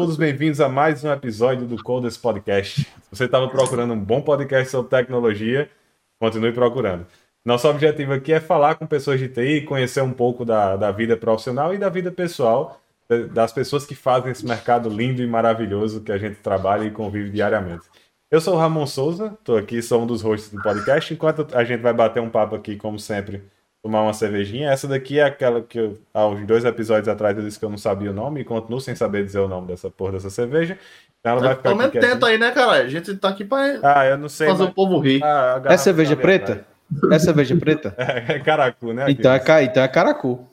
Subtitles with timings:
[0.00, 2.80] todos bem-vindos a mais um episódio do Coders Podcast.
[2.80, 5.68] Se você estava procurando um bom podcast sobre tecnologia,
[6.18, 7.06] continue procurando.
[7.44, 11.18] Nosso objetivo aqui é falar com pessoas de TI, conhecer um pouco da, da vida
[11.18, 12.80] profissional e da vida pessoal
[13.30, 17.28] das pessoas que fazem esse mercado lindo e maravilhoso que a gente trabalha e convive
[17.28, 17.84] diariamente.
[18.30, 21.12] Eu sou o Ramon Souza, estou aqui, sou um dos hosts do podcast.
[21.12, 23.42] Enquanto a gente vai bater um papo aqui, como sempre,
[23.82, 24.70] tomar uma cervejinha.
[24.70, 27.70] Essa daqui é aquela que eu, há uns dois episódios atrás eu disse que eu
[27.70, 30.78] não sabia o nome e continuo sem saber dizer o nome dessa porra dessa cerveja.
[31.20, 32.72] Então ela vai ficar menos tenta aí, né, cara?
[32.72, 34.72] A gente tá aqui pra ah, eu não sei, fazer mas...
[34.72, 35.22] o povo rir.
[35.22, 36.64] Ah, é cerveja tá preta?
[37.10, 37.94] É cerveja preta?
[37.98, 39.06] É, é caracu, né?
[39.08, 40.46] Então é, então é caracu.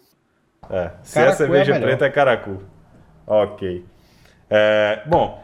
[0.69, 2.63] É, se caracu é cerveja é preta é caracu.
[3.25, 3.85] Ok.
[4.49, 5.43] É, bom,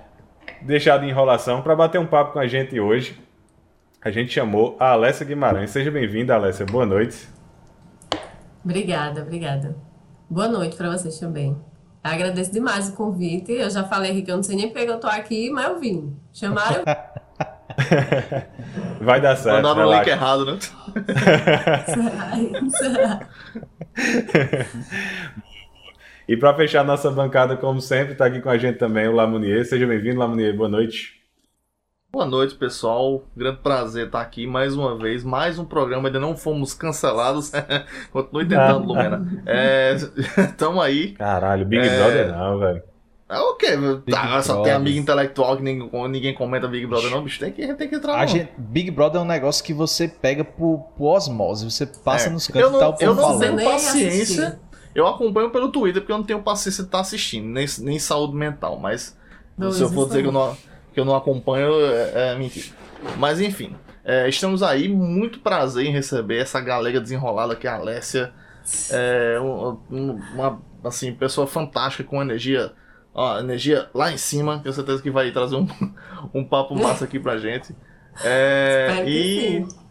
[0.62, 3.20] deixar de enrolação, para bater um papo com a gente hoje,
[4.02, 5.70] a gente chamou a Alessia Guimarães.
[5.70, 6.66] Seja bem-vinda, Alessia.
[6.66, 7.33] Boa noite.
[8.64, 9.76] Obrigada, obrigada.
[10.30, 11.58] Boa noite para vocês também.
[12.04, 13.52] Agradeço demais o convite.
[13.52, 15.80] Eu já falei aqui que eu não sei nem porque eu tô aqui, mas eu
[15.80, 16.16] vim.
[16.32, 16.84] Chamaram.
[19.02, 19.64] Vai dar certo.
[19.64, 20.60] Mandaram o link errado, né?
[21.86, 23.20] será?
[23.28, 23.28] será?
[26.28, 29.66] E para fechar nossa bancada, como sempre, está aqui com a gente também o Lamunier.
[29.66, 30.56] Seja bem-vindo, Lamunier.
[30.56, 31.23] Boa noite.
[32.16, 33.24] Boa noite, pessoal.
[33.36, 35.24] Grande prazer estar aqui mais uma vez.
[35.24, 36.10] Mais um programa.
[36.10, 37.52] Ainda não fomos cancelados.
[38.14, 39.44] Continue tentando, Lumena.
[40.38, 41.14] Estamos é, aí.
[41.14, 41.98] Caralho, Big é...
[41.98, 42.84] Brother não, velho.
[43.28, 43.70] É o quê?
[44.12, 47.40] Tá, só tem amigo intelectual que ninguém, ninguém comenta Big Brother, não, bicho.
[47.40, 48.20] Tem que, tem que entrar.
[48.20, 51.66] A gente, Big Brother é um negócio que você pega por, por osmose.
[51.66, 52.32] Você passa é.
[52.32, 54.60] nos cantos e tal, Eu não tenho paciência.
[54.94, 58.36] Eu acompanho pelo Twitter porque eu não tenho paciência de estar assistindo, nem, nem saúde
[58.36, 59.18] mental, mas
[59.58, 60.56] não, se eu for dizer que eu não,
[60.94, 62.68] que eu não acompanho, é, é mentira.
[63.18, 67.76] Mas enfim, é, estamos aí, muito prazer em receber essa galera desenrolada que é a
[67.76, 68.34] Alessia.
[68.90, 72.72] É uma, uma assim, pessoa fantástica com energia,
[73.14, 75.68] ó, energia lá em cima, tenho certeza que vai trazer um,
[76.34, 77.76] um papo massa aqui pra gente.
[78.24, 79.84] É, e sim.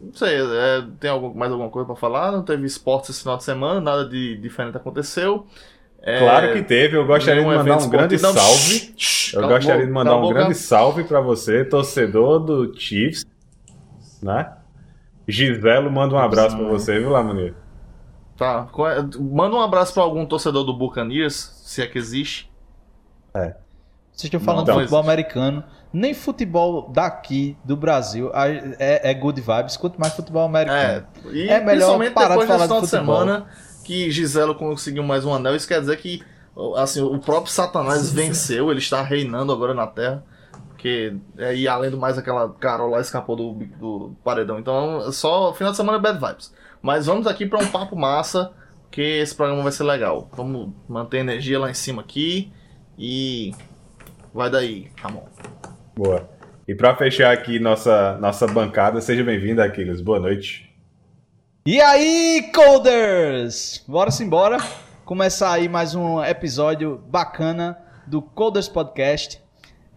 [0.00, 2.30] Não sei, é, tem algum, mais alguma coisa para falar?
[2.30, 5.46] Não teve esporte esse final de semana, nada de diferente aconteceu.
[6.06, 8.94] É, claro que teve, eu gostaria de mandar um grande não, salve.
[9.34, 13.26] Eu gostaria de mandar um grande salve para você, torcedor do Chiefs,
[14.22, 14.52] né?
[15.26, 17.54] Giselo, manda um abraço para você, viu, Lamanir?
[18.36, 21.34] Tá, é, manda um abraço para algum torcedor do Buccaneers,
[21.64, 22.48] se é que existe.
[23.34, 23.56] É.
[24.12, 29.40] Vocês estão falando então, de futebol americano nem futebol daqui do Brasil é, é good
[29.40, 31.06] vibes, quanto mais futebol americano.
[31.24, 33.46] É, e é melhor parar de falar de, de semana
[33.86, 36.20] que Giselo conseguiu mais um anel, isso quer dizer que
[36.76, 40.24] assim, o próprio Satanás venceu, ele está reinando agora na Terra.
[40.68, 44.58] Porque, é, e além do mais, aquela Carol lá escapou do, do paredão.
[44.58, 46.52] Então, só final de semana é bad vibes.
[46.82, 48.52] Mas vamos aqui para um papo massa,
[48.90, 50.28] que esse programa vai ser legal.
[50.34, 52.52] Vamos manter a energia lá em cima aqui
[52.98, 53.52] e
[54.34, 55.24] vai daí, Ramon.
[55.94, 56.28] Boa.
[56.68, 60.00] E para fechar aqui nossa, nossa bancada, seja bem-vindo, Aquiles.
[60.00, 60.65] Boa noite.
[61.66, 63.82] E aí, Coders!
[63.88, 64.56] Bora embora.
[65.04, 69.42] Começar aí mais um episódio bacana do Coders Podcast.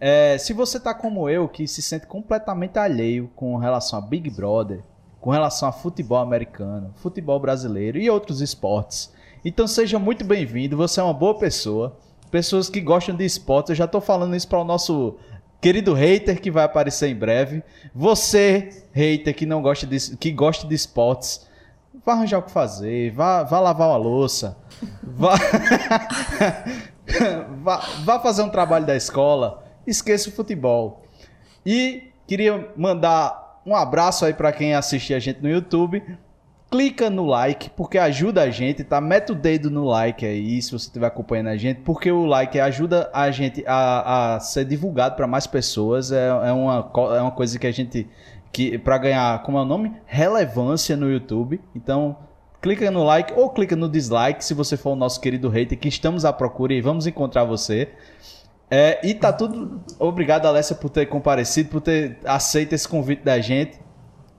[0.00, 4.28] É, se você tá como eu, que se sente completamente alheio com relação a Big
[4.30, 4.82] Brother,
[5.20, 9.12] com relação a futebol americano, futebol brasileiro e outros esportes,
[9.44, 10.76] então seja muito bem-vindo.
[10.76, 11.96] Você é uma boa pessoa.
[12.32, 15.18] Pessoas que gostam de esportes, eu já tô falando isso para o nosso
[15.60, 17.62] querido hater que vai aparecer em breve,
[17.94, 21.48] você, hater que não gosta de, que gosta de esportes,
[22.04, 24.56] vá arranjar o que fazer, vá, vá lavar uma louça,
[25.02, 25.34] vá,
[27.62, 31.02] vá, vá fazer um trabalho da escola, esqueça o futebol.
[31.64, 36.02] E queria mandar um abraço aí para quem assiste a gente no YouTube
[36.70, 39.00] clica no like, porque ajuda a gente, tá?
[39.00, 42.60] Mete o dedo no like aí, se você estiver acompanhando a gente, porque o like
[42.60, 46.12] ajuda a gente a, a ser divulgado para mais pessoas.
[46.12, 48.08] É, é, uma, é uma coisa que a gente.
[48.52, 49.96] Que para ganhar, como é o nome?
[50.06, 51.60] Relevância no YouTube.
[51.74, 52.16] Então,
[52.60, 55.88] clica no like ou clica no dislike se você for o nosso querido hater, que
[55.88, 57.92] estamos à procura e vamos encontrar você.
[58.70, 59.80] É, e tá tudo.
[59.98, 63.80] Obrigado, Alessia, por ter comparecido, por ter aceito esse convite da gente.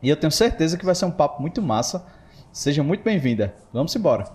[0.01, 2.05] E eu tenho certeza que vai ser um papo muito massa.
[2.51, 3.53] Seja muito bem-vinda.
[3.71, 4.25] Vamos embora.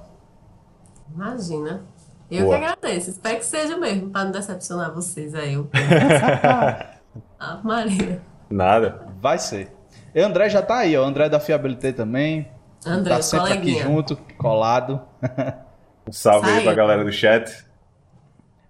[1.15, 1.85] Imagina.
[2.31, 2.59] Eu Boa.
[2.59, 3.11] que agradeço.
[3.11, 5.57] Espero que seja mesmo, para não decepcionar vocês aí.
[7.39, 8.21] ah, Maria.
[8.51, 9.06] Nada.
[9.27, 9.73] Vai ser.
[10.15, 11.05] E André já tá aí, ó.
[11.05, 12.49] André da Fiabilité também.
[12.87, 13.83] André, tá sempre coleguinha.
[13.83, 15.01] aqui junto, colado.
[16.09, 16.59] Um salve Sai.
[16.59, 17.67] aí pra galera do chat.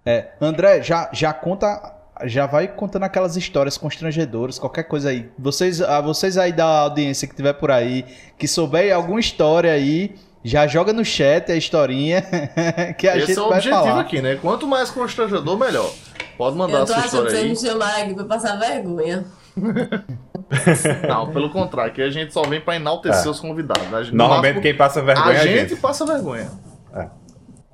[0.03, 1.93] É, André, já, já conta
[2.25, 5.29] já vai contando aquelas histórias constrangedoras, qualquer coisa aí.
[5.37, 8.03] Vocês, a vocês aí da audiência que tiver por aí,
[8.39, 12.23] que souber alguma história aí, já joga no chat a historinha
[12.97, 14.01] que a Esse gente é o vai objetivo falar.
[14.01, 14.35] aqui, né?
[14.41, 15.91] Quanto mais constrangedor, melhor.
[16.35, 17.49] Pode mandar Eu a tô sua achando que história você aí.
[17.49, 19.23] me chamar aqui pra passar vergonha.
[21.07, 23.29] Não, pelo contrário, aqui a gente só vem pra enaltecer É.
[23.29, 23.83] os convidados.
[23.89, 23.99] né?
[24.11, 25.81] No Normalmente máximo, quem passa vergonha a é a gente, gente.
[25.81, 26.49] passa vergonha.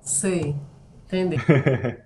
[0.01, 0.55] Sei.
[1.05, 1.37] Entendi.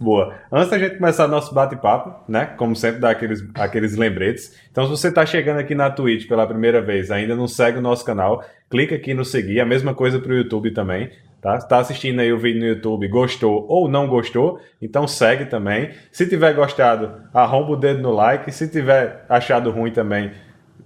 [0.00, 0.34] Boa.
[0.50, 2.46] Antes da gente começar nosso bate-papo, né?
[2.56, 4.56] Como sempre, dá aqueles, aqueles lembretes.
[4.70, 7.82] Então, se você está chegando aqui na Twitch pela primeira vez, ainda não segue o
[7.82, 9.60] nosso canal, clica aqui no seguir.
[9.60, 11.10] A mesma coisa para o YouTube também.
[11.40, 11.56] Tá?
[11.56, 15.90] Está assistindo aí o vídeo no YouTube, gostou ou não gostou, então segue também.
[16.12, 18.52] Se tiver gostado, arromba o dedo no like.
[18.52, 20.32] Se tiver achado ruim também,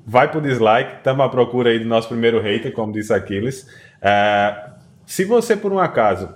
[0.07, 0.99] vai pro dislike.
[0.99, 3.69] Estamos à procura aí do nosso primeiro hater, como disse Aquiles.
[4.01, 4.71] É,
[5.05, 6.33] se você, por um acaso,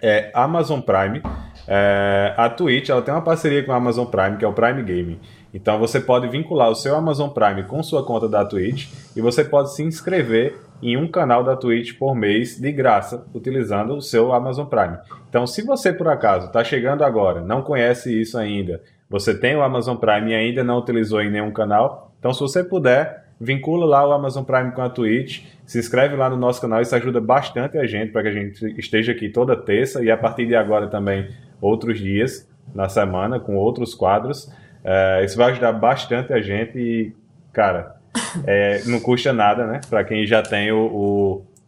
[0.00, 1.20] é Amazon Prime.
[1.66, 4.82] É, a Twitch ela tem uma parceria com a Amazon Prime, que é o Prime
[4.82, 5.20] Gaming.
[5.52, 9.44] Então você pode vincular o seu Amazon Prime com sua conta da Twitch e você
[9.44, 14.32] pode se inscrever em um canal da Twitch por mês de graça, utilizando o seu
[14.32, 14.98] Amazon Prime.
[15.28, 19.62] Então, se você por acaso está chegando agora, não conhece isso ainda, você tem o
[19.62, 24.06] Amazon Prime e ainda não utilizou em nenhum canal, então se você puder, vincula lá
[24.06, 27.78] o Amazon Prime com a Twitch, se inscreve lá no nosso canal, isso ajuda bastante
[27.78, 30.88] a gente para que a gente esteja aqui toda terça e a partir de agora
[30.88, 31.28] também
[31.60, 34.52] outros dias na semana com outros quadros.
[34.84, 37.12] É, isso vai ajudar bastante a gente e,
[37.52, 37.99] cara,
[38.46, 39.80] é, não custa nada, né?
[39.88, 40.86] Para quem já tem o,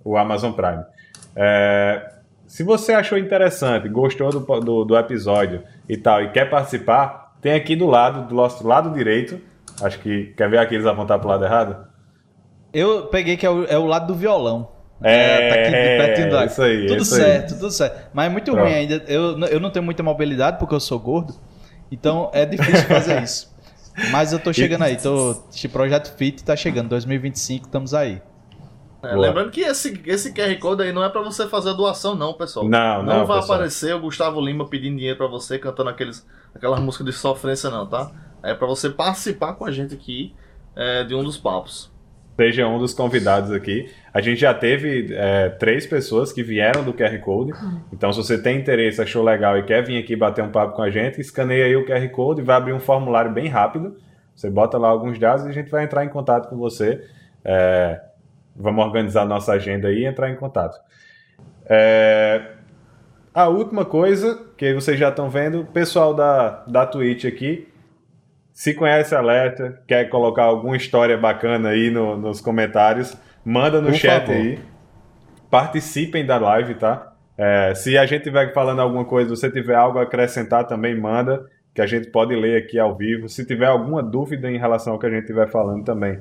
[0.05, 0.83] o, o Amazon Prime.
[1.35, 2.13] É,
[2.47, 7.55] se você achou interessante, gostou do, do, do episódio e tal, e quer participar, tem
[7.55, 9.41] aqui do lado, do nosso lado direito,
[9.83, 11.87] acho que quer ver aqui eles apontar pro lado errado?
[12.73, 14.69] Eu peguei que é o, é o lado do violão.
[15.03, 17.21] É, tá aqui de pertinho isso aí, Tudo isso aí.
[17.21, 18.11] certo, tudo certo.
[18.15, 18.65] Mas é muito Pronto.
[18.65, 19.03] ruim ainda.
[19.09, 21.35] Eu, eu não tenho muita mobilidade porque eu sou gordo.
[21.91, 23.52] Então é difícil fazer isso.
[24.11, 24.97] Mas eu tô chegando aí.
[24.97, 26.89] Tô, este projeto Fit tá chegando.
[26.89, 28.23] 2025, estamos aí.
[29.03, 32.15] É, lembrando que esse, esse QR Code aí não é pra você fazer a doação,
[32.15, 32.69] não, pessoal.
[32.69, 33.57] Não, não, vai pessoal.
[33.57, 36.25] aparecer o Gustavo Lima pedindo dinheiro pra você, cantando aqueles,
[36.55, 38.13] aquelas músicas de sofrência, não, tá?
[38.45, 40.33] É pra você participar com a gente aqui
[40.77, 41.92] é, de um dos papos.
[42.43, 43.89] Seja um dos convidados aqui.
[44.13, 47.53] A gente já teve é, três pessoas que vieram do QR Code.
[47.93, 50.83] Então, se você tem interesse, achou legal e quer vir aqui bater um papo com
[50.83, 53.97] a gente, escaneia aí o QR Code e vai abrir um formulário bem rápido.
[54.35, 57.05] Você bota lá alguns dados e a gente vai entrar em contato com você.
[57.45, 58.01] É,
[58.57, 60.77] vamos organizar nossa agenda aí e entrar em contato.
[61.67, 62.43] É,
[63.33, 67.72] a última coisa que vocês já estão vendo, pessoal da, da Twitch aqui,
[68.53, 73.95] se conhece Alerta, quer colocar alguma história bacana aí no- nos comentários, manda no Por
[73.97, 74.41] chat favor.
[74.41, 74.59] aí.
[75.51, 77.13] Participem da live, tá?
[77.37, 81.47] É, se a gente estiver falando alguma coisa, você tiver algo a acrescentar, também manda,
[81.75, 83.29] que a gente pode ler aqui ao vivo.
[83.29, 86.21] Se tiver alguma dúvida em relação ao que a gente estiver falando também,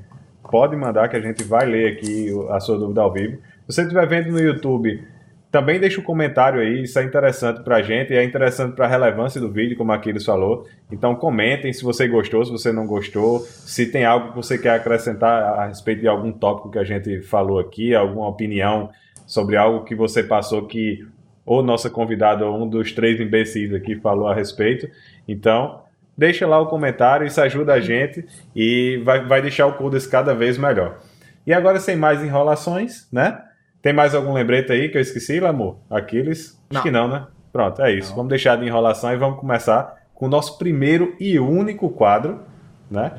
[0.50, 3.38] pode mandar que a gente vai ler aqui a sua dúvida ao vivo.
[3.68, 5.04] Se você estiver vendo no YouTube,
[5.52, 9.40] também deixa um comentário aí, isso é interessante pra gente e é interessante pra relevância
[9.42, 10.66] do vídeo, como a Aquiles falou.
[10.90, 14.76] Então comentem se você gostou, se você não gostou, se tem algo que você quer
[14.76, 18.90] acrescentar a respeito de algum tópico que a gente falou aqui, alguma opinião
[19.28, 21.06] sobre algo que você passou que
[21.46, 24.90] ou nossa convidada ou um dos três imbecis aqui falou a respeito.
[25.28, 25.82] Então,
[26.18, 30.34] deixa lá o comentário, isso ajuda a gente e vai, vai deixar o Codas cada
[30.34, 31.00] vez melhor.
[31.46, 33.42] E agora, sem mais enrolações, né?
[33.82, 35.78] Tem mais algum lembrete aí que eu esqueci, Lamor?
[35.90, 36.50] Aquiles?
[36.70, 36.82] Acho Não.
[36.84, 37.26] que não, né?
[37.52, 38.14] Pronto, é isso.
[38.16, 42.42] Vamos deixar de enrolação e vamos começar com o nosso primeiro e único quadro,
[42.90, 43.12] né?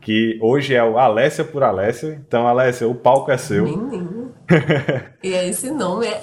[0.00, 2.14] Que hoje é o Alessia por Alessia.
[2.26, 3.64] Então, Alessia, o palco é seu.
[3.64, 4.30] Menino.
[5.22, 6.20] E é esse nome, é.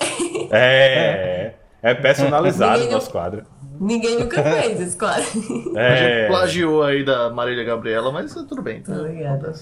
[0.51, 3.43] É, é personalizado o nosso quadro.
[3.79, 5.23] Ninguém nunca fez esse quadro.
[5.23, 8.81] A gente É, plagiou aí da Marília Gabriela, mas tudo bem.
[8.81, 8.93] Tá?
[8.93, 9.53] Obrigada.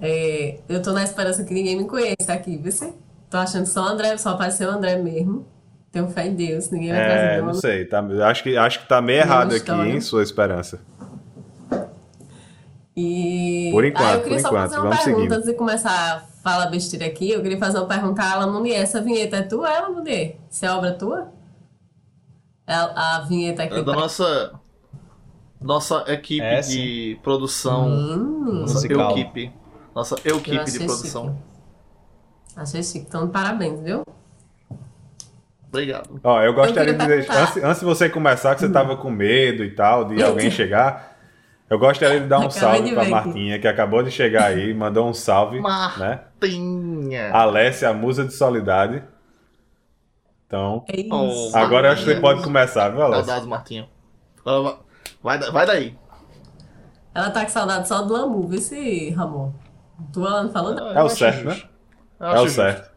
[0.00, 2.72] É, eu tô na esperança que ninguém me conheça aqui, viu?
[3.30, 5.46] Tô achando só o André, só apareceu o André mesmo.
[5.90, 7.84] Tenho fé em Deus, ninguém vai trazer é, nenhuma não sei.
[7.86, 10.80] Tá, acho, que, acho que tá meio errado aqui, hein, sua esperança.
[12.96, 13.68] E...
[13.72, 15.32] Por enquanto, ah, eu queria por só enquanto, fazer uma vamos pergunta seguindo.
[15.34, 17.30] antes de começar a falar besteira aqui.
[17.30, 18.80] Eu queria fazer uma pergunta à Alan Munier.
[18.80, 20.36] Essa vinheta é tua, Alan Munier?
[20.50, 21.28] Isso é obra tua?
[22.66, 23.74] É A, a vinheta aqui.
[23.74, 24.52] É da tá- nossa,
[25.60, 27.86] nossa equipe É, de produção.
[27.88, 29.10] Hum, Nossa Musical.
[29.10, 29.52] equipe.
[29.94, 31.24] Nossa equipe de produção.
[31.26, 31.55] chique.
[32.56, 33.06] Achei chique.
[33.08, 34.02] Então, parabéns, viu?
[35.68, 36.18] Obrigado.
[36.24, 37.42] Ó, eu gostaria Eu de deixar.
[37.42, 41.14] Antes, antes de você começar, que você tava com medo e tal, de alguém chegar.
[41.68, 43.10] Eu gostaria de dar um salve aqui.
[43.10, 46.20] Martinha, que acabou de chegar aí, mandou um salve, né?
[46.40, 47.30] Martinha.
[47.32, 49.02] Alessia, a musa de solidade.
[50.46, 51.04] Então, É.
[51.10, 53.24] Oh, agora eu acho que você pode começar, viu, Alessia?
[53.24, 53.88] Saudades, Martinha.
[54.46, 54.76] Ela Vai,
[55.20, 55.98] vai, da- vai daí.
[57.12, 59.52] Ela tá com saudade só do Lamu, vê se, Ramon.
[60.12, 60.92] Tu, Alan, falou não.
[60.92, 61.60] É o certo, né?
[62.18, 62.90] Eu É acho o certo.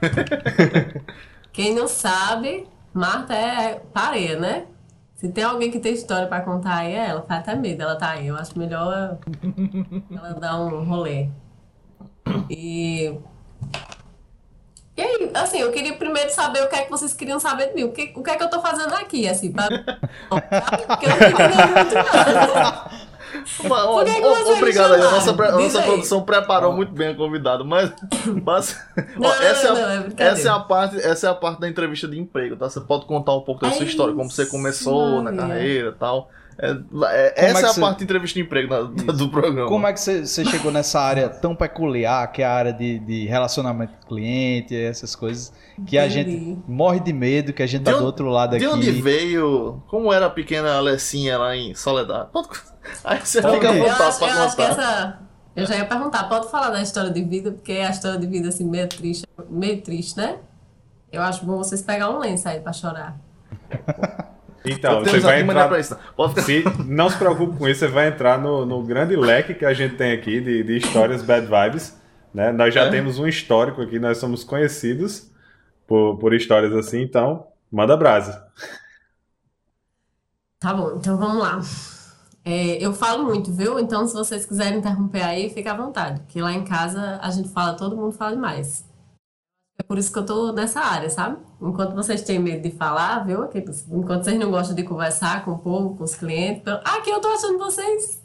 [1.52, 4.66] Quem não sabe, Marta é pareia, né?
[5.16, 7.22] Se tem alguém que tem história pra contar aí, é ela.
[7.22, 8.26] Faz até medo, ela tá aí.
[8.26, 9.18] Eu acho melhor
[10.10, 11.28] ela dar um rolê.
[12.50, 13.16] E.
[14.96, 17.74] E aí, assim, eu queria primeiro saber o que é que vocês queriam saber de
[17.74, 17.84] mim.
[17.84, 19.68] O que, o que é que eu tô fazendo aqui, assim, pra...
[20.28, 22.90] Porque eu não muito nada.
[23.60, 25.00] Uma, que que você obrigado aí.
[25.00, 25.84] A nossa, a nossa aí.
[25.84, 27.92] produção preparou muito bem a convidada, mas.
[28.44, 28.78] mas
[29.16, 31.30] Não, ó, não, essa, não, é não, a, é essa, é a parte, essa é
[31.30, 32.68] a parte da entrevista de emprego, tá?
[32.68, 36.30] Você pode contar um pouco da sua história, como você começou na carreira e tal.
[36.62, 39.28] É, é- é essa é, que a você- parte de entrevista de emprego na- do
[39.28, 39.68] programa.
[39.68, 43.26] Como é que você chegou nessa área tão peculiar, que é a área de, de
[43.26, 45.52] relacionamento com cliente, essas coisas,
[45.86, 48.64] que a gente morre de medo, que a gente De tá do outro lado De
[48.64, 48.74] aqui.
[48.74, 49.82] onde veio?
[49.88, 52.28] Como era a pequena Alecinha lá em Soledade?
[52.32, 52.48] Pode-
[53.04, 54.62] Aí você fica à Eu vontade pra eu contar.
[54.70, 55.18] essa.
[55.56, 58.48] Eu já ia perguntar, pode falar da história de vida, porque a história de vida,
[58.48, 60.36] assim, meio triste, meio triste, né?
[61.10, 63.18] Eu acho bom vocês pegar um lenço aí pra chorar.
[64.64, 65.68] Então, você vai entrar.
[65.82, 66.42] ficar.
[66.42, 69.72] Se, não se preocupe com isso, você vai entrar no, no grande leque que a
[69.74, 71.96] gente tem aqui de, de histórias bad vibes.
[72.32, 72.52] Né?
[72.52, 72.90] Nós já É?
[72.90, 75.30] temos um histórico aqui, nós somos conhecidos
[75.86, 78.46] por, por histórias assim, então manda brasa.
[80.58, 81.60] Tá bom, então vamos lá.
[82.44, 83.78] É, eu falo muito, viu?
[83.78, 86.20] Então, se vocês quiserem interromper aí, fica à vontade.
[86.20, 88.84] Porque lá em casa a gente fala, todo mundo fala demais.
[89.78, 91.38] É por isso que eu tô nessa área, sabe?
[91.60, 93.44] Enquanto vocês têm medo de falar, viu?
[93.90, 96.60] Enquanto vocês não gostam de conversar com o povo, com os clientes.
[96.62, 96.80] Então...
[96.84, 98.22] Aqui eu tô achando vocês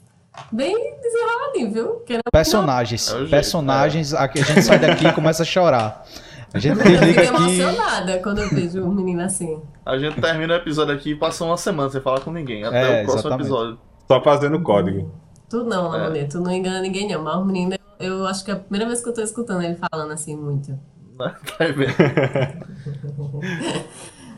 [0.52, 1.96] bem desenroladinhos, viu?
[2.02, 3.12] Querendo Personagens.
[3.12, 6.06] É personagens, aqui a gente sai daqui e começa a chorar.
[6.54, 7.28] A gente Eu fico aqui.
[7.28, 9.62] emocionada quando eu vejo um menino assim.
[9.86, 12.64] A gente termina o episódio aqui e passa uma semana sem falar com ninguém.
[12.64, 13.42] Até É, o próximo exatamente.
[13.48, 13.80] episódio.
[14.08, 15.12] Só fazendo código.
[15.50, 15.98] Tu não, É.
[15.98, 17.24] Lamonê, tu não engana ninguém, não.
[17.24, 19.62] Mas o menino, eu, eu acho que é a primeira vez que eu tô escutando
[19.64, 20.78] ele falando assim muito.
[21.18, 21.36] Né?
[21.58, 21.96] Vai ver.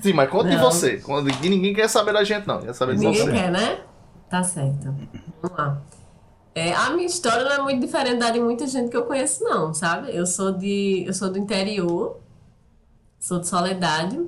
[0.02, 0.64] Sim, mas conta de Não.
[0.72, 1.02] você.
[1.42, 2.62] Ninguém quer saber da gente, não.
[2.62, 3.32] Quer saber de Ninguém você.
[3.32, 3.80] quer, né?
[4.30, 4.96] Tá certo.
[5.42, 5.82] Vamos lá.
[6.56, 9.44] É, a minha história não é muito diferente da de muita gente que eu conheço,
[9.44, 10.14] não, sabe?
[10.16, 12.20] Eu sou de, eu sou do interior,
[13.20, 14.20] sou de Soledade.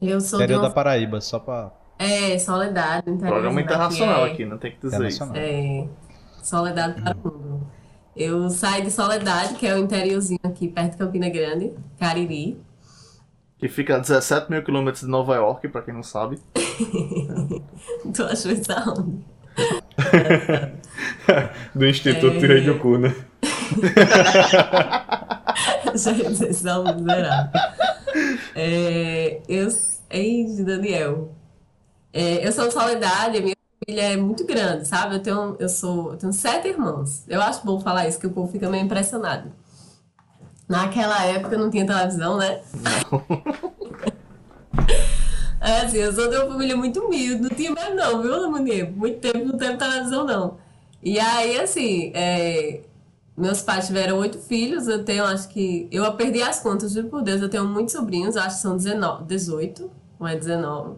[0.00, 0.68] Eu sou de Interior uma...
[0.68, 1.72] da Paraíba, só pra.
[1.98, 5.22] É, Soledade, interior Programa internacional é- aqui, não tem que dizer isso.
[5.34, 5.86] É,
[6.42, 7.66] Soledade para o mundo.
[8.14, 12.60] Eu saí de Soledade, que é o interiorzinho aqui perto de Campina Grande, Cariri.
[13.58, 16.38] Que fica a 17 mil quilômetros de Nova York, pra quem não sabe.
[18.14, 19.24] Tu achou isso aonde?
[21.74, 22.40] Do Instituto É.
[22.40, 23.14] Tirei do Cu, né?
[25.92, 27.50] Dizer isso aonde, miserável.
[28.54, 29.68] É, eu,
[30.10, 31.32] ei, Daniel.
[32.12, 33.54] É, eu sou de Soledade, a minha
[33.84, 35.16] família é muito grande, sabe?
[35.16, 37.24] Eu tenho, eu sou, eu tenho sete irmãos.
[37.28, 39.52] Eu acho bom falar isso, que o povo fica meio impressionado.
[40.68, 42.60] Naquela época não tinha televisão, né?
[45.64, 48.90] É assim, eu sou de uma família muito humilde, não tinha mais não, viu, Lamonia?
[48.90, 50.58] Muito tempo não teve televisão, não.
[51.00, 52.80] E aí, assim, é,
[53.36, 55.86] meus pais tiveram oito filhos, eu tenho, acho que.
[55.92, 59.22] Eu perdi as contas, juro por Deus, eu tenho muitos sobrinhos, acho que são 19,
[59.22, 60.96] 18, ou é 19?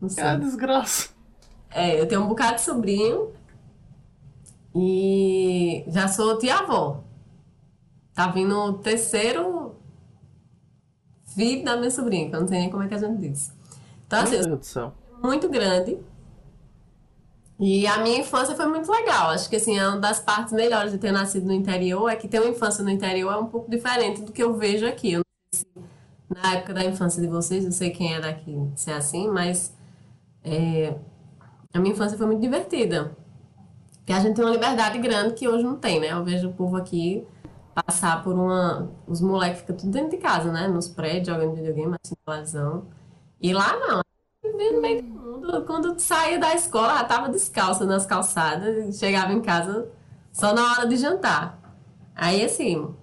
[0.00, 0.22] Não sei.
[0.22, 1.15] É desgraça.
[1.76, 3.32] É, eu tenho um bocado de sobrinho
[4.74, 7.04] e já sou tia-avó.
[8.14, 9.74] Tá vindo o terceiro
[11.34, 13.52] filho da minha sobrinha, que eu não sei nem como é que a gente diz.
[14.06, 14.94] Então, assim, eu Meu Deus do céu.
[15.22, 15.98] muito grande.
[17.60, 19.28] E a minha infância foi muito legal.
[19.28, 22.26] Acho que assim, é uma das partes melhores de ter nascido no interior é que
[22.26, 25.12] ter uma infância no interior é um pouco diferente do que eu vejo aqui.
[25.12, 28.56] Eu não sei se na época da infância de vocês, eu sei quem é daqui
[28.74, 29.74] se é assim, mas
[30.42, 30.96] é,
[31.76, 33.16] a minha infância foi muito divertida.
[33.98, 36.12] Porque a gente tem uma liberdade grande que hoje não tem, né?
[36.12, 37.26] Eu vejo o povo aqui
[37.74, 38.88] passar por uma.
[39.06, 40.68] Os moleques ficam tudo dentro de casa, né?
[40.68, 42.86] Nos prédios, jogando videogame, assistindo televisão.
[43.40, 44.02] E lá não,
[44.44, 45.64] no meio do mundo.
[45.66, 49.88] Quando saía da escola, já tava descalça nas calçadas chegava em casa
[50.32, 51.58] só na hora de jantar.
[52.14, 52.94] Aí, assim,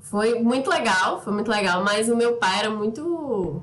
[0.00, 3.62] foi muito legal, foi muito legal, mas o meu pai era muito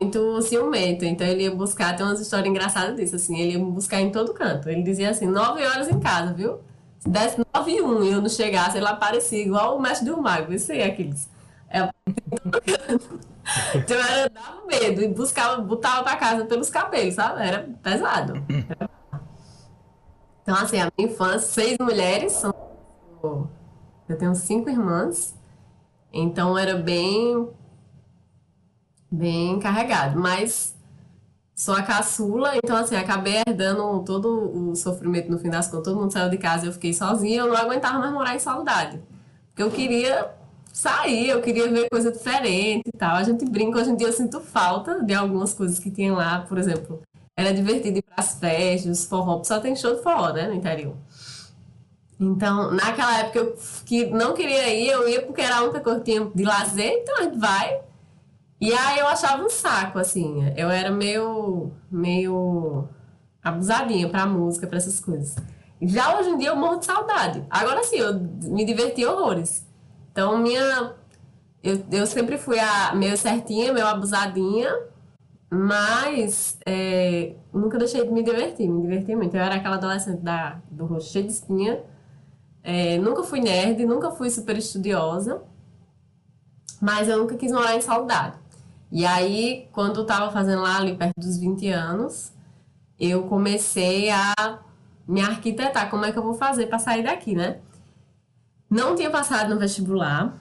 [0.00, 4.00] muito ciumento, então ele ia buscar, tem umas histórias engraçadas disso, assim, ele ia buscar
[4.00, 4.68] em todo canto.
[4.68, 6.60] Ele dizia assim, nove horas em casa, viu?
[6.98, 10.20] Se desse nove e um e eu não chegasse, ele aparecia igual o mestre do
[10.20, 11.30] mago, isso aí, aqueles.
[11.70, 11.88] É,
[13.74, 17.42] então era, dava medo e buscava, botava pra casa pelos cabelos, sabe?
[17.42, 18.34] Era pesado.
[20.42, 22.52] Então, assim, a minha infância, seis mulheres, são,
[23.22, 25.34] eu tenho cinco irmãs,
[26.12, 27.48] então era bem,
[29.10, 30.74] bem carregado, mas
[31.54, 36.00] sou a caçula, então assim, acabei herdando todo o sofrimento no fim das contas, todo
[36.00, 39.00] mundo saiu de casa, eu fiquei sozinha, eu não aguentava mais morar em saudade,
[39.48, 40.30] porque eu queria
[40.72, 43.16] sair, eu queria ver coisa diferente e tal.
[43.16, 46.40] A gente brinca, hoje em dia eu sinto falta de algumas coisas que tinha lá,
[46.40, 47.02] por exemplo.
[47.36, 50.94] Era divertido ir para as festas, forró, só tem show de forró, né, no interior.
[52.18, 56.00] Então, naquela época eu que não queria ir, eu ia porque era a única coisa
[56.00, 57.80] que tinha de lazer, então a gente vai.
[58.60, 60.52] E aí eu achava um saco, assim.
[60.56, 62.88] Eu era meio, meio
[63.42, 65.34] abusadinha pra música, pra essas coisas.
[65.80, 67.44] Já hoje em dia eu morro de saudade.
[67.48, 69.66] Agora sim, eu me diverti horrores.
[70.12, 70.94] Então, minha.
[71.62, 74.74] Eu, eu sempre fui a meio certinha, meio abusadinha,
[75.50, 79.36] mas é, nunca deixei de me divertir, me diverti muito.
[79.36, 81.82] Eu era aquela adolescente da, do rosto cheio de espinha.
[82.62, 85.42] É, nunca fui nerd, nunca fui super estudiosa,
[86.80, 88.36] mas eu nunca quis morar em saudade.
[88.90, 92.32] E aí, quando eu tava fazendo lá ali perto dos 20 anos,
[92.98, 94.58] eu comecei a
[95.06, 95.88] me arquitetar.
[95.90, 97.58] Como é que eu vou fazer para sair daqui, né?
[98.68, 100.38] Não tinha passado no vestibular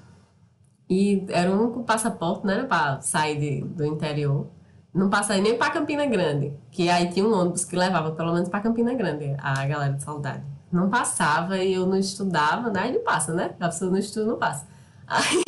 [0.89, 4.47] e era o único passaporte, né, para sair de, do interior.
[4.93, 8.49] Não passei nem para Campina Grande, que aí tinha um ônibus que levava pelo menos
[8.49, 10.43] para Campina Grande a galera de saudade.
[10.71, 12.81] Não passava e eu não estudava, né?
[12.81, 13.55] Aí não passa, né?
[13.59, 14.67] A pessoa não estuda, não passa.
[15.07, 15.43] Aí,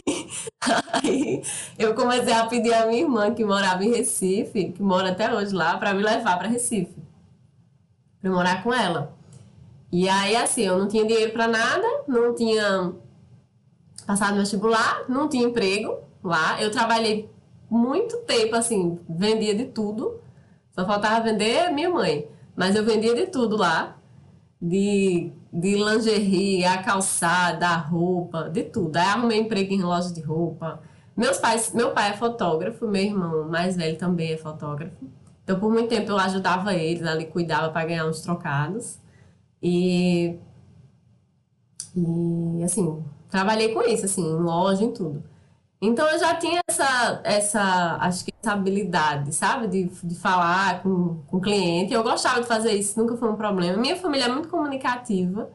[0.93, 1.43] aí
[1.77, 5.53] eu comecei a pedir a minha irmã, que morava em Recife, que mora até hoje
[5.53, 6.95] lá, para me levar para Recife,
[8.21, 9.15] para morar com ela.
[9.91, 12.93] E aí, assim, eu não tinha dinheiro para nada, não tinha
[14.07, 16.61] passado vestibular, não tinha emprego lá.
[16.61, 17.29] Eu trabalhei
[17.69, 20.21] muito tempo, assim, vendia de tudo.
[20.71, 22.27] Só faltava vender minha mãe.
[22.55, 23.97] Mas eu vendia de tudo lá.
[24.61, 28.95] De, de lingerie, a calçada, a roupa, de tudo.
[28.97, 30.81] Aí arrumei emprego em loja de roupa.
[31.15, 34.95] Meus pais, meu pai é fotógrafo, meu irmão mais velho também é fotógrafo.
[35.43, 38.99] Então, por muito tempo eu ajudava eles ali, cuidava para ganhar uns trocados.
[39.61, 40.37] E,
[41.95, 45.23] e assim, trabalhei com isso, assim, em loja, em tudo.
[45.81, 49.67] Então eu já tinha essa, essa acho que essa habilidade, sabe?
[49.67, 51.91] De, de falar com, com o cliente.
[51.91, 53.77] Eu gostava de fazer isso, nunca foi um problema.
[53.77, 55.49] Minha família é muito comunicativa.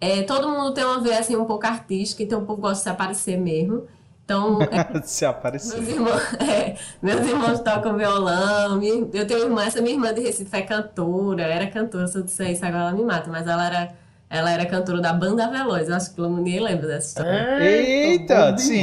[0.00, 2.82] É, todo mundo tem uma veia assim, um pouco artística, então o povo gosta de
[2.82, 3.86] se aparecer mesmo.
[4.24, 5.80] Então, é, se aparecer.
[5.80, 8.82] Meus irmãos, é, meus irmãos tocam violão.
[8.82, 12.22] eu tenho uma irmã, essa minha irmã de Recife é cantora, era cantora, se eu
[12.22, 13.94] disser isso agora ela me mata, mas ela era
[14.30, 15.88] ela era cantora da Banda Veloz.
[15.88, 17.30] Eu acho que ninguém lembra dessa história.
[17.30, 18.80] É, Eita, sim,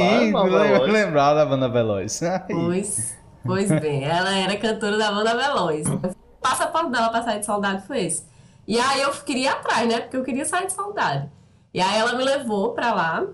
[0.92, 2.20] lembrar da Banda Veloz.
[2.48, 5.88] Pois, pois bem, ela era cantora da Banda Veloz.
[5.88, 8.24] O passaporte dela pra sair de saudade foi esse.
[8.66, 10.00] E aí eu queria ir atrás, né?
[10.00, 11.30] Porque eu queria sair de saudade.
[11.72, 13.26] E aí ela me levou pra lá,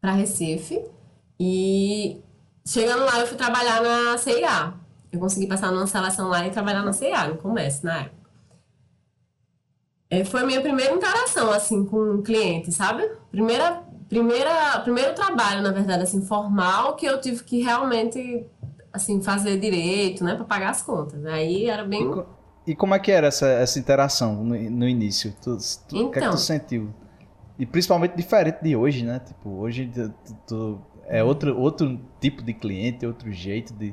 [0.00, 0.82] pra Recife.
[1.38, 2.22] E
[2.66, 4.72] chegando lá, eu fui trabalhar na CIA.
[5.12, 8.15] Eu consegui passar numa seleção lá e trabalhar na CIA, no comércio, na época.
[10.08, 13.08] É, foi a minha primeira interação, assim, com um cliente, sabe?
[13.30, 18.46] Primeira, primeira, primeiro trabalho, na verdade, assim, formal, que eu tive que realmente,
[18.92, 21.24] assim, fazer direito, né, para pagar as contas.
[21.26, 22.08] Aí era bem...
[22.66, 25.34] E, e, como é que era essa, essa interação no, no início?
[25.42, 25.56] Tu,
[25.88, 26.36] tu, então, o que é que tu então.
[26.36, 26.94] sentiu?
[27.58, 29.18] E principalmente diferente de hoje, né?
[29.18, 30.14] Tipo, hoje tu,
[30.46, 33.92] tu, é outro, outro tipo de cliente, outro jeito de...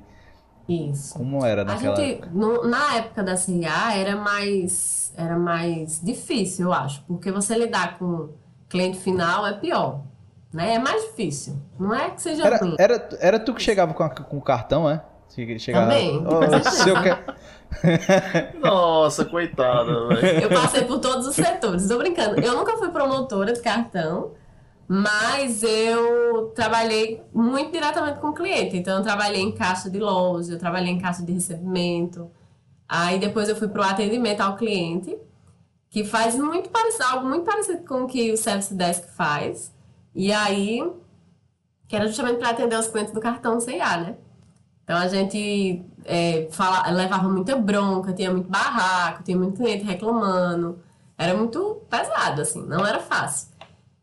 [0.69, 1.17] Isso.
[1.17, 2.29] Como era naquela gente, época?
[2.33, 7.03] No, na época da CIA era mais, era mais difícil, eu acho.
[7.03, 8.29] Porque você lidar com
[8.69, 10.01] cliente final é pior.
[10.51, 10.75] Né?
[10.75, 11.55] É mais difícil.
[11.79, 12.75] Não é que seja era, ruim.
[12.77, 15.01] Era, era tu que chegava com, a, com o cartão, é?
[15.57, 16.23] Chegava, Também.
[16.27, 17.25] Oh, se eu quer...
[18.61, 20.43] Nossa, coitada, velho.
[20.43, 21.87] Eu passei por todos os setores.
[21.87, 22.39] Tô brincando.
[22.39, 24.31] Eu nunca fui promotora de cartão.
[24.87, 28.77] Mas eu trabalhei muito diretamente com o cliente.
[28.77, 32.29] Então, eu trabalhei em caixa de loja, eu trabalhei em caixa de recebimento.
[32.95, 35.17] Aí, depois, eu fui para o atendimento ao cliente,
[35.89, 39.73] que faz muito parecido, algo muito parecido com o que o Service Desk faz.
[40.13, 40.87] E aí,
[41.87, 44.15] que era justamente para atender os clientes do cartão CIA, né?
[44.83, 50.79] Então, a gente é, fala, levava muita bronca, tinha muito barraco, tinha muito cliente reclamando.
[51.17, 53.47] Era muito pesado, assim, não era fácil.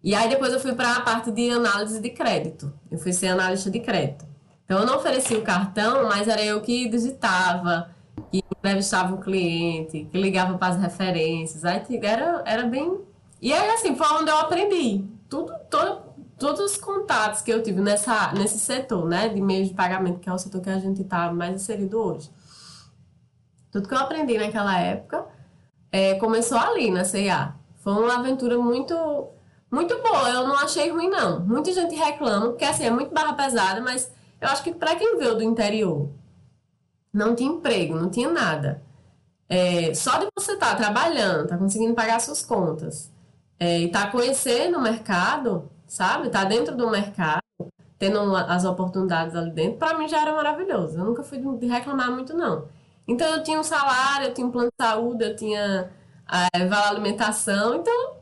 [0.03, 2.73] E aí depois eu fui para a parte de análise de crédito.
[2.91, 4.25] Eu fui ser analista de crédito.
[4.65, 7.89] Então eu não oferecia o cartão, mas era eu que digitava,
[8.31, 11.65] que entrevistava o cliente, que ligava para as referências.
[11.65, 13.01] Aí era, era bem.
[13.41, 15.05] E aí assim, foi onde eu aprendi.
[15.29, 16.03] Tudo, todo,
[16.39, 19.29] todos os contatos que eu tive nessa, nesse setor, né?
[19.29, 22.31] De meios de pagamento, que é o setor que a gente está mais inserido hoje.
[23.71, 25.27] Tudo que eu aprendi naquela época
[25.93, 27.55] é, começou ali, na CIA.
[27.77, 28.95] Foi uma aventura muito
[29.71, 31.41] muito boa, eu não achei ruim, não.
[31.41, 35.17] Muita gente reclama, porque assim, é muito barra pesada, mas eu acho que para quem
[35.17, 36.11] veio do interior,
[37.13, 38.83] não tinha emprego, não tinha nada.
[39.49, 43.13] É, só de você estar tá trabalhando, tá conseguindo pagar suas contas,
[43.59, 46.31] é, e tá conhecendo o mercado, sabe?
[46.31, 47.43] Tá dentro do mercado,
[47.99, 50.99] tendo as oportunidades ali dentro, para mim já era maravilhoso.
[50.99, 52.69] Eu nunca fui de reclamar muito, não.
[53.07, 55.91] Então eu tinha um salário, eu tinha um plano de saúde, eu tinha
[56.55, 58.15] é, vale alimentação, então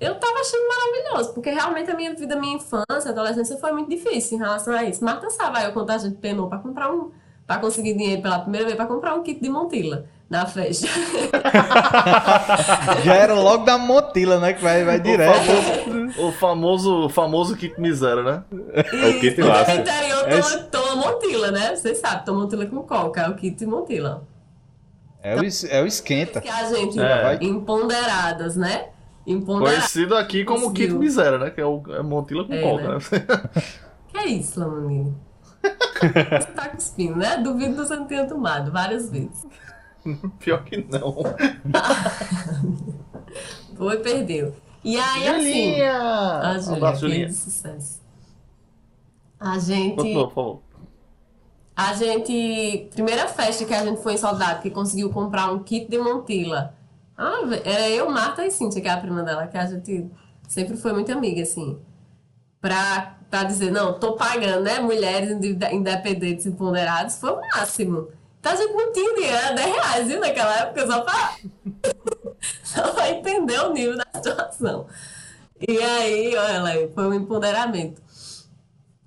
[0.00, 4.38] eu tava achando maravilhoso, porque realmente a minha vida, minha infância, adolescência foi muito difícil
[4.38, 5.04] em relação a isso.
[5.04, 7.12] Marta sabe, eu contar a gente penou para comprar um,
[7.50, 10.86] para conseguir dinheiro pela primeira vez para comprar um kit de Montila na festa.
[13.02, 14.52] Já era logo da Montila, né?
[14.52, 15.50] Que vai, vai direto.
[16.16, 18.44] O famoso, o famoso kit miséria, né?
[18.72, 19.66] é o kit lá.
[19.66, 21.74] No interior toma, toma Montila, né?
[21.74, 24.22] Vocês sabem, toma Montila com coca, é o kit Montila.
[25.20, 26.40] É o, é o esquenta.
[26.40, 27.36] Que a gente, é.
[27.40, 28.90] imponderadas, né?
[29.44, 31.50] Conhecido aqui como kit miséria, né?
[31.50, 32.90] Que é o é Montila com é, coca.
[32.90, 32.94] Né?
[32.94, 33.00] né?
[34.06, 35.29] que é isso, Lamanino?
[36.00, 37.36] Você tá cuspindo, né?
[37.38, 39.46] Duvido que você não tenha tomado várias vezes.
[40.38, 41.16] Pior que não.
[43.76, 44.54] Foi, perdeu.
[44.82, 46.38] E aí, Julinha!
[46.38, 46.72] assim.
[46.72, 47.26] A Júlia, Julinha.
[47.26, 48.00] de sucesso.
[49.38, 49.96] A gente.
[49.96, 50.60] Continua, por favor.
[51.76, 52.88] A gente.
[52.92, 56.74] Primeira festa que a gente foi em Soldado, que conseguiu comprar um kit de Montila.
[57.16, 60.10] Ah, era eu, Marta e Cintia, que é a prima dela, que a gente
[60.48, 61.78] sempre foi muito amiga, assim.
[62.60, 64.80] Pra, pra dizer, não, tô pagando, né?
[64.80, 65.30] Mulheres
[65.72, 68.08] independentes e ponderadas, foi o máximo.
[68.40, 71.36] Então a gente não tinha dinheiro, 10 reais, viu, naquela época, só pra,
[72.64, 74.86] só pra entender o nível da situação.
[75.68, 78.02] E aí, olha, foi um empoderamento.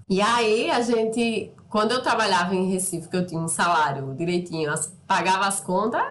[0.08, 4.72] E aí a gente, quando eu trabalhava em Recife, que eu tinha um salário direitinho,
[5.08, 6.04] pagava as contas,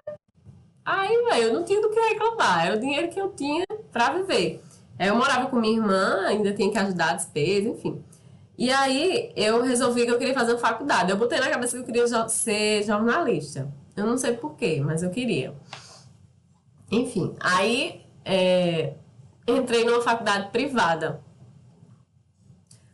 [0.85, 4.61] aí, eu não tinha do que reclamar, era o dinheiro que eu tinha para viver.
[5.07, 8.03] Eu morava com minha irmã, ainda tinha que ajudar a despesa, enfim.
[8.57, 11.11] E aí eu resolvi que eu queria fazer faculdade.
[11.11, 13.71] Eu botei na cabeça que eu queria ser jornalista.
[13.95, 15.53] Eu não sei porquê, mas eu queria.
[16.91, 18.93] Enfim, aí é,
[19.47, 21.21] entrei numa faculdade privada.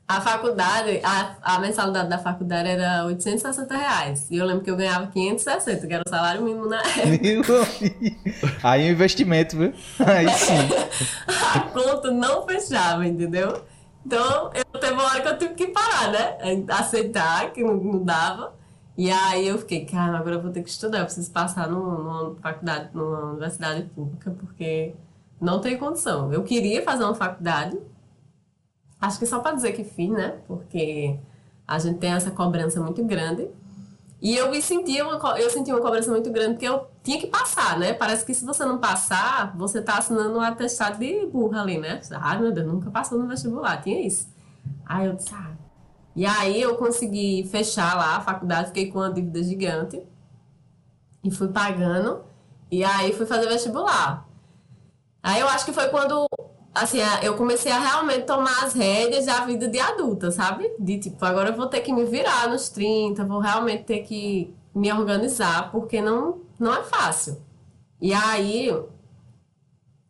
[0.10, 4.28] A faculdade, a, a mensalidade da faculdade era 860 reais.
[4.32, 7.54] E eu lembro que eu ganhava 560, que era o salário mínimo na época.
[8.63, 9.72] aí é um investimento, viu?
[10.00, 10.56] Aí sim.
[11.54, 13.62] a conta não fechava, entendeu?
[14.04, 16.38] Então, eu teve uma hora que eu tive que parar, né?
[16.69, 18.56] Aceitar que não, dava.
[18.98, 22.36] E aí eu fiquei, cara, agora eu vou ter que estudar, eu preciso passar numa
[22.41, 24.95] faculdade, numa universidade pública, porque
[25.39, 26.34] não tem condição.
[26.34, 27.78] Eu queria fazer uma faculdade,
[29.00, 30.40] acho que só para dizer que fiz, né?
[30.48, 31.20] Porque
[31.68, 33.48] a gente tem essa cobrança muito grande.
[34.22, 37.80] E eu sentia uma, eu sentia uma cobrança muito grande porque eu tinha que passar,
[37.80, 37.94] né?
[37.94, 42.02] Parece que se você não passar, você tá assinando um atestado de burra ali, né?
[42.12, 44.28] Ai, meu Deus, nunca passou no vestibular, tinha isso.
[44.86, 45.52] Aí eu disse, ah.
[46.16, 50.04] E aí eu consegui fechar lá a faculdade, fiquei com uma dívida gigante.
[51.24, 52.22] E fui pagando.
[52.70, 54.28] E aí fui fazer vestibular.
[55.24, 56.28] Aí eu acho que foi quando
[56.73, 60.71] assim, eu comecei a realmente tomar as rédeas da vida de adulta, sabe?
[60.79, 64.53] De tipo, agora eu vou ter que me virar nos 30, vou realmente ter que
[64.73, 67.41] me organizar, porque não, não é fácil.
[68.01, 68.69] E aí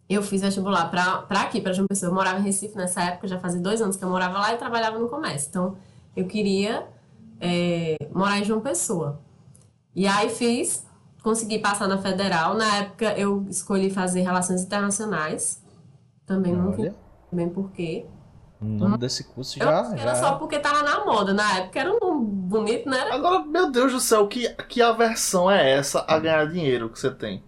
[0.09, 2.09] eu fiz vestibular pra, pra aqui, pra João Pessoa.
[2.09, 4.57] Eu morava em Recife nessa época, já fazia dois anos que eu morava lá e
[4.57, 5.49] trabalhava no comércio.
[5.49, 5.77] Então
[6.15, 6.87] eu queria
[7.39, 9.19] é, morar em João Pessoa.
[9.95, 10.85] E aí fiz,
[11.23, 12.55] consegui passar na federal.
[12.55, 15.61] Na época eu escolhi fazer relações internacionais
[16.29, 16.61] também Olha.
[16.61, 16.95] nunca
[17.31, 18.05] bem por quê.
[18.61, 19.65] O nome desse curso já.
[19.65, 20.15] Eu, era já...
[20.15, 21.33] só porque tava na moda.
[21.33, 22.99] Na época era um bonito, né?
[23.11, 27.09] Agora, meu Deus do céu, que, que aversão é essa a ganhar dinheiro que você
[27.09, 27.43] tem?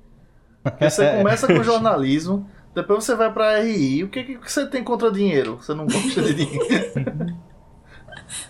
[0.64, 4.04] Porque você começa com jornalismo, depois você vai pra RI.
[4.04, 5.58] O que, que você tem contra dinheiro?
[5.58, 7.38] Você não gosta de dinheiro?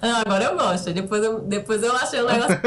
[0.02, 0.94] Não, agora eu gosto.
[0.94, 2.60] Depois eu, depois eu achei o negócio.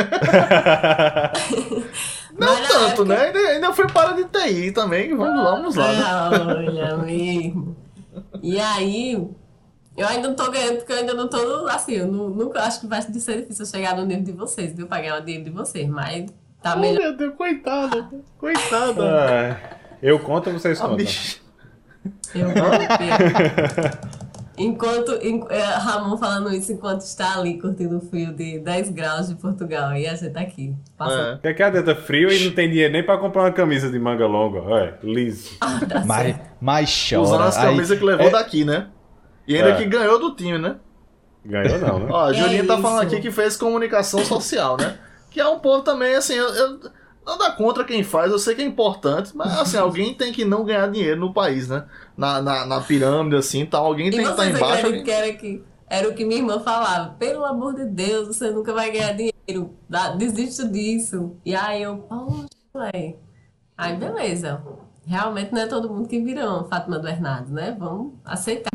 [2.38, 3.04] Não Mas tanto, época...
[3.04, 3.26] né?
[3.26, 5.16] Ainda, ainda fui para de TI também.
[5.16, 5.92] Vamos, vamos lá.
[5.92, 6.02] Né?
[6.54, 7.76] Olha mesmo.
[8.42, 9.12] E aí,
[9.96, 11.92] eu ainda não tô ganhando, porque eu ainda não tô assim.
[11.92, 14.88] Eu não, nunca acho que vai ser difícil chegar no nível de vocês, viu?
[14.88, 15.88] Pra ganhar o dinheiro de vocês.
[15.88, 16.26] Mas
[16.60, 17.02] tá oh, melhor.
[17.02, 18.08] Meu Deus, coitada.
[18.36, 19.04] Coitada.
[19.04, 19.56] É,
[20.02, 21.06] eu conto, vocês contam.
[22.34, 24.18] Eu conto.
[24.56, 25.12] Enquanto,
[25.50, 29.92] é, Ramon falando isso enquanto está ali curtindo o frio de 10 graus de Portugal
[29.94, 30.74] e a gente tá aqui.
[30.96, 31.40] Passa...
[31.42, 31.52] É.
[31.52, 34.26] Que é tá frio e não tem dinheiro nem pra comprar uma camisa de manga
[34.26, 34.60] longa.
[34.60, 35.56] Olha, liso.
[35.60, 37.22] Ah, tá mas, mas chora.
[37.22, 38.30] Usando as camisas Aí, que levou é...
[38.30, 38.88] daqui, né?
[39.46, 39.76] E ainda é.
[39.76, 40.76] que ganhou do time, né?
[41.44, 42.06] Ganhou não, né?
[42.10, 44.98] Ó, a Julinha é tá falando aqui que fez comunicação social, né?
[45.30, 46.80] Que é um povo também, assim, eu, eu
[47.24, 50.64] Nada contra quem faz, eu sei que é importante, mas assim, alguém tem que não
[50.64, 51.86] ganhar dinheiro no país, né?
[52.16, 53.86] Na, na, na pirâmide, assim, tal.
[53.86, 55.02] Alguém tem que estar tá embaixo.
[55.02, 57.14] Que era, que, era o que minha irmã falava.
[57.18, 59.74] Pelo amor de Deus, você nunca vai ganhar dinheiro.
[60.18, 61.36] Desiste disso.
[61.44, 63.16] E aí eu, poxa, velho.
[63.76, 64.62] Aí beleza.
[65.06, 67.76] Realmente não é todo mundo que vira uma Fátima do Hernado, né?
[67.78, 68.70] Vamos aceitar.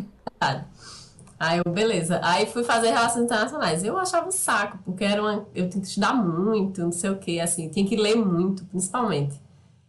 [1.40, 2.20] Aí eu, beleza.
[2.24, 3.84] Aí fui fazer relações internacionais.
[3.84, 7.18] Eu achava um saco, porque era uma, eu tinha que estudar muito, não sei o
[7.18, 9.40] que, assim, tinha que ler muito, principalmente.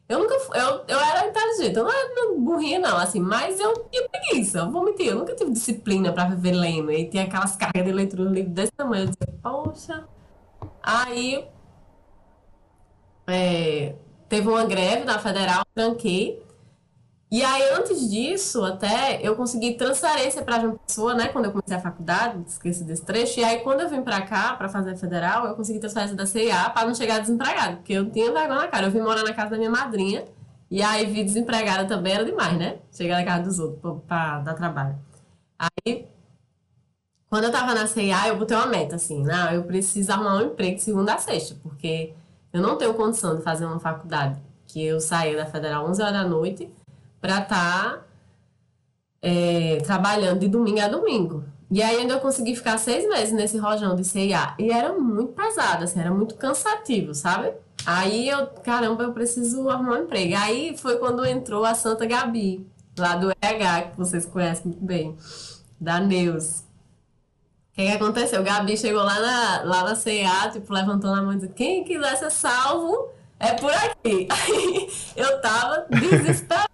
[0.09, 4.09] Eu nunca eu, eu era inteligente, eu não era burrinha, não, assim, mas eu tinha
[4.09, 6.91] preguiça, eu vou mentir, eu nunca tive disciplina pra viver lendo.
[6.93, 9.05] E tinha aquelas cargas de leitura no livro desse tamanho.
[9.05, 10.05] Eu dizia, poxa.
[10.83, 11.47] Aí
[13.27, 13.95] é,
[14.29, 16.43] teve uma greve na federal, tranquei.
[17.31, 21.29] E aí, antes disso, até, eu consegui transferência para João Pessoa, né?
[21.29, 23.39] Quando eu comecei a faculdade, esqueci desse trecho.
[23.39, 26.71] E aí, quando eu vim para cá, para fazer federal, eu consegui transferência da CIA
[26.71, 27.77] para não chegar desempregado.
[27.77, 28.89] Porque eu tinha vergonha na cara.
[28.89, 30.25] Eu vim morar na casa da minha madrinha.
[30.69, 32.79] E aí, vir desempregada também era demais, né?
[32.91, 34.99] Chegar na casa dos outros para dar trabalho.
[35.57, 36.09] Aí,
[37.29, 39.23] quando eu tava na CIA, eu botei uma meta, assim.
[39.23, 41.55] Não, eu preciso arrumar um emprego de segunda a sexta.
[41.63, 42.13] Porque
[42.53, 46.15] eu não tenho condição de fazer uma faculdade que eu saia da federal 11 horas
[46.15, 46.71] da noite
[47.21, 48.05] para estar tá,
[49.23, 51.45] é, trabalhando de domingo a domingo.
[51.71, 54.55] E aí ainda eu consegui ficar seis meses nesse rojão de CIA.
[54.59, 57.53] E era muito pesado, assim, era muito cansativo, sabe?
[57.87, 60.35] Aí eu, caramba, eu preciso arrumar um emprego.
[60.37, 62.67] Aí foi quando entrou a Santa Gabi,
[62.99, 65.17] lá do RH, que vocês conhecem muito bem,
[65.81, 66.61] da Neus.
[66.61, 66.63] O
[67.75, 68.43] que, que aconteceu?
[68.43, 72.17] Gabi chegou lá na, lá na CIA, tipo, levantou a mão e disse: quem quiser
[72.17, 74.27] ser salvo é por aqui.
[74.29, 76.69] Aí eu tava desesperada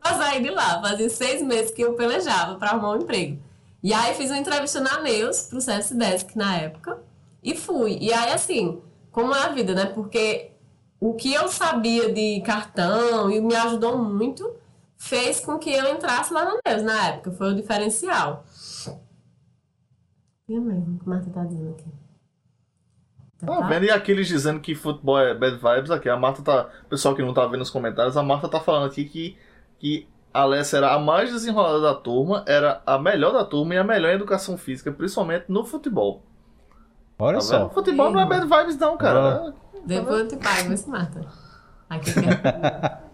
[0.00, 0.80] pra sair de lá.
[0.80, 3.38] Fazia seis meses que eu pelejava para arrumar um emprego.
[3.82, 6.98] E aí fiz uma entrevista na Neus, pro Service Desk na época,
[7.42, 7.96] e fui.
[8.00, 8.82] E aí, assim,
[9.12, 9.86] como é a vida, né?
[9.86, 10.50] Porque
[11.00, 14.56] o que eu sabia de cartão e me ajudou muito,
[14.96, 17.30] fez com que eu entrasse lá na Neus na época.
[17.30, 18.44] Foi o diferencial.
[20.48, 21.84] E mesmo, o que Marta tá dizendo aqui.
[23.38, 26.08] Tá, vendo e aqueles dizendo que futebol é bad vibes aqui.
[26.08, 26.68] A Marta tá.
[26.88, 29.38] Pessoal que não tá vendo os comentários, a Marta tá falando aqui que
[29.78, 33.78] que a Alessia era a mais desenrolada da turma, era a melhor da turma e
[33.78, 36.22] a melhor em educação física, principalmente no futebol.
[37.18, 37.58] Olha Tá só.
[37.60, 37.70] vendo?
[37.70, 39.54] Futebol não é bad vibes, não, cara.
[39.84, 41.20] Depois eu te pago, esse Marta.
[41.88, 42.20] Aqui que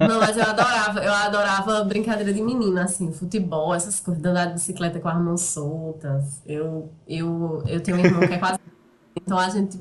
[0.00, 4.52] Não, mas eu adorava, eu adorava brincadeira de menina, assim, futebol, essas coisas, andar de
[4.52, 6.40] bicicleta com as mãos soltas.
[6.46, 8.58] Eu, eu, eu tenho um irmão que é quase.
[9.20, 9.78] Então a gente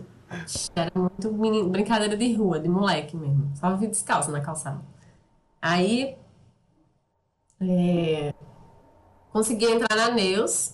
[0.75, 3.51] era muito menino, brincadeira de rua, de moleque mesmo.
[3.53, 4.81] Só vivia descalço na calçada.
[5.61, 6.17] Aí
[7.61, 8.33] é,
[9.31, 10.73] consegui entrar na Neus.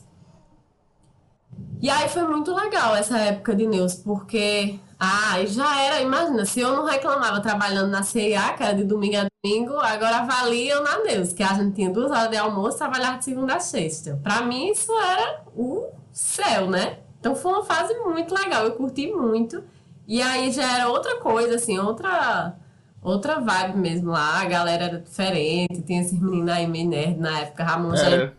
[1.82, 6.62] E aí foi muito legal essa época de Neus, porque ah, já era, imagina, se
[6.62, 11.00] eu não reclamava trabalhando na CIA, que era de domingo a domingo, agora avaliam na
[11.04, 14.18] Neus, que a gente tinha duas horas de almoço, trabalhava de segunda a sexta.
[14.24, 17.00] Pra mim isso era o céu, né?
[17.20, 19.62] Então foi uma fase muito legal, eu curti muito.
[20.08, 22.56] E aí já era outra coisa, assim, outra
[23.04, 27.40] outra vibe mesmo lá, a galera era diferente, tinha esses meninos aí meio nerd na
[27.42, 28.32] época, Ramon já É.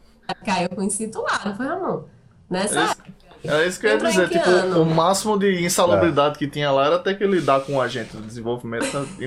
[0.44, 2.02] caiu conhecido lá, não foi Ramon?
[2.50, 2.96] Nessa É isso,
[3.44, 4.28] é isso que eu ia dizer.
[4.28, 4.82] Tipo, ano?
[4.82, 8.22] o máximo de insalubridade que tinha lá era ter que lidar com o agente do
[8.22, 8.86] desenvolvimento
[9.18, 9.24] e,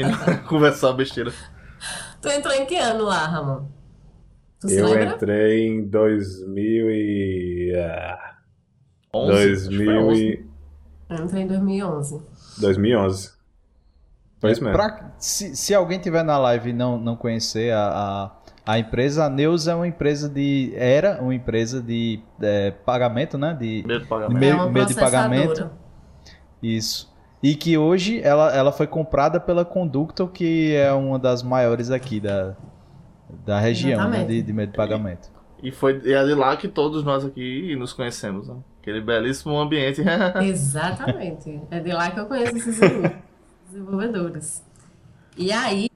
[0.00, 1.32] e conversar besteira.
[2.20, 3.66] Tu entrou em que ano lá, Ramon?
[4.60, 7.72] Tu se Eu entrei em 2000 e...
[7.76, 8.36] ah,
[9.14, 9.32] 11?
[9.32, 10.22] Acho que foi 2000 11.
[10.22, 10.46] e...
[11.08, 12.22] Eu entrei em 2011.
[12.58, 13.35] 2011.
[14.46, 14.76] Foi isso mesmo.
[14.76, 18.30] Pra- se, se alguém tiver na live e não, não conhecer a,
[18.66, 20.72] a, a empresa, a Neus é uma empresa de.
[20.76, 23.54] Era uma empresa de é, pagamento, né?
[23.58, 24.38] De, Medo de de pagamento.
[24.38, 25.70] meio, é uma meio de pagamento.
[26.62, 27.14] Isso.
[27.42, 32.18] E que hoje ela, ela foi comprada pela Conductor, que é uma das maiores aqui
[32.18, 32.56] da,
[33.44, 35.30] da região né, de, de meio de pagamento.
[35.62, 38.48] E, foi, e é de lá que todos nós aqui nos conhecemos.
[38.48, 38.56] Né?
[38.80, 40.02] Aquele belíssimo ambiente.
[40.42, 41.60] Exatamente.
[41.70, 42.80] É de lá que eu conheço esses
[43.66, 44.64] desenvolvedores.
[45.36, 45.90] E aí,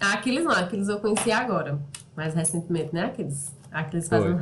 [0.00, 1.78] a Aquiles não, a Aquiles eu conheci agora.
[2.14, 3.56] Mais recentemente, né, Aquiles?
[3.70, 4.38] A Aquiles faz Foi.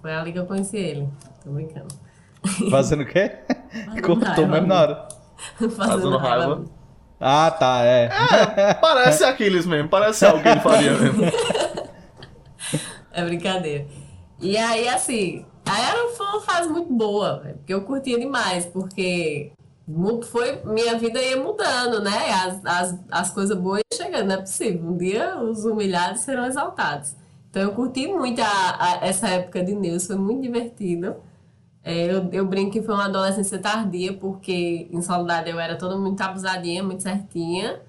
[0.00, 1.08] Foi ali que eu conheci ele.
[1.44, 1.94] Tô brincando.
[2.70, 3.38] Fazendo o quê?
[4.02, 4.46] Cortou raiva.
[4.46, 5.08] mesmo na hora.
[5.76, 6.64] Fazendo raiva.
[7.20, 8.08] Ah, tá, é.
[8.80, 11.22] Parece Aquiles mesmo, parece algo que ele faria mesmo.
[13.12, 13.86] É brincadeira.
[14.38, 19.52] E aí, assim, aí era, foi uma fase muito boa, porque eu curtia demais, porque
[20.24, 22.30] foi, minha vida ia mudando, né?
[22.32, 24.82] As, as, as coisas boas iam chegando, não é possível.
[24.90, 27.14] Um dia os humilhados serão exaltados.
[27.50, 28.46] Então eu curti muito a,
[29.00, 31.16] a- essa época de Neus, foi muito divertido.
[31.84, 35.96] É, eu, eu brinco que foi uma adolescência tardia, porque em Soledade eu era toda
[35.96, 37.80] muito abusadinha, muito certinha.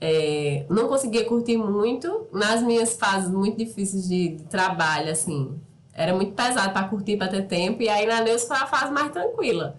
[0.00, 5.58] É, não conseguia curtir muito nas minhas fases muito difíceis de, de trabalho, assim.
[5.94, 7.82] Era muito pesado para curtir, para ter tempo.
[7.82, 9.76] E aí na Neus foi a fase mais tranquila.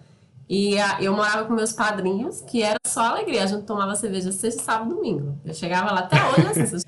[0.52, 3.44] E a- eu morava com meus padrinhos, que era só alegria.
[3.44, 5.38] A gente tomava cerveja sexta, sábado e domingo.
[5.44, 6.86] Eu chegava lá até hoje, assim, se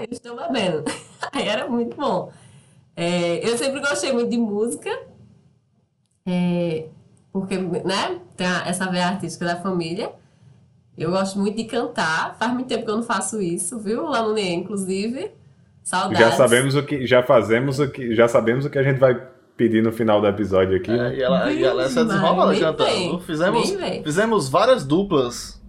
[0.00, 0.82] eu estão bebendo.
[1.32, 2.32] Aí era muito bom.
[2.96, 4.90] É, eu sempre gostei muito de música,
[6.26, 6.88] é,
[7.32, 10.10] porque, né, tem essa veia artística da família.
[10.96, 12.36] Eu gosto muito de cantar.
[12.36, 14.06] Faz muito tempo que eu não faço isso, viu?
[14.06, 15.30] Lá no NIE, inclusive.
[15.84, 16.18] Saudades.
[16.18, 19.14] Já sabemos o que, já fazemos o que, já sabemos o que a gente vai
[19.58, 20.92] pedir no final do episódio aqui.
[20.92, 23.18] É, e ela, e ela se desenrola cantando.
[23.20, 25.60] Fizemos, fizemos várias duplas.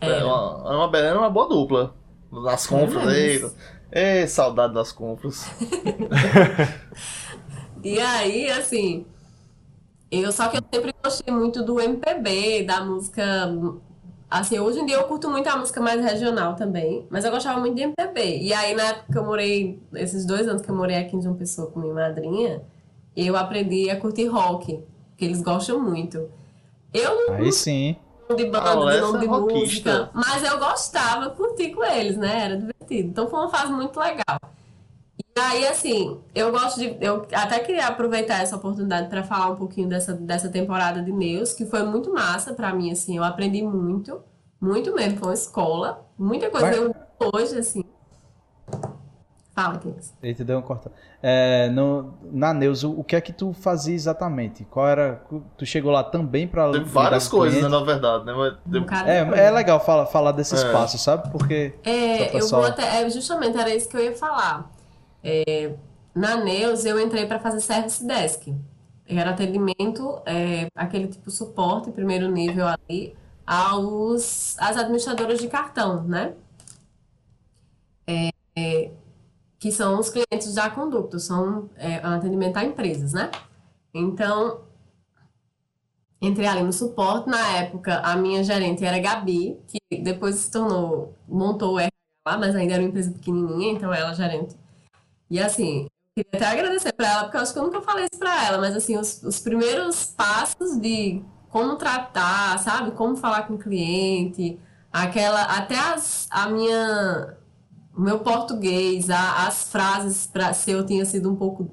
[0.00, 1.94] É, é uma, uma Belém uma boa dupla.
[2.32, 3.44] Nas compras aí.
[3.92, 5.48] Ei, saudade das compras.
[7.84, 9.06] e aí, assim,
[10.10, 13.22] eu só que eu sempre gostei muito do MPB, da música.
[14.28, 17.60] Assim, hoje em dia eu curto muito a música mais regional também, mas eu gostava
[17.60, 18.40] muito de MPB.
[18.40, 21.22] E aí, na época que eu morei, esses dois anos que eu morei aqui em
[21.22, 22.62] João Pessoa com minha madrinha,
[23.16, 24.80] eu aprendi a curtir rock,
[25.16, 26.28] que eles gostam muito.
[26.92, 27.34] Eu não.
[27.34, 27.96] Aí sim
[28.34, 30.10] de banda, ah, de nome de música.
[30.14, 32.44] Mas eu gostava, curti com eles, né?
[32.44, 33.08] Era divertido.
[33.08, 34.40] Então foi uma fase muito legal.
[35.18, 36.96] E aí, assim, eu gosto de.
[37.00, 41.52] Eu até queria aproveitar essa oportunidade para falar um pouquinho dessa, dessa temporada de Neus,
[41.52, 43.16] que foi muito massa para mim, assim.
[43.16, 44.22] Eu aprendi muito,
[44.60, 45.18] muito mesmo.
[45.18, 46.06] Foi uma escola.
[46.18, 46.76] Muita coisa Mas...
[46.78, 46.94] eu
[47.34, 47.83] hoje, assim.
[49.54, 50.12] Fala, Kings.
[50.20, 50.90] Eita, deu uma corta.
[51.22, 54.64] É, no, na Neus, o, o, que é que tu fazia exatamente?
[54.64, 55.22] Qual era.
[55.56, 56.72] Tu chegou lá também para.
[56.72, 58.32] Tem várias coisas, né, na verdade, né?
[58.32, 60.58] Um é, é legal falar, falar desse é.
[60.58, 61.30] espaço, sabe?
[61.30, 61.72] Porque.
[61.84, 63.02] É, eu vou até.
[63.02, 64.68] É, justamente era isso que eu ia falar.
[65.22, 65.72] É,
[66.12, 68.52] na Neus, eu entrei para fazer service desk.
[69.06, 73.14] Era atendimento, é, aquele tipo suporte, primeiro nível ali,
[73.46, 76.34] aos, às administradoras de cartão, né?
[78.06, 78.90] É, é
[79.64, 83.30] que são os clientes da Conducto, são é, atendimento a empresas, né?
[83.94, 84.60] Então,
[86.20, 87.30] entrei ali no suporte.
[87.30, 91.96] Na época, a minha gerente era Gabi, que depois se tornou, montou o RH
[92.26, 94.54] lá, mas ainda era uma empresa pequenininha, então ela é gerente.
[95.30, 98.20] E assim, queria até agradecer para ela, porque eu acho que eu nunca falei isso
[98.20, 102.90] para ela, mas assim, os, os primeiros passos de como tratar, sabe?
[102.90, 104.60] Como falar com o cliente,
[104.92, 107.38] aquela, até as, a minha
[107.96, 111.70] o meu português, a, as frases, para se eu tinha sido um pouco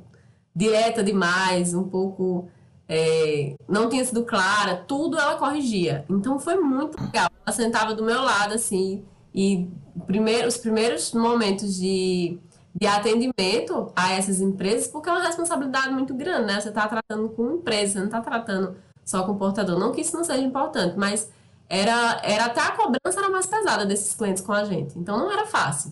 [0.55, 2.49] direta demais, um pouco.
[2.87, 6.03] É, não tinha sido clara, tudo ela corrigia.
[6.09, 7.29] Então foi muito legal.
[7.45, 9.69] Ela sentava do meu lado, assim, e
[10.05, 12.37] primeiro, os primeiros momentos de,
[12.75, 16.59] de atendimento a essas empresas, porque é uma responsabilidade muito grande, né?
[16.59, 19.79] Você está tratando com empresa, você não está tratando só com portador.
[19.79, 21.29] Não que isso não seja importante, mas
[21.69, 24.99] era, era até a cobrança era mais pesada desses clientes com a gente.
[24.99, 25.91] Então não era fácil.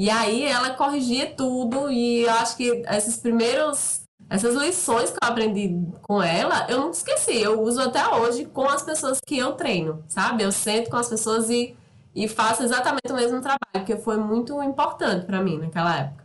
[0.00, 5.28] E aí ela corrigia tudo e eu acho que esses primeiros essas lições que eu
[5.28, 7.42] aprendi com ela, eu nunca esqueci.
[7.42, 10.42] Eu uso até hoje com as pessoas que eu treino, sabe?
[10.42, 11.76] Eu sento com as pessoas e,
[12.14, 16.24] e faço exatamente o mesmo trabalho, porque foi muito importante para mim naquela época.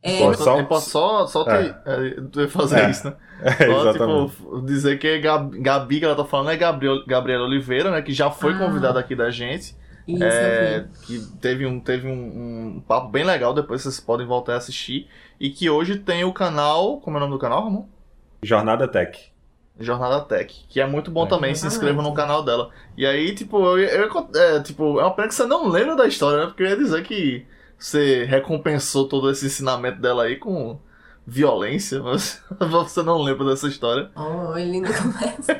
[0.00, 1.74] É, Pode só, posso só, só é.
[2.36, 2.90] é fazer é.
[2.90, 3.16] isso, né?
[3.42, 7.90] É, só, tipo, dizer que Gabi, Gabi, que ela tá falando, é Gabriel, Gabriela Oliveira,
[7.90, 8.00] né?
[8.02, 8.58] Que já foi ah.
[8.58, 9.76] convidada aqui da gente.
[10.06, 14.54] Isso, é, que teve um, teve um, um, papo bem legal, depois vocês podem voltar
[14.54, 15.08] a assistir.
[15.40, 17.00] E que hoje tem o canal.
[17.00, 17.86] Como é o nome do canal, Ramon?
[18.42, 19.32] Jornada Tech.
[19.78, 22.70] Jornada Tech, que é muito bom é, também, se inscreva no canal dela.
[22.96, 26.06] E aí, tipo, eu, eu, é, tipo, é uma pena que você não lembra da
[26.06, 26.46] história, né?
[26.46, 27.44] Porque eu ia dizer que
[27.78, 30.78] você recompensou todo esse ensinamento dela aí com
[31.26, 34.10] violência, mas você não lembra dessa história.
[34.14, 35.56] Oh, ele não começa.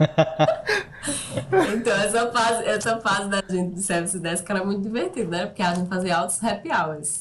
[1.76, 5.46] então, essa fase, essa fase da gente de Service Desk era muito divertida, né?
[5.46, 7.20] Porque a gente fazia altos happy hours.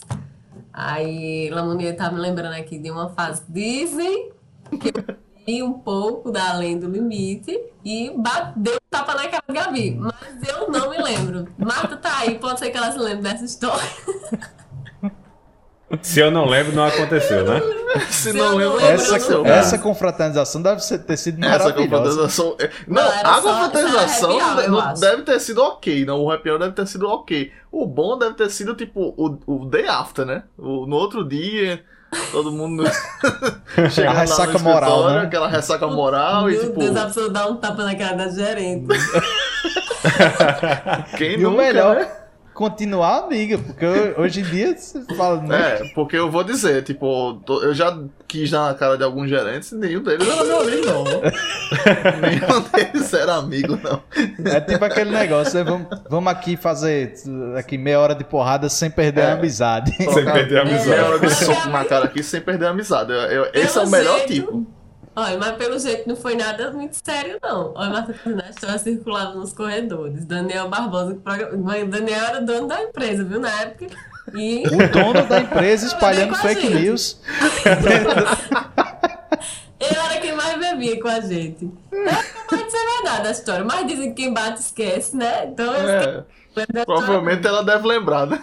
[0.71, 4.31] Aí, Lamonier tá me lembrando aqui de uma fase Disney,
[4.79, 9.53] que eu um pouco da além do limite e bateu um tapa na cara de
[9.53, 9.95] Gabi.
[9.95, 11.47] Mas eu não me lembro.
[11.57, 13.89] Marta tá aí, pode ser que ela se lembre dessa história.
[16.01, 17.59] Se eu não lembro, não aconteceu, né?
[18.09, 19.17] Se, não lembro, essa,
[19.47, 21.71] essa confraternização deve ter sido maravilhosa.
[21.71, 22.55] Essa confraternização...
[22.59, 24.37] É, não, não a confraternização
[24.69, 26.21] não deve ter sido ok, não.
[26.21, 27.51] O happy hour deve ter sido ok.
[27.71, 30.43] O bom deve ter sido, tipo, o, o day after, né?
[30.57, 31.83] O, no outro dia...
[32.31, 32.83] Todo mundo
[33.91, 35.19] chega a ressaca moral, né?
[35.19, 36.79] aquela ressaca moral Meu e tipo.
[36.79, 38.87] Deus, a pessoa dá um tapa na cara da gerente.
[41.17, 42.11] Quem e nunca, o melhor, né?
[42.59, 43.85] Continuar amiga, porque
[44.17, 45.41] hoje em dia você fala.
[45.41, 45.57] Né?
[45.57, 47.97] É, porque eu vou dizer, tipo, eu já
[48.27, 51.03] quis dar na cara de alguns gerentes, nenhum deles era meu amigo, não.
[52.19, 54.03] nenhum deles era amigo, não.
[54.51, 55.63] É tipo aquele negócio, né?
[55.63, 57.13] vamos, vamos aqui fazer
[57.57, 59.93] aqui meia hora de porrada sem perder é, a amizade.
[59.95, 60.89] Sem perder a amizade.
[60.89, 63.13] Meia hora de soco na cara aqui sem perder a amizade.
[63.13, 64.67] Eu, eu, esse é o melhor tipo.
[65.15, 67.73] Olha, mas pelo jeito não foi nada muito sério, não.
[67.75, 70.25] Olha, Marta Fernandes estava circulando nos corredores.
[70.25, 73.39] Daniel Barbosa, que Daniel era dono da empresa, viu?
[73.39, 73.87] Na época.
[74.33, 74.63] E...
[74.67, 77.19] O dono da empresa espalhando fake news.
[79.79, 81.71] Ele era quem mais bebia com a gente.
[82.49, 85.45] Pode ser verdade a história, mas dizem que quem bate esquece, né?
[85.45, 86.23] Então eu É,
[86.85, 88.41] provavelmente ela deve lembrar, né?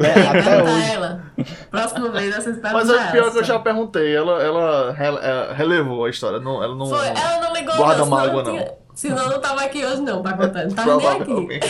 [0.00, 0.90] É, até Pergunta hoje.
[0.92, 1.22] ela.
[1.70, 4.14] Próxima vez vocês perguntam Mas é pior que eu já perguntei.
[4.16, 6.38] Ela, ela é, relevou a história.
[6.40, 6.86] Não, ela não.
[6.86, 8.52] Foi, ela não ligou Guarda não, mágoa, não.
[8.52, 10.64] tinha- Senão não tava aqui hoje não, pra contar.
[10.66, 11.60] Não tava nem aqui.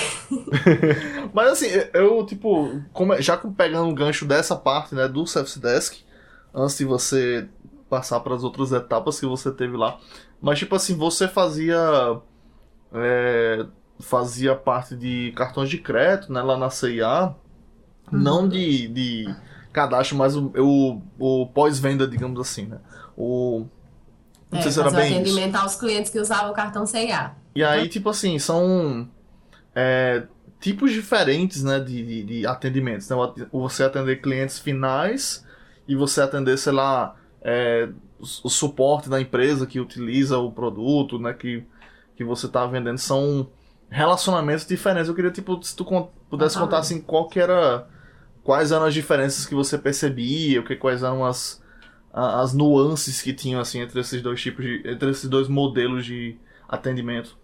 [1.34, 5.60] Mas assim, eu, tipo, como- já com- pegando o gancho dessa parte, né, do Service
[5.60, 5.98] Desk,
[6.54, 7.46] antes de você
[7.90, 9.98] passar para as outras etapas que você teve lá.
[10.40, 11.76] Mas, tipo assim, você fazia.
[12.94, 13.66] é,
[14.00, 17.34] fazia parte de cartões de crédito, né, lá na CIA.
[18.10, 19.36] Não de, de
[19.72, 21.02] cadastro, mas o, o,
[21.42, 22.80] o pós-venda, digamos assim, né?
[23.16, 23.66] O.
[24.50, 25.42] Não É, sei se era bem isso.
[25.42, 27.36] atendimento aos clientes que usavam o cartão CIA.
[27.54, 29.08] E aí, tipo assim, são
[29.74, 30.26] é,
[30.60, 33.08] tipos diferentes né, de, de, de atendimentos.
[33.10, 33.16] Né?
[33.52, 35.44] Você atender clientes finais
[35.88, 41.18] e você atender, sei lá, é, o, o suporte da empresa que utiliza o produto,
[41.18, 41.64] né, que,
[42.16, 42.98] que você está vendendo.
[42.98, 43.50] São
[43.90, 45.08] relacionamentos diferentes.
[45.08, 46.58] Eu queria, tipo, se tu pudesse Totalmente.
[46.58, 47.86] contar assim, qual que era.
[48.42, 51.62] Quais eram as diferenças que você percebia, o que, quais eram as,
[52.12, 54.82] as nuances que tinham assim entre esses dois tipos de.
[54.86, 57.36] entre esses dois modelos de atendimento.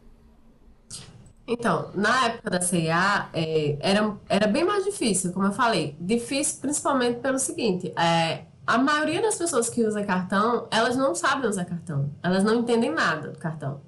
[1.46, 5.94] Então, na época da CIA, é, era, era bem mais difícil, como eu falei.
[6.00, 11.48] Difícil principalmente pelo seguinte, é, a maioria das pessoas que usa cartão, elas não sabem
[11.48, 12.10] usar cartão.
[12.22, 13.82] Elas não entendem nada do cartão.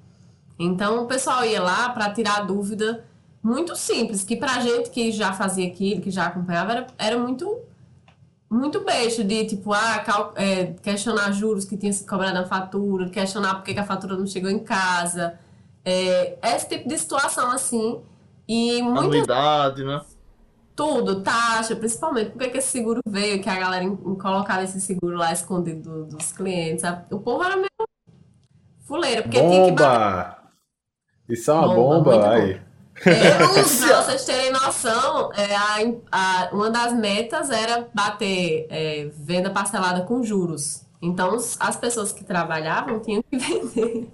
[0.59, 3.05] Então, o pessoal ia lá para tirar dúvida
[3.43, 7.59] muito simples, que pra gente que já fazia aquilo, que já acompanhava, era, era muito
[8.49, 13.09] muito beijo de tipo, ah, cal- é, questionar juros que tinha sido cobrado na fatura,
[13.09, 15.37] questionar por que a fatura não chegou em casa.
[15.83, 18.01] É, esse tipo de situação assim.
[18.47, 20.01] E muitas Anuidade, né?
[20.73, 24.79] tudo, taxa, principalmente porque que esse seguro veio, que a galera em- em colocar esse
[24.79, 26.85] seguro lá escondido do- dos clientes.
[26.85, 27.67] A- O povo era meio
[28.85, 30.46] fuleiro, porque tinha que bater.
[31.29, 32.61] Isso é uma Bomba, bomba, aí.
[33.05, 33.47] É, pra
[34.01, 40.23] vocês terem noção, é, a- a- uma das metas era bater é, venda parcelada com
[40.23, 40.81] juros.
[40.99, 44.09] Então, as pessoas que trabalhavam tinham que vender.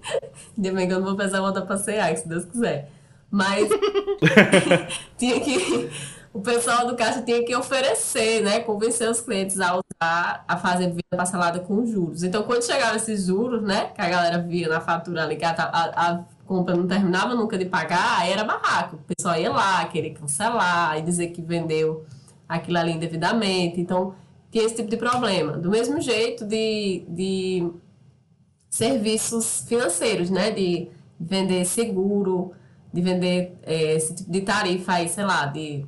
[0.54, 2.90] Que eu não vou pensar voltar pra CA, se Deus quiser.
[3.30, 3.68] Mas
[5.16, 5.90] tinha que.
[6.32, 8.58] O pessoal do caixa tinha que oferecer, né?
[8.60, 12.22] Convencer os clientes a usar, a fazer venda parcelada com juros.
[12.24, 13.90] Então, quando chegavam esses juros, né?
[13.94, 17.56] Que a galera via na fatura ali, que a, a- a compra não terminava nunca
[17.58, 18.96] de pagar, aí era barraco.
[18.96, 22.04] O pessoal ia lá, querer cancelar e dizer que vendeu
[22.48, 23.80] aquilo ali indevidamente.
[23.80, 24.14] Então,
[24.50, 25.52] tinha esse tipo de problema.
[25.56, 27.70] Do mesmo jeito de, de
[28.70, 30.50] serviços financeiros, né?
[30.50, 30.88] De
[31.18, 32.52] vender seguro,
[32.92, 35.86] de vender eh, esse tipo de tarifa aí, sei lá, de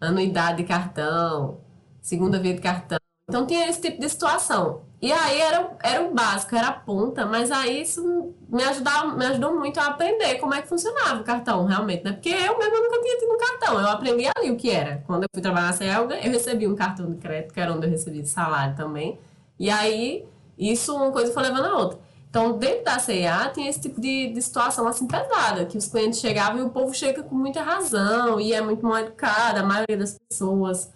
[0.00, 1.60] anuidade de cartão,
[2.00, 2.98] segunda via de cartão.
[3.28, 4.82] Então tinha esse tipo de situação.
[5.00, 9.26] E aí era, era o básico, era a ponta, mas aí isso me, ajudava, me
[9.26, 12.12] ajudou muito a aprender como é que funcionava o cartão, realmente, né?
[12.12, 15.04] Porque eu mesmo nunca tinha tido um cartão, eu aprendi ali o que era.
[15.06, 17.86] Quando eu fui trabalhar na CE, eu, recebi um cartão de crédito, que era onde
[17.86, 19.20] eu recebi salário também.
[19.56, 20.26] E aí,
[20.58, 21.98] isso uma coisa foi levando a outra.
[22.28, 26.18] Então, dentro da CIA, tinha esse tipo de, de situação assim pesada, que os clientes
[26.18, 29.96] chegavam e o povo chega com muita razão e é muito mal educado, a maioria
[29.96, 30.92] das pessoas.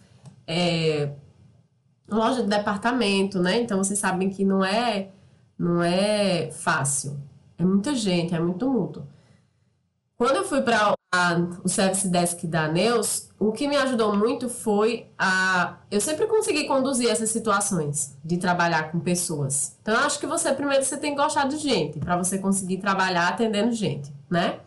[0.46, 1.10] É,
[2.08, 3.60] loja de departamento, né?
[3.60, 5.10] Então vocês sabem que não é
[5.58, 7.20] não é fácil.
[7.56, 9.06] É muita gente, é muito tumulto.
[10.16, 10.94] Quando eu fui para
[11.64, 15.78] o Service Desk da Neus, o que me ajudou muito foi a.
[15.90, 19.76] Eu sempre consegui conduzir essas situações de trabalhar com pessoas.
[19.82, 22.78] Então, eu acho que você, primeiro, você tem que gostar de gente, para você conseguir
[22.78, 24.60] trabalhar atendendo gente, né?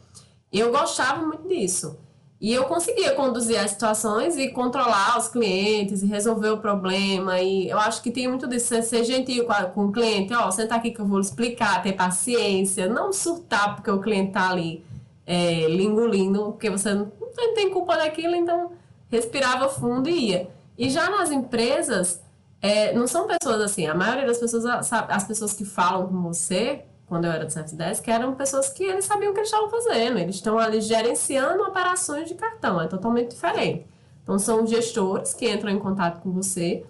[0.52, 1.98] Eu gostava muito disso.
[2.40, 7.40] E eu conseguia conduzir as situações e controlar os clientes e resolver o problema.
[7.40, 10.34] E eu acho que tem muito disso, ser, gentil com, a- com o cliente.
[10.34, 14.50] Ó, senta aqui que eu vou explicar, ter paciência, não surtar porque o cliente tá
[14.50, 14.84] ali
[15.26, 17.12] é, lhe engolindo, porque você não
[17.56, 18.72] tem, culpa daquilo, então
[19.10, 20.50] respirava fundo e ia.
[20.78, 22.22] E já nas empresas,
[22.62, 26.84] é, não são pessoas assim, a maioria das pessoas, as pessoas que falam com você,
[27.06, 29.70] quando eu era do Service Desk, eram pessoas que eles sabiam o que eles estavam
[29.70, 33.86] fazendo, eles estão ali gerenciando operações de cartão, é totalmente diferente.
[34.24, 36.84] Então são gestores que entram em contato com você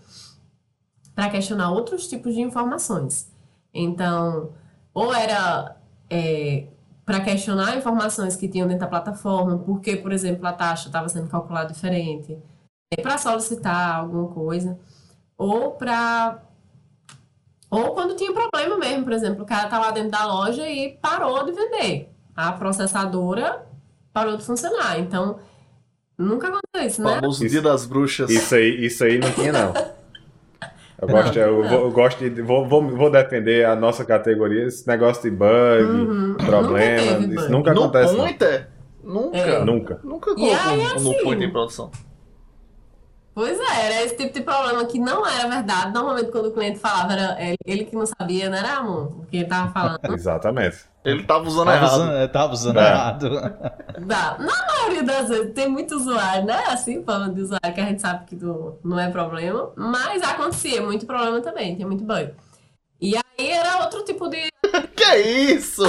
[1.13, 3.31] para questionar outros tipos de informações.
[3.73, 4.53] Então,
[4.93, 5.75] ou era
[7.05, 11.29] para questionar informações que tinham dentro da plataforma, porque, por exemplo, a taxa estava sendo
[11.29, 12.37] calculada diferente,
[13.01, 14.79] para solicitar alguma coisa,
[15.37, 16.41] ou para
[17.75, 20.97] ou quando tinha problema mesmo, por exemplo, o cara tá lá dentro da loja e
[21.01, 22.09] parou de vender.
[22.35, 23.65] A processadora
[24.13, 24.99] parou de funcionar.
[24.99, 25.39] Então,
[26.17, 27.15] Nunca aconteceu isso, né?
[27.15, 28.29] Famoso Dia das Bruxas.
[28.29, 29.73] Isso aí, isso aí não tinha, não.
[31.01, 32.41] Eu gosto, eu, vou, eu gosto de.
[32.41, 34.63] Vou, vou, vou defender a nossa categoria.
[34.65, 36.35] Esse negócio de bug, Uhum.
[36.35, 37.01] problema.
[37.01, 37.51] Nunca teve isso bug.
[37.51, 38.13] nunca no acontece.
[38.15, 38.25] não.
[39.03, 39.37] Nunca.
[39.37, 39.63] É.
[39.65, 39.99] Nunca.
[40.05, 41.91] Nunca colocou aí, um- no assim, Pointer em produção.
[43.35, 45.93] Pois é, era esse tipo de problema que não era verdade.
[45.93, 49.35] Normalmente, quando o cliente falava, era ele, que não sabia, não era amor, o que
[49.35, 49.99] ele tava falando.
[50.15, 50.77] Exatamente.
[51.03, 51.93] Ele tava usando Tava errado.
[51.93, 52.87] usando, tava usando É.
[52.87, 53.29] errado.
[54.07, 54.37] Dá.
[54.39, 56.63] Na maioria das vezes, tem muito usuário, né?
[56.69, 59.69] Assim, falando de usuário que a gente sabe que não, não é problema.
[59.75, 62.31] Mas acontecia muito problema também, tinha muito bug.
[63.01, 64.47] E aí era outro tipo de.
[64.95, 65.83] Que isso?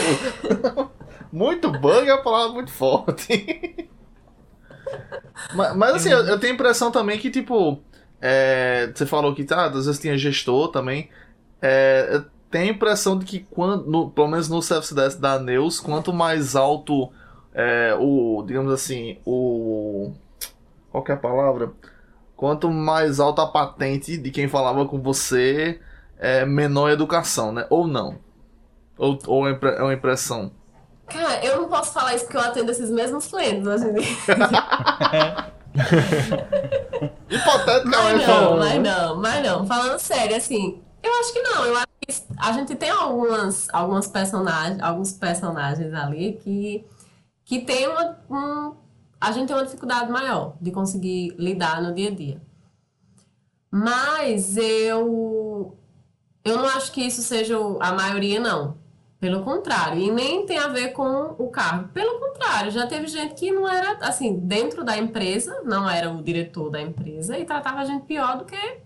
[1.33, 3.89] muito bug é uma palavra muito forte.
[5.53, 7.81] Mas, mas, assim, eu, eu tenho a impressão também que, tipo,
[8.21, 11.09] é, você falou que ah, às vezes tinha gestor também.
[11.63, 15.39] É, eu tenho a impressão de que, quando, no- pelo menos no Service Desk da
[15.39, 17.11] Neus, quanto mais alto
[17.55, 20.13] é, o, digamos assim, o.
[20.91, 21.73] Qual que é a palavra?
[22.37, 25.81] Quanto mais alta a patente de quem falava com você,
[26.19, 27.67] é menor a educação, né?
[27.71, 28.19] Ou não?
[28.99, 30.53] Ou, ou é impre- é uma impressão?
[31.07, 35.53] Cara, eu não posso falar isso porque eu atendo esses mesmos clientes em dia.
[37.29, 38.59] Hipoteticamente Mas não, falando.
[38.59, 38.79] mas né?
[38.91, 39.67] não, mas não.
[39.67, 41.65] Falando sério, assim, eu acho que não.
[41.65, 46.85] Eu acho que a gente tem algumas, algumas personagens, alguns personagens ali que,
[47.45, 48.19] que tem uma.
[48.31, 48.75] um-
[49.21, 52.41] a gente tem uma dificuldade maior de conseguir lidar no dia a dia.
[53.71, 55.77] Mas eu.
[56.45, 58.77] Eu não acho que isso seja a maioria, não.
[59.27, 60.01] Pelo contrário.
[60.01, 61.89] E nem tem a ver com o cargo.
[61.89, 66.23] Pelo contrário, já teve gente que não era, assim, dentro da empresa, não era o
[66.23, 68.79] diretor da empresa e tratava a gente pior do que.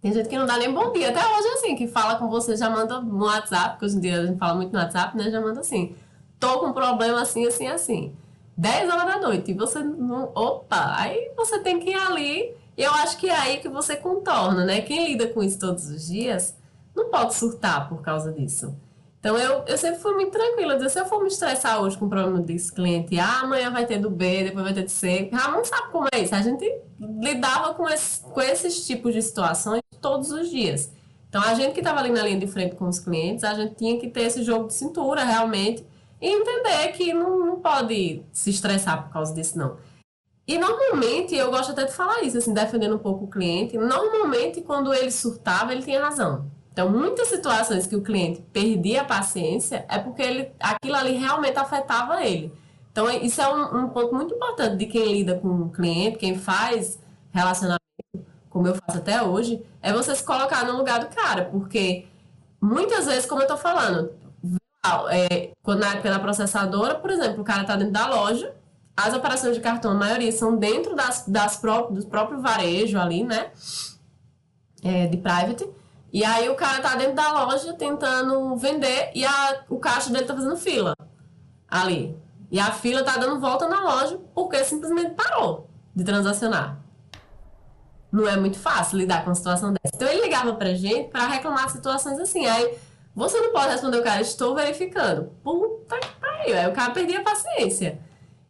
[0.00, 1.08] Tem gente que não dá nem bom dia.
[1.08, 4.20] Até hoje, assim, que fala com você, já manda no WhatsApp, porque hoje em dia
[4.20, 5.28] a gente fala muito no WhatsApp, né?
[5.28, 5.96] Já manda assim.
[6.38, 8.14] Tô com um problema assim, assim, assim.
[8.56, 9.50] 10 horas da noite.
[9.50, 10.30] E você não.
[10.32, 10.94] Opa!
[10.96, 12.54] Aí você tem que ir ali.
[12.76, 14.80] E eu acho que é aí que você contorna, né?
[14.80, 16.56] Quem lida com isso todos os dias
[16.94, 18.76] não pode surtar por causa disso.
[19.24, 20.86] Então eu, eu sempre fui muito tranquila.
[20.86, 23.96] Se eu for me estressar hoje com o problema desse cliente, ah, amanhã vai ter
[23.96, 25.30] do B, depois vai ter do C.
[25.32, 26.34] Ramon sabe como é isso.
[26.34, 26.70] A gente
[27.00, 30.92] lidava com, esse, com esses tipos de situações todos os dias.
[31.26, 33.76] Então a gente que estava ali na linha de frente com os clientes, a gente
[33.76, 35.86] tinha que ter esse jogo de cintura realmente
[36.20, 39.78] e entender que não, não pode se estressar por causa disso, não.
[40.46, 44.60] E normalmente, eu gosto até de falar isso, assim, defendendo um pouco o cliente, normalmente
[44.60, 46.52] quando ele surtava, ele tinha razão.
[46.74, 51.56] Então, muitas situações que o cliente perdia a paciência é porque ele, aquilo ali realmente
[51.56, 52.52] afetava ele.
[52.90, 56.36] Então, isso é um, um ponto muito importante de quem lida com o cliente, quem
[56.36, 56.98] faz
[57.32, 57.80] relacionamento,
[58.50, 62.06] como eu faço até hoje, é você se colocar no lugar do cara, porque
[62.60, 64.10] muitas vezes, como eu tô falando,
[65.10, 68.52] é, quando na da processadora, por exemplo, o cara tá dentro da loja,
[68.96, 73.22] as operações de cartão, a maioria são dentro das, das pró do próprio varejo ali,
[73.22, 73.52] né?
[74.82, 75.68] É, de private.
[76.14, 80.24] E aí o cara tá dentro da loja tentando vender e a, o caixa dele
[80.24, 80.94] tá fazendo fila
[81.66, 82.16] ali.
[82.52, 86.78] E a fila tá dando volta na loja porque simplesmente parou de transacionar.
[88.12, 89.96] Não é muito fácil lidar com uma situação dessa.
[89.96, 92.46] Então ele ligava pra gente pra reclamar situações assim.
[92.46, 92.78] Aí
[93.12, 95.32] você não pode responder o cara, estou verificando.
[95.42, 96.56] Puta que pariu.
[96.56, 97.98] Aí o cara perdia a paciência.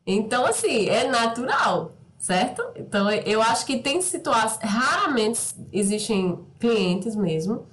[0.06, 1.92] Então, assim, é natural,
[2.24, 2.62] certo?
[2.74, 4.58] Então, eu acho que tem situações.
[4.62, 7.66] Raramente existem clientes mesmo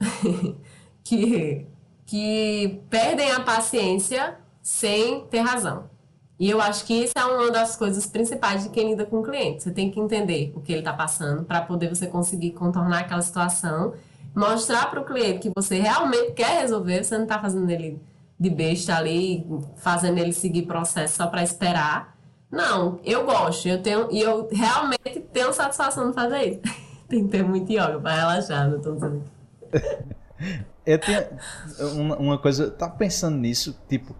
[1.04, 1.64] que,
[2.04, 5.84] que perdem a paciência sem ter razão.
[6.36, 9.22] E eu acho que isso é uma das coisas principais de quem lida com o
[9.22, 9.62] cliente.
[9.62, 13.22] Você tem que entender o que ele está passando para poder você conseguir contornar aquela
[13.22, 13.94] situação,
[14.34, 18.02] mostrar para o cliente que você realmente quer resolver, você não está fazendo ele
[18.36, 19.46] de besta ali,
[19.76, 22.13] fazendo ele seguir processo só para esperar.
[22.54, 26.60] Não, eu gosto, eu tenho e eu realmente tenho satisfação de fazer isso.
[27.08, 29.22] tem que ter muito yoga para relaxar, não tô dizendo.
[30.86, 31.24] Eu tenho
[31.94, 34.14] uma, uma coisa, eu tava pensando nisso, tipo,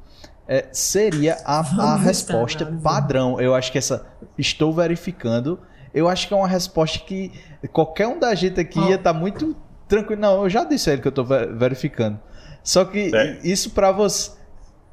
[0.48, 3.38] é, seria a, a resposta padrão.
[3.38, 4.06] Eu acho que essa
[4.38, 5.58] estou verificando.
[5.92, 7.30] Eu acho que é uma resposta que
[7.70, 8.88] qualquer um da gente aqui Ó.
[8.88, 9.54] ia estar muito
[9.86, 10.22] tranquilo.
[10.22, 12.18] Não, eu já disse a ele que eu tô ver- verificando.
[12.62, 13.38] Só que É.
[13.44, 14.30] isso pra você.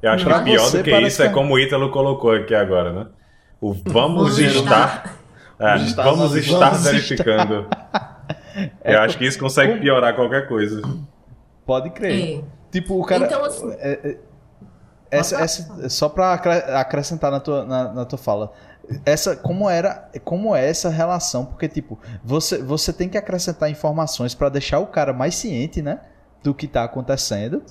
[0.02, 2.54] Eu acho que pior você do que isso é que- como o Ítalo colocou aqui
[2.54, 3.06] agora, né?
[3.62, 5.16] O vamos Vamos estar.
[5.58, 6.54] É, Vamos estar vamos analisando.
[6.54, 7.66] estar Vamos verificando.
[8.84, 10.82] Eu acho que isso consegue piorar qualquer coisa.
[11.64, 12.40] Pode crer.
[12.40, 12.44] É.
[12.70, 13.24] Tipo, o cara.
[13.24, 14.16] Então, assim- é- é-
[15.10, 18.52] essa, essa, só pra acre- acrescentar na tua, na, na tua fala.
[19.06, 21.44] Essa, como era, como é essa relação?
[21.46, 26.00] Porque, tipo, você, você tem que acrescentar informações pra deixar o cara mais ciente, né?
[26.42, 27.62] Do que está acontecendo.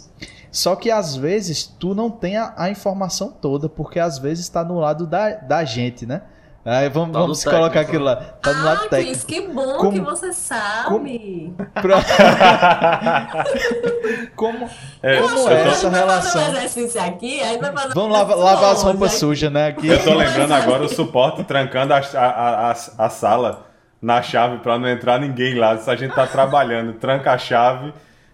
[0.52, 4.64] Só que às vezes tu não tem a, a informação toda, porque às vezes está
[4.64, 6.22] no lado da, da gente, né?
[6.64, 8.16] Aí vamos, tá vamos colocar aquilo lá.
[8.16, 9.26] Tá no lado ah, técnico.
[9.26, 11.52] que bom como, que você sabe.
[11.66, 12.04] Como, pra...
[14.36, 14.70] como,
[15.02, 16.42] é, como é essa relação?
[17.08, 17.42] Aqui,
[17.96, 19.70] vamos lavar, lavar as roupas sujas, né?
[19.70, 19.88] Aqui.
[19.88, 23.66] Eu tô lembrando agora o suporte trancando a, a, a, a sala
[24.00, 25.78] na chave para não entrar ninguém lá.
[25.78, 27.92] Se a gente tá trabalhando, tranca a chave,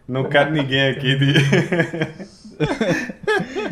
[0.08, 1.34] não quero ninguém aqui de.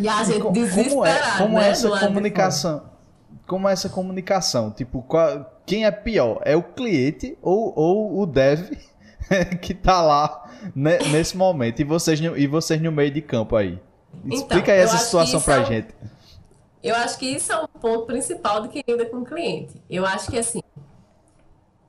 [0.02, 2.84] e a gente como, é, como né, é essa comunicação?
[3.48, 4.72] Como é essa comunicação?
[4.72, 6.42] Tipo, qual, quem é pior?
[6.44, 8.72] É o cliente ou, ou o dev
[9.62, 11.80] que tá lá né, nesse momento?
[11.80, 13.80] E vocês, e vocês no meio de campo aí?
[14.24, 15.88] Então, Explica aí essa situação pra é gente.
[16.82, 19.82] Eu acho que isso é o ponto principal de quem lida com o cliente.
[19.90, 20.62] Eu acho que assim,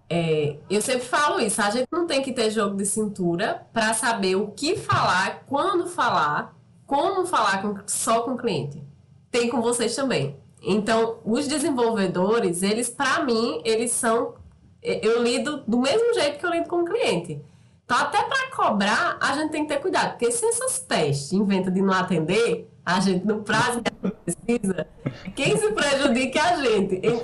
[0.09, 3.93] é, eu sempre falo isso, a gente não tem que ter jogo de cintura para
[3.93, 6.55] saber o que falar, quando falar,
[6.87, 8.83] como falar com, só com o cliente.
[9.31, 10.37] Tem com vocês também.
[10.63, 14.35] Então, os desenvolvedores, eles, para mim, eles são.
[14.83, 17.41] Eu lido do mesmo jeito que eu lido com o cliente.
[17.85, 21.73] Então, até para cobrar, a gente tem que ter cuidado, porque se esses testes inventam
[21.73, 24.87] de não atender, a gente no prazo que precisa,
[25.34, 27.01] quem se prejudica é a gente.
[27.03, 27.20] Então,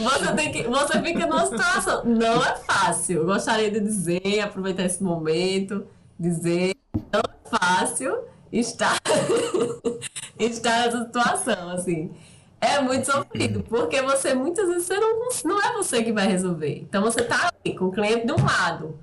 [0.00, 2.04] você, tem que, você fica numa situação.
[2.06, 3.26] Não é fácil.
[3.26, 5.86] Gostaria de dizer, aproveitar esse momento,
[6.18, 6.74] dizer,
[7.12, 8.18] não é fácil
[8.50, 8.98] estar,
[10.40, 12.10] estar nessa situação, assim.
[12.58, 16.78] É muito sofrido, porque você muitas vezes você não, não é você que vai resolver.
[16.78, 18.98] Então você tá ali com o cliente de um lado,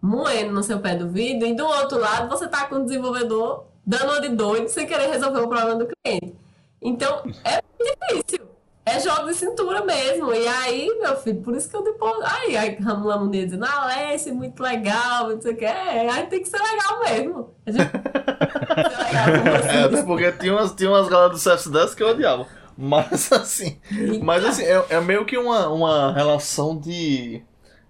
[0.00, 3.73] moendo no seu pé do vidro, e do outro lado você tá com o desenvolvedor
[3.86, 6.34] dando de doido sem querer resolver o problema do cliente.
[6.80, 8.54] Então, é difícil.
[8.86, 10.34] É jogo de cintura mesmo.
[10.34, 12.18] E aí, meu filho, por isso que eu depois.
[12.22, 15.64] Aí, aí Ramula Munir dizendo, ah, Alessi, muito legal, não sei o que.
[15.64, 17.54] É, aí tem que ser legal mesmo.
[17.64, 17.90] A gente...
[19.98, 22.46] é, porque tinha umas, tinha umas galera do CS10 que eu odiava.
[22.76, 23.80] Mas assim.
[24.22, 27.42] Mas assim, é, é meio que uma, uma relação de.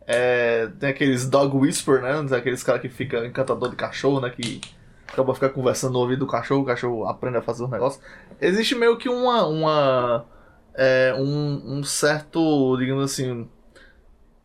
[0.07, 2.25] É, tem aqueles dog whisper, né?
[2.37, 4.31] Aqueles caras que ficam encantador de cachorro, né?
[4.31, 4.61] Que
[5.15, 8.03] acaba ficar conversando no ouvido do cachorro, o cachorro aprende a fazer os negócios.
[8.41, 9.47] Existe meio que uma.
[9.47, 10.25] uma
[10.77, 13.49] é, um, um certo, digamos assim,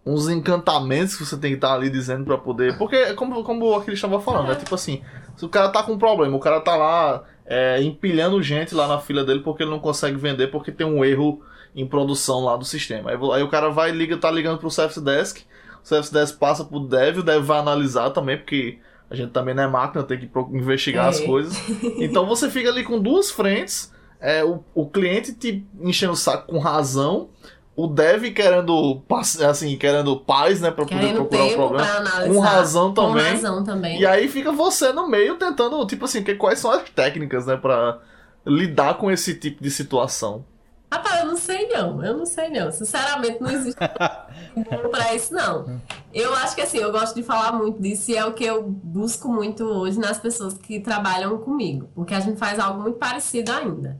[0.06, 2.78] uns encantamentos que você tem que estar ali dizendo para poder.
[2.78, 5.02] Porque, como, como aquele estava falando, é tipo assim:
[5.36, 8.88] se o cara tá com um problema, o cara tá lá é, empilhando gente lá
[8.88, 11.42] na fila dele porque ele não consegue vender porque tem um erro
[11.76, 13.10] em produção lá do sistema.
[13.12, 15.44] Aí, aí o cara vai liga, tá ligando pro Service Desk,
[15.84, 18.80] o Service Desk passa pro Dev, o Dev vai analisar também, porque
[19.10, 21.10] a gente também não é máquina, tem que investigar é.
[21.10, 21.58] as coisas.
[22.00, 26.48] Então você fica ali com duas frentes, é, o, o cliente te enchendo o saco
[26.48, 27.30] com razão,
[27.76, 29.02] o dev querendo
[29.50, 34.02] assim querendo paz né para poder procurar o problema com razão também com razão também
[34.02, 37.56] e aí fica você no meio tentando tipo assim que quais são as técnicas né
[37.56, 38.00] para
[38.46, 40.44] lidar com esse tipo de situação
[40.92, 42.72] Rapaz, eu não sei não, eu não sei não.
[42.72, 43.78] Sinceramente, não existe
[44.92, 45.80] para isso não.
[46.12, 48.64] Eu acho que assim, eu gosto de falar muito disso e é o que eu
[48.64, 53.52] busco muito hoje nas pessoas que trabalham comigo, porque a gente faz algo muito parecido
[53.52, 54.00] ainda.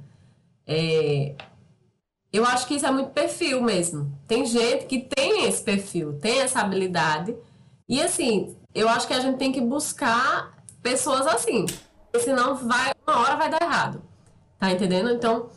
[0.66, 1.36] É...
[2.34, 4.12] Eu acho que isso é muito perfil mesmo.
[4.28, 7.36] Tem gente que tem esse perfil, tem essa habilidade.
[7.88, 11.66] E assim, eu acho que a gente tem que buscar pessoas assim.
[12.20, 14.02] Senão vai, uma hora vai dar errado.
[14.60, 15.10] Tá entendendo?
[15.10, 15.50] Então,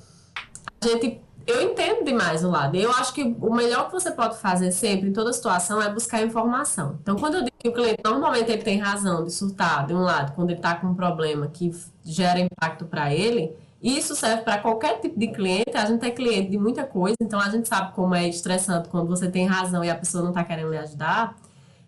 [0.82, 2.76] gente eu entendo demais o lado.
[2.76, 6.22] Eu acho que o melhor que você pode fazer sempre, em toda situação, é buscar
[6.22, 6.98] informação.
[7.02, 10.00] Então, quando eu digo que o cliente, normalmente ele tem razão de surtar de um
[10.00, 11.72] lado, quando ele está com um problema que
[12.04, 15.76] gera impacto para ele, isso serve para qualquer tipo de cliente.
[15.76, 19.08] A gente é cliente de muita coisa, então a gente sabe como é estressante quando
[19.08, 21.36] você tem razão e a pessoa não está querendo lhe ajudar.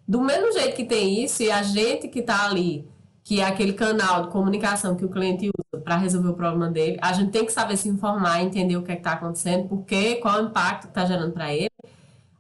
[0.07, 2.87] Do mesmo jeito que tem isso, e a gente que está ali
[3.25, 6.99] que é aquele canal de comunicação que o cliente usa para resolver o problema dele,
[7.01, 10.17] a gente tem que saber se informar, entender o que é está acontecendo, por quê,
[10.17, 11.71] qual é o impacto que está gerando para ele.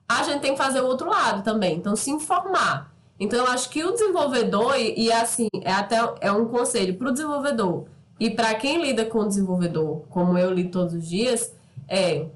[0.06, 2.92] A gente tem que fazer o outro lado também, então se informar.
[3.18, 7.08] Então eu acho que o desenvolvedor, e, e assim, é até é um conselho para
[7.08, 7.86] o desenvolvedor
[8.20, 11.52] e para quem lida com o desenvolvedor, como eu lido todos os dias,
[11.88, 12.26] é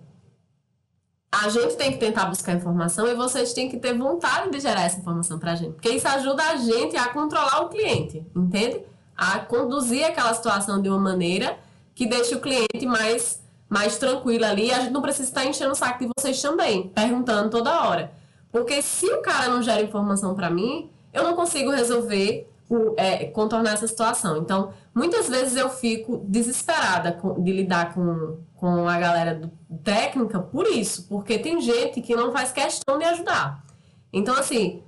[1.31, 4.83] a gente tem que tentar buscar informação e vocês têm que ter vontade de gerar
[4.83, 8.83] essa informação para a gente, porque isso ajuda a gente a controlar o cliente, entende?
[9.17, 11.59] A conduzir aquela situação de uma maneira
[11.95, 14.73] que deixe o cliente mais, mais tranquilo ali.
[14.73, 18.13] A gente não precisa estar enchendo o saco de vocês também, perguntando toda hora.
[18.53, 23.25] Porque se o cara não gera informação para mim, eu não consigo resolver, o, é,
[23.27, 24.37] contornar essa situação.
[24.37, 29.51] Então, muitas vezes eu fico desesperada de lidar com, com a galera do,
[29.85, 33.65] técnica por isso, porque tem gente que não faz questão de ajudar.
[34.13, 34.83] Então, assim,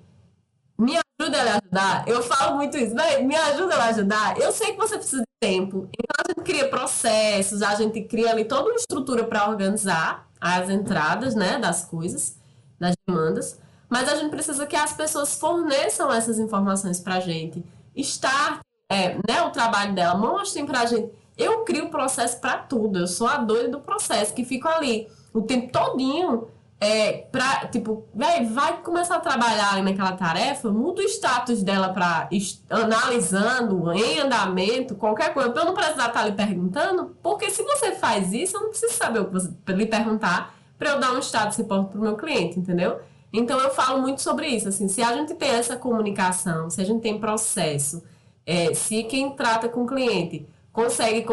[0.76, 2.08] me ajuda a ajudar.
[2.08, 4.38] Eu falo muito isso, me ajuda a ajudar.
[4.38, 5.88] Eu sei que você precisa de tempo.
[5.92, 10.68] Então a gente cria processos, a gente cria ali toda uma estrutura para organizar as
[10.70, 12.36] entradas, né, das coisas,
[12.78, 13.58] das demandas.
[13.88, 17.62] Mas a gente precisa que as pessoas forneçam essas informações para a gente.
[17.94, 21.08] Estar, é, né, o trabalho dela, mostrem para a gente.
[21.38, 22.98] Eu crio o processo para tudo.
[22.98, 26.48] Eu sou a doida do processo, que fico ali o tempo todinho
[26.80, 31.90] é, pra, tipo, véi, vai começar a trabalhar ali naquela tarefa, muda o status dela
[31.90, 32.28] para
[32.70, 37.62] analisando, em andamento, qualquer coisa, pra eu não precisar estar tá ali perguntando, porque se
[37.62, 41.12] você faz isso, eu não preciso saber o que você lhe perguntar para eu dar
[41.12, 42.98] um status report pro meu cliente, entendeu?
[43.30, 46.84] Então eu falo muito sobre isso, assim, se a gente tem essa comunicação, se a
[46.84, 48.02] gente tem processo,
[48.50, 51.24] é, se quem trata com o cliente consegue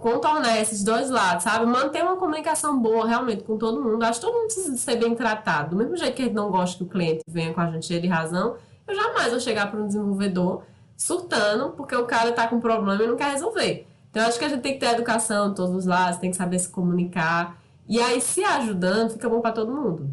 [0.00, 1.66] contornar esses dois lados, sabe?
[1.66, 4.02] Manter uma comunicação boa realmente com todo mundo.
[4.02, 5.70] Acho que todo mundo precisa ser bem tratado.
[5.70, 8.02] Do mesmo jeito que gente não gosta que o cliente venha com a gente cheio
[8.02, 8.56] de razão,
[8.88, 10.64] eu jamais vou chegar para um desenvolvedor
[10.96, 13.86] surtando porque o cara está com um problema e não quer resolver.
[14.10, 16.36] Então, acho que a gente tem que ter educação de todos os lados, tem que
[16.36, 17.56] saber se comunicar.
[17.88, 20.10] E aí, se ajudando, fica bom para todo mundo.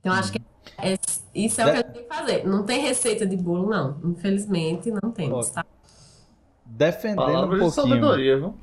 [0.00, 0.40] Então, acho que
[0.78, 0.96] é,
[1.34, 2.46] isso é o que a gente tem que fazer.
[2.46, 3.96] Não tem receita de bolo, não.
[4.04, 5.64] Infelizmente, não temos, tá?
[6.64, 7.68] Defendendo um pouquinho...
[7.68, 8.54] De sabedoria, viu?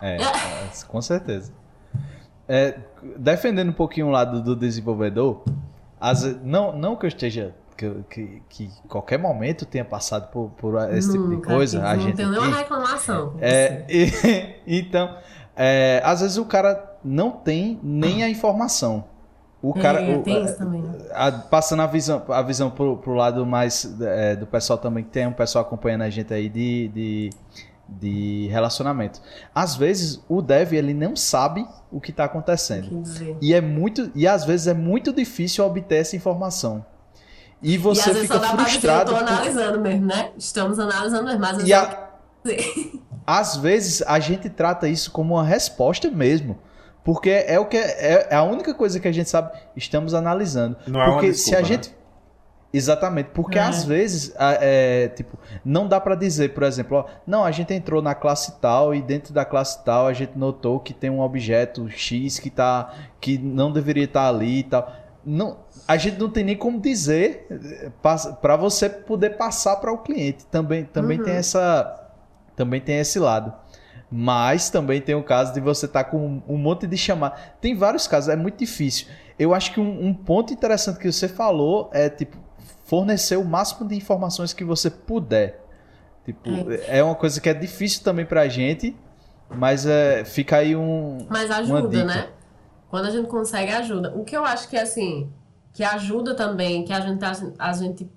[0.00, 0.16] É,
[0.88, 1.52] com certeza.
[2.48, 2.76] É,
[3.16, 5.44] defendendo um pouquinho o lado do desenvolvedor,
[6.00, 7.54] as, não, não que eu esteja.
[7.76, 11.84] Que, que, que qualquer momento tenha passado por, por esse Nunca, tipo de coisa.
[11.84, 13.34] A não gente tem nenhuma reclamação.
[13.40, 14.12] É, e,
[14.78, 15.16] então,
[15.56, 19.04] é, às vezes o cara não tem nem a informação.
[19.62, 20.02] O cara.
[20.02, 20.82] É, o, tem isso também.
[20.82, 20.98] Né?
[21.12, 25.10] A, passando a visão, a visão pro, pro lado mais é, do pessoal também, que
[25.10, 27.30] tem um pessoal acompanhando a gente aí de, de
[27.88, 29.20] de relacionamento.
[29.54, 33.02] Às vezes o dev ele não sabe o que está acontecendo.
[33.40, 36.84] E é muito e às vezes é muito difícil obter essa informação.
[37.62, 39.12] E você e fica frustrado.
[39.12, 39.82] Eu tô analisando por...
[39.82, 40.30] mesmo, né?
[40.36, 42.10] Estamos analisando mesmo, mas e a...
[43.26, 46.58] às vezes a gente trata isso como uma resposta mesmo.
[47.04, 50.76] Porque é o que é, é a única coisa que a gente sabe, estamos analisando.
[50.86, 51.96] Não porque é uma desculpa, se a gente né?
[52.72, 53.62] Exatamente, porque é.
[53.62, 58.00] às vezes, é, tipo, não dá para dizer, por exemplo, ó, não, a gente entrou
[58.00, 61.86] na classe tal e dentro da classe tal a gente notou que tem um objeto
[61.90, 64.90] X que tá que não deveria estar tá ali e tal.
[65.24, 67.46] Não, a gente não tem nem como dizer
[68.00, 70.46] para você poder passar para o cliente.
[70.46, 71.24] Também, também uhum.
[71.24, 72.10] tem essa
[72.56, 73.52] também tem esse lado.
[74.14, 77.56] Mas também tem o caso de você estar tá com um monte de chamar.
[77.62, 79.06] Tem vários casos, é muito difícil.
[79.38, 82.36] Eu acho que um, um ponto interessante que você falou é tipo
[82.84, 85.64] fornecer o máximo de informações que você puder.
[86.26, 88.94] Tipo, é, é uma coisa que é difícil também pra gente,
[89.48, 91.26] mas é, fica aí um.
[91.30, 92.28] Mas ajuda, né?
[92.90, 94.12] Quando a gente consegue, ajuda.
[94.14, 95.32] O que eu acho que é assim,
[95.72, 97.24] que ajuda também, que a gente.
[97.58, 98.10] A gente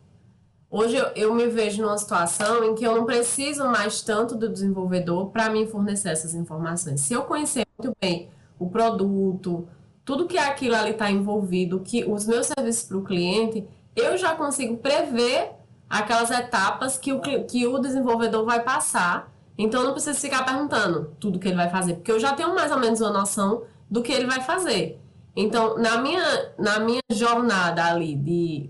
[0.75, 5.29] hoje eu, me vejo numa situação em que eu não preciso mais tanto do desenvolvedor
[5.29, 6.99] para me fornecer essas informações.
[6.99, 9.67] Se eu conhecer muito bem o produto,
[10.03, 13.65] tudo que aquilo ali está envolvido, que os meus serviços para o cliente,
[13.95, 15.51] eu já consigo prever
[15.89, 19.33] aquelas etapas que o, que o desenvolvedor vai passar.
[19.57, 22.53] Então, eu não preciso ficar perguntando tudo que ele vai fazer, porque eu já tenho
[22.53, 24.99] mais ou menos uma noção do que ele vai fazer.
[25.33, 28.69] Então, na minha, na minha jornada ali, de,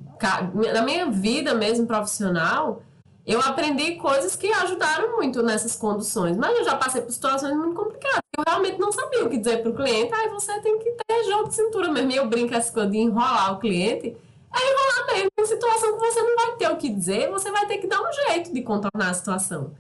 [0.73, 2.81] na minha vida mesmo profissional,
[3.25, 6.37] eu aprendi coisas que ajudaram muito nessas conduções.
[6.37, 8.19] Mas eu já passei por situações muito complicadas.
[8.37, 10.13] Eu realmente não sabia o que dizer para o cliente.
[10.13, 12.11] Aí você tem que ter jogo de cintura mesmo.
[12.11, 14.15] E eu brinco essa coisa de enrolar o cliente.
[14.51, 17.65] Aí rolar mesmo em situação que você não vai ter o que dizer, você vai
[17.65, 19.71] ter que dar um jeito de contornar a situação.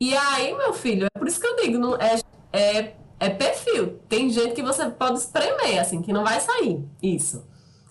[0.00, 2.18] E aí, meu filho, é por isso que eu digo, não, é,
[2.52, 4.00] é, é perfil.
[4.08, 6.84] Tem gente que você pode espremer, assim, que não vai sair.
[7.02, 7.44] Isso.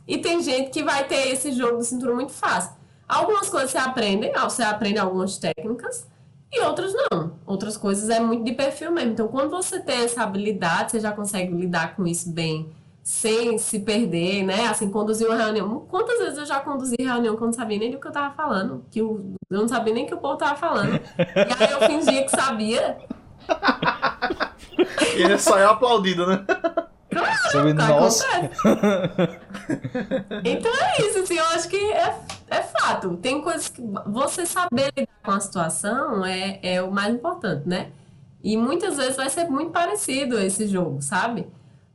[0.07, 2.71] E tem gente que vai ter esse jogo de cintura muito fácil.
[3.07, 6.07] Algumas coisas você aprende, você aprende algumas técnicas,
[6.51, 7.33] e outras não.
[7.45, 9.11] Outras coisas é muito de perfil mesmo.
[9.11, 12.71] Então, quando você tem essa habilidade, você já consegue lidar com isso bem
[13.03, 14.67] sem se perder, né?
[14.67, 15.85] Assim, conduzir uma reunião.
[15.89, 18.33] Quantas vezes eu já conduzi reunião que eu não sabia nem do que eu tava
[18.33, 18.83] falando?
[18.91, 20.95] Que eu, eu não sabia nem o que o povo tava falando.
[21.17, 22.97] E aí eu fingia que sabia.
[25.15, 26.45] E ele saiu aplaudido, né?
[27.09, 28.27] Claro, tá, Nossa.
[30.43, 33.15] então é isso, assim, eu acho que é, é fato.
[33.17, 37.91] Tem coisas que você saber lidar com a situação é, é o mais importante, né?
[38.43, 41.47] E muitas vezes vai ser muito parecido esse jogo, sabe?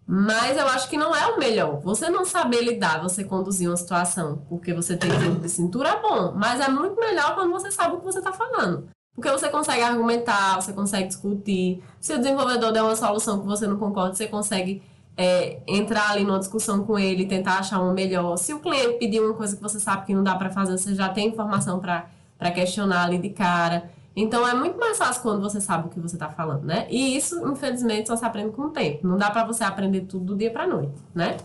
[0.06, 1.80] Mas eu acho que não é o melhor.
[1.80, 6.00] Você não saber lidar, você conduzir uma situação porque você tem jogo de cintura é
[6.00, 8.88] bom, mas é muito melhor quando você sabe o que você está falando.
[9.14, 11.82] Porque você consegue argumentar, você consegue discutir.
[12.00, 14.82] Se o desenvolvedor der uma solução que você não concorda, você consegue
[15.16, 18.36] é, entrar ali numa discussão com ele, tentar achar um melhor.
[18.36, 20.94] Se o cliente pedir uma coisa que você sabe que não dá para fazer, você
[20.94, 23.90] já tem informação para questionar ali de cara.
[24.14, 26.86] Então é muito mais fácil quando você sabe o que você está falando, né?
[26.90, 29.06] E isso, infelizmente, só se aprende com o tempo.
[29.06, 31.36] Não dá para você aprender tudo do dia para noite, né?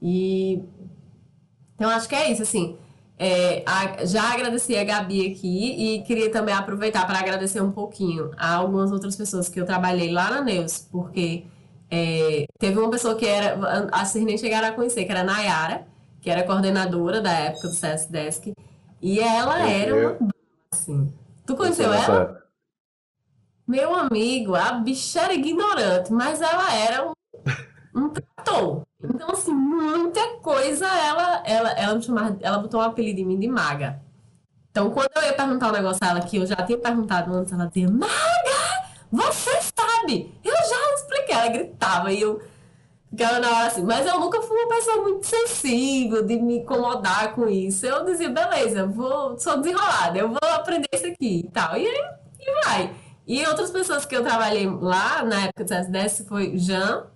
[0.00, 0.62] E
[1.74, 2.76] então acho que é isso, assim.
[3.18, 8.30] É, a, já agradeci a Gabi aqui e queria também aproveitar para agradecer um pouquinho
[8.36, 11.46] a algumas outras pessoas que eu trabalhei lá na Neus, porque
[11.90, 13.54] é, teve uma pessoa que era,
[13.92, 15.86] a nem chegaram a conhecer, que era a Nayara,
[16.20, 18.52] que era coordenadora da época do CS Desk,
[19.00, 20.30] e ela era uma
[20.72, 21.12] assim.
[21.44, 22.42] Tu conheceu ela?
[23.66, 27.12] Meu amigo, a bicha era ignorante, mas ela era um,
[27.94, 28.82] um trator.
[29.02, 33.38] Então, assim, muita coisa ela, ela, ela me chamava, ela botou um apelido em mim
[33.38, 34.00] de maga.
[34.70, 37.52] Então, quando eu ia perguntar um negócio a ela que eu já tinha perguntado antes,
[37.52, 39.62] ela dizia, Maga, você
[40.06, 40.32] sabe?
[40.44, 41.34] Eu já expliquei.
[41.34, 42.40] Ela gritava e eu
[43.10, 43.82] ficava na hora assim.
[43.82, 47.84] Mas eu nunca fui uma pessoa muito sensível de me incomodar com isso.
[47.84, 51.76] Eu dizia, beleza, vou, sou desenrolada, eu vou aprender isso aqui e tal.
[51.76, 52.94] E, e vai.
[53.26, 57.06] E outras pessoas que eu trabalhei lá na época do CSDS foi Jean,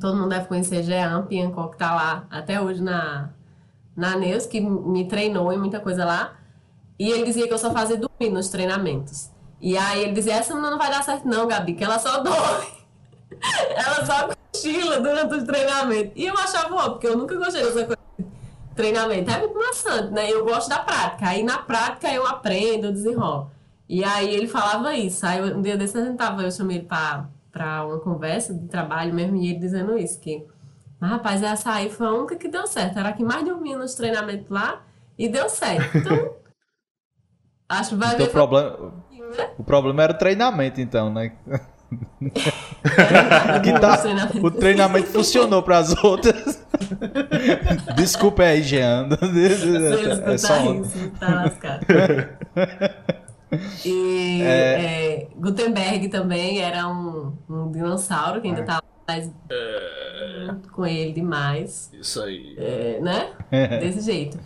[0.00, 3.30] todo mundo deve conhecer Jean Piancó, que tá lá até hoje na,
[3.94, 6.34] na Neus, que me treinou em muita coisa lá.
[6.98, 9.30] E ele dizia que eu só fazia dormir nos treinamentos.
[9.60, 12.20] E aí ele dizia, essa menina não vai dar certo não, Gabi, que ela só
[12.22, 12.66] dorme.
[13.74, 16.12] ela só cochila durante os treinamentos.
[16.14, 18.26] E eu achava bom, porque eu nunca gostei dessa coisa de
[18.74, 19.30] treinamento.
[19.30, 20.30] É muito maçante, né?
[20.30, 21.28] Eu gosto da prática.
[21.28, 23.50] Aí na prática eu aprendo, eu desenrolo.
[23.88, 25.26] E aí ele falava isso.
[25.26, 29.12] Aí um dia desse gente tava, eu chamei ele pra, pra uma conversa de trabalho
[29.14, 30.46] mesmo, e ele dizendo isso, que
[31.00, 32.98] mas, rapaz, essa aí foi a única que deu certo.
[32.98, 34.82] Era a que mais dormia nos treinamentos lá
[35.16, 35.98] e deu certo.
[35.98, 36.34] Então,
[37.68, 38.32] acho que vai então, ver.
[38.32, 38.92] Problema...
[39.58, 41.32] O problema era o treinamento, então, né?
[43.80, 44.02] tá,
[44.42, 46.62] o treinamento funcionou para as outras.
[47.96, 49.08] Desculpa aí, Jean.
[50.26, 51.86] É só isso, tá lascado.
[53.84, 54.46] E é...
[54.46, 59.30] É, Gutenberg também era um, um dinossauro que ainda tá mais
[60.72, 61.90] com ele demais.
[61.94, 62.54] Isso aí.
[62.58, 63.30] É, né?
[63.80, 64.38] Desse jeito.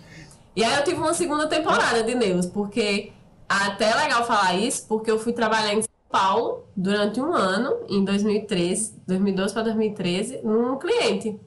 [0.54, 3.12] E aí eu tive uma segunda temporada de Neus, porque
[3.52, 7.84] até é legal falar isso, porque eu fui trabalhar em São Paulo durante um ano,
[7.88, 11.38] em 2013, 2012 para 2013, num cliente.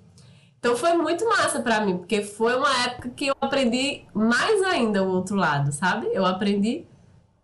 [0.59, 5.03] Então foi muito massa para mim, porque foi uma época que eu aprendi mais ainda
[5.03, 6.07] o outro lado, sabe?
[6.11, 6.85] Eu aprendi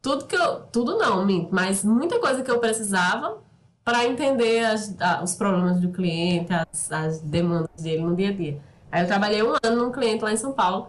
[0.01, 0.61] tudo que eu.
[0.71, 3.37] Tudo não, mas muita coisa que eu precisava
[3.83, 8.59] para entender as, os problemas do cliente, as, as demandas dele no dia a dia.
[8.91, 10.87] Aí eu trabalhei um ano num cliente lá em São Paulo.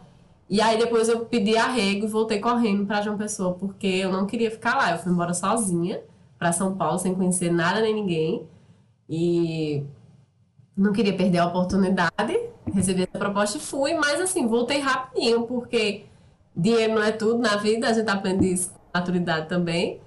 [0.53, 4.27] E aí depois eu pedi arrego e voltei correndo para João Pessoa, porque eu não
[4.27, 4.93] queria ficar lá.
[4.93, 6.03] Eu fui embora sozinha
[6.39, 8.47] para São Paulo, sem conhecer nada nem ninguém.
[9.09, 9.83] E
[10.77, 12.39] não queria perder a oportunidade.
[12.71, 16.05] Recebi essa proposta e fui, mas assim, voltei rapidinho, porque
[16.55, 20.03] dinheiro não é tudo na vida, a gente aprende isso com maturidade também.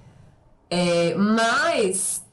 [0.69, 2.23] É, mas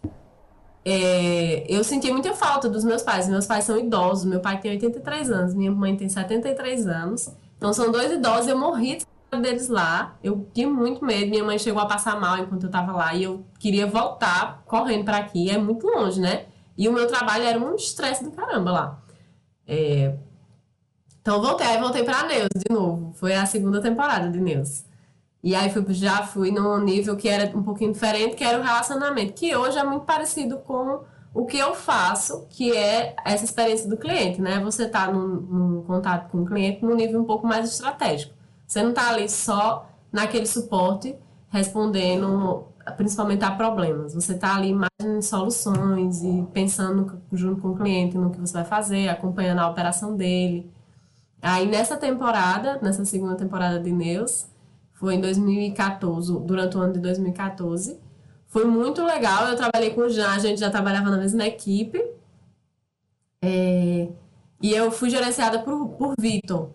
[0.84, 3.26] é, eu senti muita falta dos meus pais.
[3.26, 4.26] Meus pais são idosos.
[4.26, 7.34] Meu pai tem 83 anos, minha mãe tem 73 anos.
[7.62, 10.16] Então são dois idosos, eu morri de deles lá.
[10.20, 11.30] Eu tinha muito medo.
[11.30, 15.04] Minha mãe chegou a passar mal enquanto eu tava lá e eu queria voltar correndo
[15.04, 15.48] para aqui.
[15.48, 16.46] É muito longe, né?
[16.76, 19.02] E o meu trabalho era um estresse do caramba lá.
[19.64, 20.16] É...
[21.20, 23.12] Então voltei, aí voltei pra Neus de novo.
[23.14, 24.84] Foi a segunda temporada de Neus.
[25.40, 28.62] E aí fui, já fui num nível que era um pouquinho diferente, que era o
[28.62, 31.04] relacionamento, que hoje é muito parecido com
[31.35, 34.61] o que eu faço, que é essa experiência do cliente, né?
[34.61, 38.35] Você está num, num, contato com o cliente num nível um pouco mais estratégico.
[38.66, 41.16] Você não está ali só naquele suporte
[41.49, 42.66] respondendo
[42.97, 44.14] principalmente a problemas.
[44.14, 48.55] Você está ali mais em soluções e pensando junto com o cliente no que você
[48.55, 50.70] vai fazer, acompanhando a operação dele.
[51.41, 54.47] Aí nessa temporada, nessa segunda temporada de Neus,
[54.93, 57.99] foi em 2014, durante o ano de 2014,
[58.53, 59.48] foi muito legal.
[59.48, 61.98] Eu trabalhei com o Jean, a gente já trabalhava na mesma equipe.
[63.42, 64.09] É,
[64.61, 66.68] e eu fui gerenciada por, por Vitor.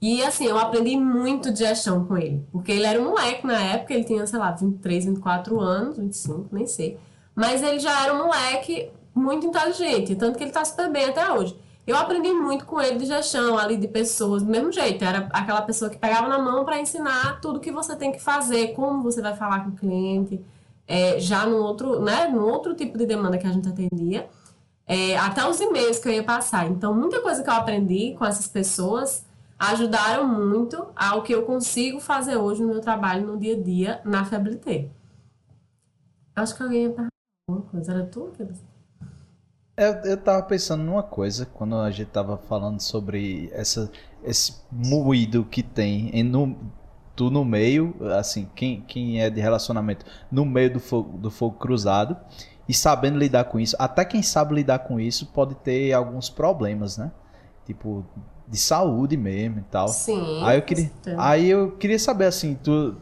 [0.00, 2.46] E assim, eu aprendi muito de gestão com ele.
[2.52, 6.48] Porque ele era um moleque na época, ele tinha, sei lá, 23, 24 anos, 25,
[6.52, 6.98] nem sei.
[7.34, 11.32] Mas ele já era um moleque muito inteligente, tanto que ele está super bem até
[11.32, 11.58] hoje.
[11.84, 15.04] Eu aprendi muito com ele de gestão, ali de pessoas, do mesmo jeito.
[15.04, 18.68] Era aquela pessoa que pegava na mão para ensinar tudo que você tem que fazer,
[18.68, 20.40] como você vai falar com o cliente,
[20.86, 24.28] é, já no outro, né, no outro tipo de demanda que a gente atendia,
[24.86, 26.66] é, até os e-mails que eu ia passar.
[26.66, 29.24] Então, muita coisa que eu aprendi com essas pessoas
[29.58, 34.00] ajudaram muito ao que eu consigo fazer hoje no meu trabalho no dia a dia
[34.04, 34.90] na Fiabilité.
[36.36, 37.08] Acho que alguém ia perguntar
[37.48, 37.92] alguma coisa.
[37.92, 38.32] Era tu,
[39.76, 43.90] Eu, eu tava pensando numa coisa quando a gente tava falando sobre essa,
[44.22, 46.56] esse moído que tem em, no,
[47.14, 51.56] tu no meio, assim, quem, quem é de relacionamento no meio do fogo, do fogo
[51.56, 52.16] cruzado
[52.68, 53.76] e sabendo lidar com isso.
[53.78, 57.12] Até quem sabe lidar com isso pode ter alguns problemas, né?
[57.66, 58.04] Tipo,
[58.48, 59.88] de saúde mesmo e tal.
[59.88, 60.42] Sim.
[60.42, 62.96] Aí eu queria, aí eu queria saber, assim, tu,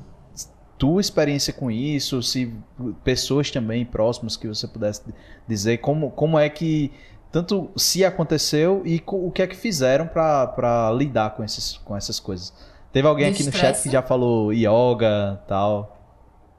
[0.79, 2.53] tua experiência com isso, se
[3.05, 5.03] pessoas também próximas que você pudesse
[5.47, 6.91] dizer como, como é que
[7.31, 12.21] tanto se aconteceu e o que é que fizeram para lidar com, esses, com essas
[12.21, 12.53] coisas.
[12.93, 15.99] Teve alguém aqui no chat que já falou yoga tal.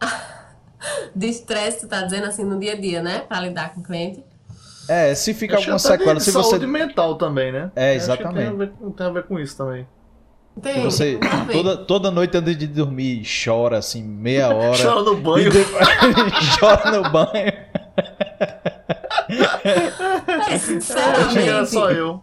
[1.16, 3.20] de estresse, tu tá dizendo assim no dia a dia, né?
[3.20, 4.24] Para lidar com o cliente.
[4.88, 7.72] É, se fica alguma sequela, se saúde você mental também, né?
[7.76, 8.36] É, exatamente.
[8.36, 9.88] Tem a, ver, tem a, ver, com isso também.
[10.62, 10.84] Tem.
[10.84, 11.20] Você
[11.52, 14.78] toda, toda noite antes de dormir chora assim meia hora.
[14.78, 15.52] chora no banho.
[16.60, 17.54] chora no banho.
[20.50, 21.70] É, sinceramente.
[21.70, 22.22] só eu.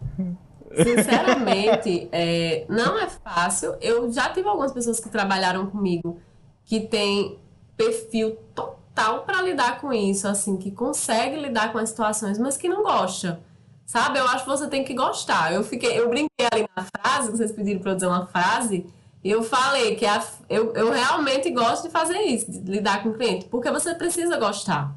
[0.75, 3.75] Sinceramente, é, não é fácil.
[3.81, 6.21] Eu já tive algumas pessoas que trabalharam comigo
[6.65, 7.39] que têm
[7.77, 12.69] perfil total para lidar com isso, assim, que consegue lidar com as situações, mas que
[12.69, 13.41] não gosta.
[13.85, 14.21] Sabe?
[14.21, 15.53] Eu acho que você tem que gostar.
[15.53, 18.87] Eu fiquei, eu brinquei ali na frase, vocês pediram para eu dizer uma frase,
[19.23, 23.11] e eu falei que a, eu, eu realmente gosto de fazer isso, de lidar com
[23.11, 24.95] o cliente, porque você precisa gostar.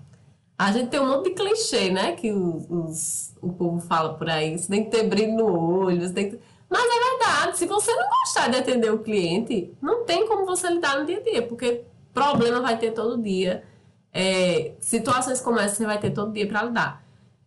[0.57, 2.13] A gente tem um monte de clichê, né?
[2.13, 4.57] Que os, os, o povo fala por aí.
[4.57, 6.39] Você tem que ter brilho no olho, você tem que...
[6.69, 10.67] Mas é verdade, se você não gostar de atender o cliente, não tem como você
[10.69, 11.83] lidar no dia a dia, porque
[12.13, 13.63] problema vai ter todo dia.
[14.11, 17.03] É, situações como essa você vai ter todo dia para lidar.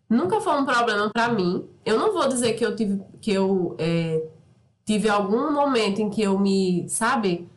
[0.08, 1.68] Nunca foi um problema para mim.
[1.84, 4.22] Eu não vou dizer que eu tive que eu é,
[4.84, 7.48] tive algum momento em que eu me, sabe,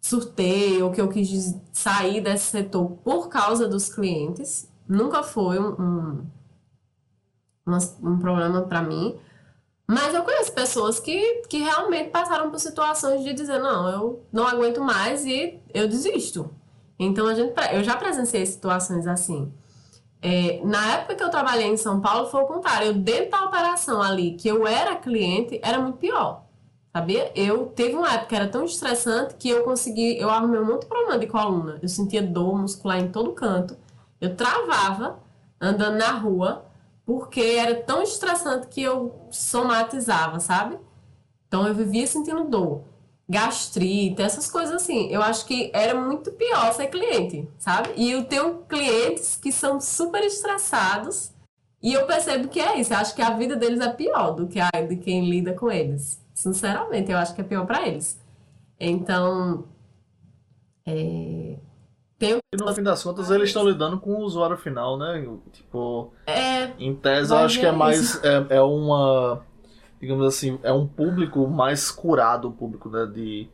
[0.00, 4.68] surtei ou que eu quis sair desse setor por causa dos clientes.
[4.88, 6.26] Nunca foi um,
[7.66, 9.18] um, um, problema para mim.
[9.86, 14.46] Mas eu conheço pessoas que, que realmente passaram por situações de dizer, não, eu não
[14.46, 16.50] aguento mais e eu desisto.
[16.98, 19.52] Então, a gente, eu já presenciei situações assim.
[20.22, 22.88] É, na época que eu trabalhei em São Paulo, foi o contrário.
[22.88, 26.46] Eu, dentro da operação ali, que eu era cliente, era muito pior.
[26.96, 27.30] Sabia?
[27.34, 30.80] Eu teve uma época que era tão estressante que eu consegui, eu arrumei um monte
[30.80, 31.78] de problema de coluna.
[31.82, 33.76] Eu sentia dor muscular em todo canto.
[34.20, 35.18] Eu travava
[35.60, 36.66] andando na rua
[37.04, 40.78] porque era tão estressante que eu somatizava, sabe?
[41.46, 42.82] Então eu vivia sentindo dor,
[43.28, 45.08] gastrite, essas coisas assim.
[45.08, 47.90] Eu acho que era muito pior ser cliente, sabe?
[47.96, 51.32] E eu tenho clientes que são super estressados
[51.82, 52.92] e eu percebo que é isso.
[52.92, 55.70] Eu acho que a vida deles é pior do que a de quem lida com
[55.70, 56.20] eles.
[56.34, 58.18] Sinceramente, eu acho que é pior para eles.
[58.78, 59.64] Então,
[60.84, 61.56] é,
[62.18, 62.38] tem...
[62.52, 65.26] E no fim das contas, eles estão lidando com o usuário final, né?
[65.52, 68.22] Tipo, é, em tese, eu acho que é mais.
[68.24, 69.44] É, é, uma.
[70.00, 73.48] Digamos assim, é um público mais curado, o público né, de,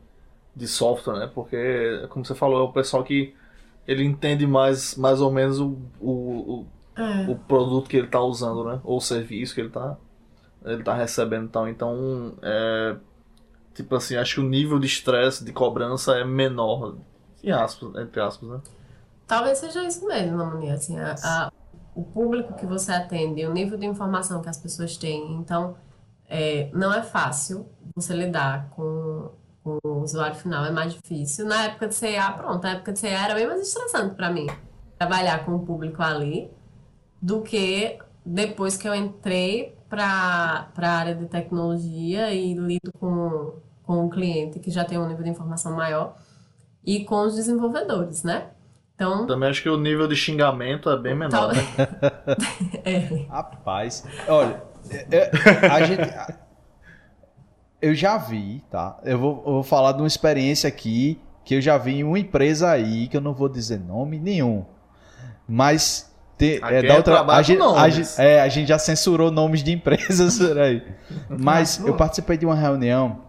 [0.55, 1.31] de software, né?
[1.33, 3.33] Porque, como você falou, é o pessoal que
[3.87, 7.29] ele entende mais, mais ou menos o, o, o, é.
[7.29, 8.79] o produto que ele está usando, né?
[8.83, 9.97] Ou o serviço que ele está
[10.65, 11.67] ele tá recebendo e tal.
[11.67, 12.95] Então, é,
[13.73, 16.95] tipo assim, acho que o nível de estresse, de cobrança é menor
[17.51, 18.61] aspas, entre aspas, né?
[19.27, 20.71] Talvez seja isso mesmo, Namani.
[20.71, 21.51] Assim, a, a,
[21.95, 25.35] o público que você atende, o nível de informação que as pessoas têm.
[25.35, 25.75] Então,
[26.27, 29.31] é, não é fácil você lidar com,
[29.63, 31.45] com, o usuário final, é mais difícil.
[31.45, 34.47] Na época de CA, pronto, na época de CA era bem mais estressante para mim
[34.97, 36.49] trabalhar com o público ali
[37.21, 44.05] do que depois que eu entrei para a área de tecnologia e lido com, com
[44.05, 46.15] um cliente que já tem um nível de informação maior
[46.85, 48.47] e com os desenvolvedores, né?
[48.95, 51.53] Então, Também acho que o nível de xingamento é bem menor, tal...
[51.53, 51.63] né?
[52.85, 53.25] é.
[53.29, 54.61] Rapaz, olha,
[55.11, 55.31] é,
[55.67, 56.13] a gente,
[57.81, 58.99] eu já vi, tá?
[59.03, 62.19] Eu vou, eu vou falar de uma experiência aqui que eu já vi em uma
[62.19, 64.63] empresa aí, que eu não vou dizer nome nenhum,
[65.47, 69.63] mas te, é, da outra, a gente, a, gente, é, a gente já censurou nomes
[69.63, 70.83] de empresas aí.
[71.29, 73.21] Mas eu participei de uma reunião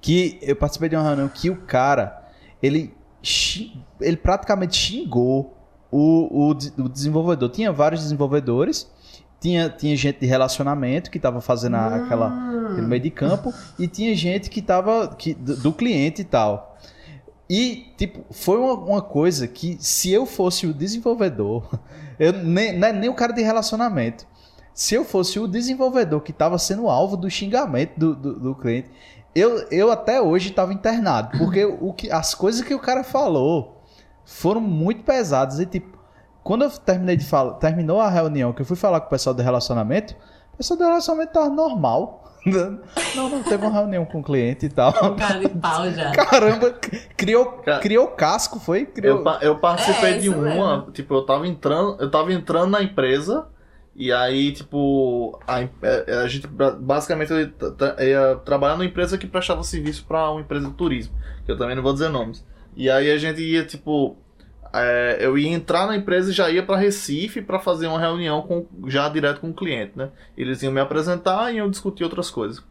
[0.00, 2.23] que eu participei de uma reunião que o cara
[2.64, 2.94] ele,
[4.00, 5.54] ele praticamente xingou
[5.90, 7.50] o, o, o desenvolvedor.
[7.50, 8.90] Tinha vários desenvolvedores,
[9.38, 11.96] tinha, tinha gente de relacionamento que estava fazendo ah.
[11.96, 16.24] aquela, aquele meio de campo, e tinha gente que estava que, do, do cliente e
[16.24, 16.78] tal.
[17.48, 21.68] E, tipo, foi uma, uma, coisa que, se eu fosse o desenvolvedor,
[22.18, 24.26] eu, nem, é nem o cara de relacionamento,
[24.72, 28.88] se eu fosse o desenvolvedor que estava sendo alvo do xingamento do, do, do cliente,
[29.34, 33.82] eu, eu até hoje estava internado, porque o que, as coisas que o cara falou
[34.24, 35.58] foram muito pesadas.
[35.60, 35.98] E tipo,
[36.42, 39.34] quando eu terminei de falar, terminou a reunião, que eu fui falar com o pessoal
[39.34, 40.14] do relacionamento,
[40.52, 42.20] o pessoal do relacionamento tava normal.
[43.16, 44.90] Não, não teve uma reunião com o cliente e tal.
[45.02, 46.12] Um cara de pau já.
[46.12, 46.74] Caramba,
[47.16, 48.84] criou, criou casco, foi?
[48.84, 49.24] Criou...
[49.26, 50.90] Eu, eu participei É, de uma, mesmo.
[50.92, 53.46] tipo, eu tava entrando, eu tava entrando na empresa
[53.96, 58.74] e aí, tipo, a, em- é, a gente ba- basicamente eu ia, tra- ia trabalhar
[58.74, 61.14] numa empresa que prestava serviço pra uma empresa de turismo,
[61.44, 62.44] que eu também não vou dizer nomes.
[62.76, 64.16] E aí a gente ia, tipo,
[64.72, 68.42] é, eu ia entrar na empresa e já ia pra Recife pra fazer uma reunião
[68.42, 70.10] com, já direto com o cliente, né?
[70.36, 72.62] Eles iam me apresentar e iam discutir outras coisas.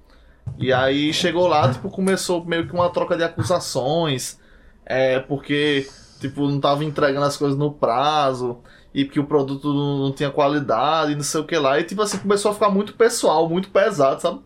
[0.57, 4.39] E aí chegou lá, tipo, começou meio que uma troca de acusações,
[4.85, 5.87] é, porque,
[6.19, 8.59] tipo, não tava entregando as coisas no prazo,
[8.93, 12.01] e que o produto não, tinha qualidade, e não sei o que lá, e tipo
[12.01, 14.39] assim, começou a ficar muito pessoal, muito pesado, sabe?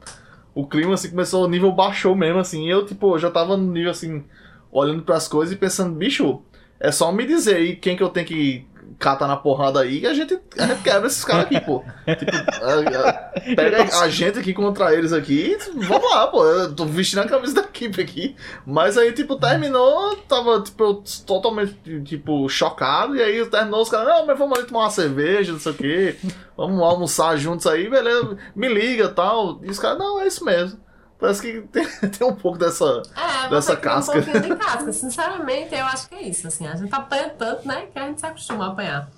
[0.56, 3.72] O clima, assim, começou, o nível baixou mesmo, assim, e eu, tipo, já tava no
[3.72, 4.24] nível, assim,
[4.72, 6.42] olhando pras coisas e pensando, bicho,
[6.80, 8.66] é só me dizer aí quem que eu tenho que
[9.00, 11.84] catar na porrada aí que a gente, a gente quebra esses caras aqui, pô.
[12.06, 12.32] Tipo,
[12.64, 16.44] a- a- pega a gente aqui contra eles aqui, vamos lá, pô.
[16.46, 18.36] Eu tô vestindo a camisa da equipe aqui.
[18.66, 23.16] Mas aí, tipo, terminou, tava, tipo, totalmente, tipo, chocado.
[23.16, 25.76] E aí terminou os caras, não, mas vamos ali tomar uma cerveja, não sei o
[25.76, 26.16] quê.
[26.58, 28.36] Vamos almoçar juntos aí, beleza.
[28.56, 29.60] Me liga e tal.
[29.64, 30.80] E os caras, não, é isso mesmo.
[31.20, 33.02] Parece que tem, tem um pouco dessa.
[33.16, 34.12] É, Dessa você cria casca.
[34.20, 34.94] um pouquinho de casca.
[34.94, 36.48] Sinceramente, eu acho que é isso.
[36.48, 37.88] Assim, a gente apanha tanto, né?
[37.88, 39.10] Que a gente se acostuma a apanhar.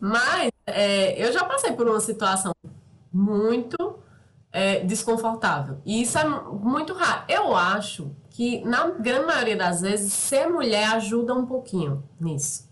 [0.00, 2.52] Mas é, eu já passei por uma situação
[3.12, 3.98] muito
[4.52, 5.78] é, desconfortável.
[5.86, 7.22] E isso é mu- muito raro.
[7.28, 12.66] Eu acho que, na grande maioria das vezes, ser mulher ajuda um pouquinho nisso.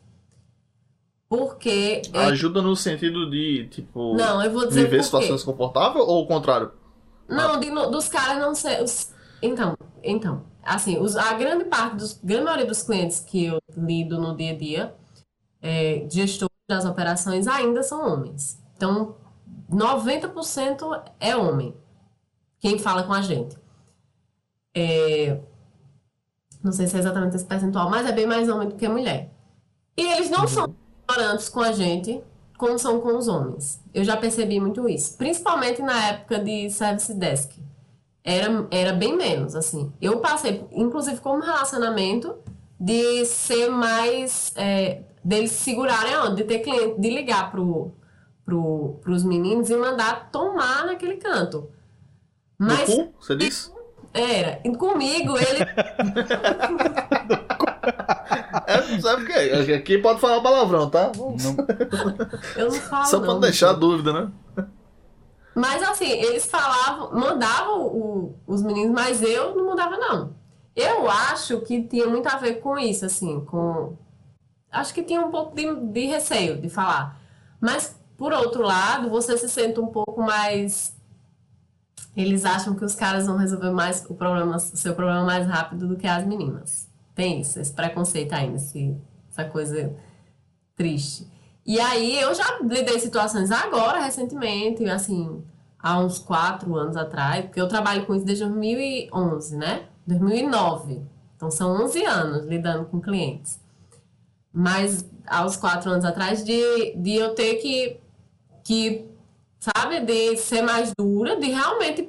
[1.28, 2.02] Porque.
[2.12, 4.14] é, Ajuda no sentido de, tipo.
[4.16, 6.70] não, eu vou dizer Viver situações desconfortáveis ou o contrário?
[7.28, 8.82] Não, de no- dos caras não ser.
[8.82, 9.12] os-
[9.42, 12.12] então, então, assim, os- a grande parte dos.
[12.22, 14.94] grande maioria dos clientes que eu lido no dia a dia,
[15.62, 18.62] é, gestores das operações, ainda são homens.
[18.76, 19.16] Então,
[19.68, 20.86] 90%
[21.20, 21.74] é homem.
[22.58, 23.56] Quem fala com a gente.
[24.74, 25.40] É,
[26.62, 29.30] não sei se é exatamente esse percentual, mas é bem mais homem do que mulher.
[29.96, 30.74] E eles não são
[31.08, 32.22] ignorantes com a gente
[32.56, 33.80] como são com os homens.
[33.92, 35.16] Eu já percebi muito isso.
[35.16, 37.58] Principalmente na época de service desk.
[38.22, 39.92] Era, era bem menos, assim.
[40.00, 42.36] Eu passei, inclusive como relacionamento,
[42.78, 44.52] de ser mais...
[44.56, 47.92] É, deles segurarem onda, de ter cliente, de ligar pro,
[48.44, 51.70] pro, pros meninos e mandar tomar naquele canto.
[52.58, 53.72] Mas cu, você disse?
[54.12, 54.60] era.
[54.64, 55.66] E comigo, ele
[58.66, 59.72] É, sabe o que?
[59.72, 61.12] Aqui pode falar palavrão, tá?
[61.16, 61.36] Não-
[62.56, 63.06] Eu não falo.
[63.06, 63.80] Só pra não não, deixar gente.
[63.80, 64.30] dúvida, né?
[65.54, 70.34] Mas assim, eles falavam, mandavam o- os meninos, mas eu não mudava, não.
[70.74, 73.96] Eu acho que tinha muito a ver com isso, assim, com.
[74.70, 77.20] Acho que tinha um pouco de, de receio de falar.
[77.60, 80.92] Mas, por outro lado, você se sente um pouco mais.
[82.16, 85.86] Eles acham que os caras vão resolver mais o problema, o seu problema mais rápido
[85.88, 86.88] do que as meninas.
[87.16, 88.96] Isso, esse preconceito ainda, esse,
[89.30, 89.94] essa coisa
[90.76, 91.28] triste.
[91.64, 95.42] E aí eu já lidei situações agora, recentemente, assim,
[95.78, 99.86] há uns quatro anos atrás, porque eu trabalho com isso desde 2011, né?
[100.06, 101.02] 2009.
[101.36, 103.60] Então são 11 anos lidando com clientes.
[104.52, 107.98] Mas há uns quatro anos atrás de, de eu ter que,
[108.62, 109.06] que,
[109.58, 112.08] sabe, de ser mais dura, de realmente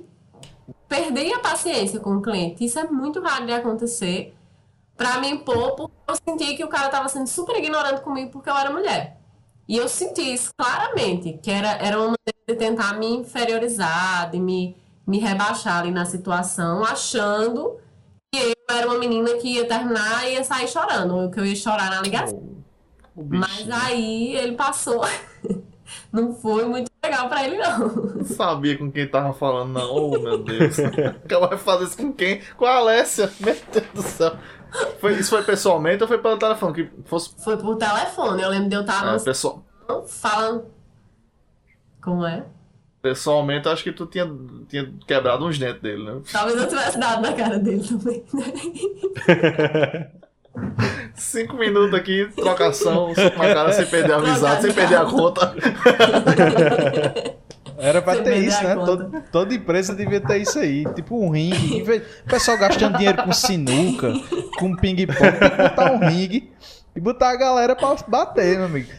[0.88, 2.64] perder a paciência com o cliente.
[2.66, 4.36] Isso é muito raro de acontecer
[4.98, 8.50] pra me impor, porque eu senti que o cara tava sendo super ignorante comigo porque
[8.50, 9.18] eu era mulher.
[9.68, 14.40] E eu senti isso claramente, que era, era uma maneira de tentar me inferiorizar, de
[14.40, 14.78] me,
[15.08, 17.78] me rebaixar ali na situação, achando
[18.32, 21.46] que eu era uma menina que ia terminar e ia sair chorando, ou que eu
[21.46, 22.56] ia chorar na ligação.
[23.16, 25.02] O Mas aí ele passou.
[26.12, 27.88] Não foi muito legal pra ele, não.
[27.88, 29.96] Não sabia com quem tava falando, não.
[29.96, 30.80] Oh, meu Deus.
[31.24, 32.42] Acabou de fazer isso com quem?
[32.58, 33.32] Com a Alessia.
[33.40, 34.36] Meu Deus do céu.
[35.00, 36.74] Foi, isso foi pessoalmente ou foi pelo telefone?
[36.74, 37.32] Que fosse.
[37.44, 38.42] Foi por telefone.
[38.42, 39.64] Eu lembro de eu estar É, no pessoal,
[40.08, 40.66] falando.
[42.02, 42.46] Como é?
[43.06, 44.28] pessoalmente, acho que tu tinha,
[44.68, 46.20] tinha quebrado uns dentes dele, né?
[46.32, 48.26] Talvez eu tivesse dado na cara dele também.
[51.14, 55.54] Cinco minutos aqui, trocação, na cara sem perder a amizade, sem perder a conta.
[57.78, 58.76] Era pra ter isso, né?
[58.76, 60.86] Todo- toda empresa devia ter isso aí.
[60.96, 61.82] Tipo um ringue.
[62.26, 64.14] O pessoal gastando dinheiro com sinuca,
[64.60, 66.52] com ping-pong, tem que botar um ringue
[66.96, 68.90] e botar a galera pra bater, meu amigo.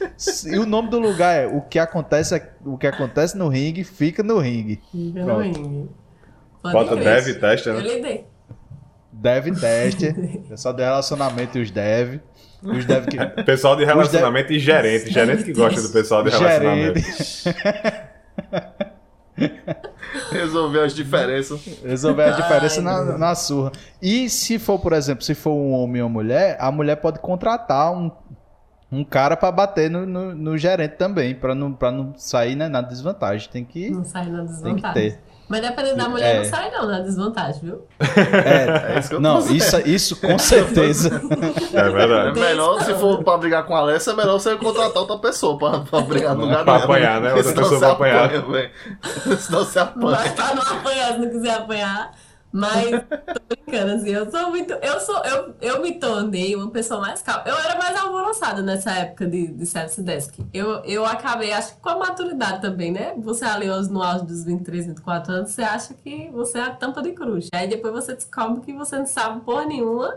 [0.47, 3.85] E o nome do lugar é o que acontece, é- o que acontece no ringue,
[3.85, 4.81] fica no ringue.
[4.93, 5.89] Fica no ringue.
[6.63, 7.05] Bota crer.
[7.05, 7.81] dev e testa, Eu né?
[7.83, 8.25] lidei.
[9.13, 10.13] Dev teste.
[10.49, 12.21] Pessoal de relacionamento e os dev.
[12.63, 13.43] Os dev que...
[13.45, 14.57] Pessoal de relacionamento dev...
[14.57, 15.11] e gerente.
[15.11, 17.01] Gerente que gosta do pessoal de relacionamento.
[20.31, 21.65] Resolver as diferenças.
[21.85, 23.73] Resolver as diferenças na, na surra.
[24.01, 27.93] E se for, por exemplo, se for um homem ou mulher, a mulher pode contratar
[27.93, 28.11] um,
[28.91, 32.69] um cara para bater no, no, no, gerente também, para não, pra não sair né,
[32.69, 33.49] na desvantagem.
[33.51, 34.83] Tem que, não sair na desvantagem.
[34.83, 35.21] Tem que ter.
[35.49, 36.39] Mas dependendo da mulher, é.
[36.39, 37.87] não sai não na desvantagem, viu?
[38.01, 41.21] É, é isso que eu Não, isso, isso com certeza.
[41.73, 42.39] É verdade.
[42.39, 45.57] É melhor, se for pra brigar com a Alessa, é melhor você contratar outra pessoa
[45.57, 46.79] pra, pra brigar no lugar dela.
[46.79, 47.33] Pra apanhar, né?
[47.35, 48.35] Outra pessoa pra apanhar.
[48.35, 48.71] Apanha,
[49.39, 50.19] senão você apanha.
[50.19, 52.13] Mas pra não apanhar, se não quiser apanhar...
[52.57, 54.73] Mas tô brincando, assim, eu sou muito.
[54.73, 55.23] Eu sou.
[55.27, 57.43] Eu, eu me tornei uma pessoa mais calma.
[57.47, 60.43] Eu era mais alvoroçada nessa época de, de Service Desk.
[60.55, 63.13] Eu, eu acabei, acho que com a maturidade também, né?
[63.19, 67.03] Você ali no auge dos 23, 24 anos, você acha que você é a tampa
[67.03, 67.49] de cruz.
[67.53, 70.17] Aí depois você descobre que você não sabe porra nenhuma,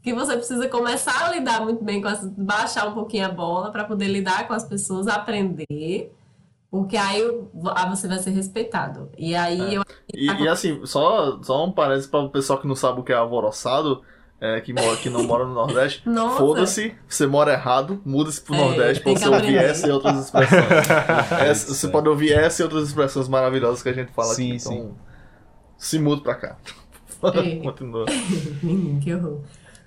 [0.00, 2.24] que você precisa começar a lidar muito bem com as.
[2.24, 6.12] baixar um pouquinho a bola para poder lidar com as pessoas, aprender.
[6.70, 7.20] Porque aí
[7.88, 9.10] você vai ser respeitado.
[9.18, 9.78] E aí é.
[9.78, 9.82] eu.
[10.14, 13.12] E, e, assim, só, só um parênteses para o pessoal que não sabe o que
[13.12, 14.02] é alvoroçado.
[14.42, 16.02] É, que, mora, que não mora no Nordeste,
[16.38, 20.62] foda-se, você mora errado, muda-se pro é, Nordeste pra você ouvir essa e outras expressões.
[21.42, 24.60] essa, você pode ouvir essa e outras expressões maravilhosas que a gente fala sim, aqui.
[24.60, 24.74] Sim.
[24.76, 24.96] Então,
[25.76, 26.56] se muda pra cá.
[27.34, 27.56] É.
[27.60, 28.06] Continua.
[29.02, 29.40] que horror.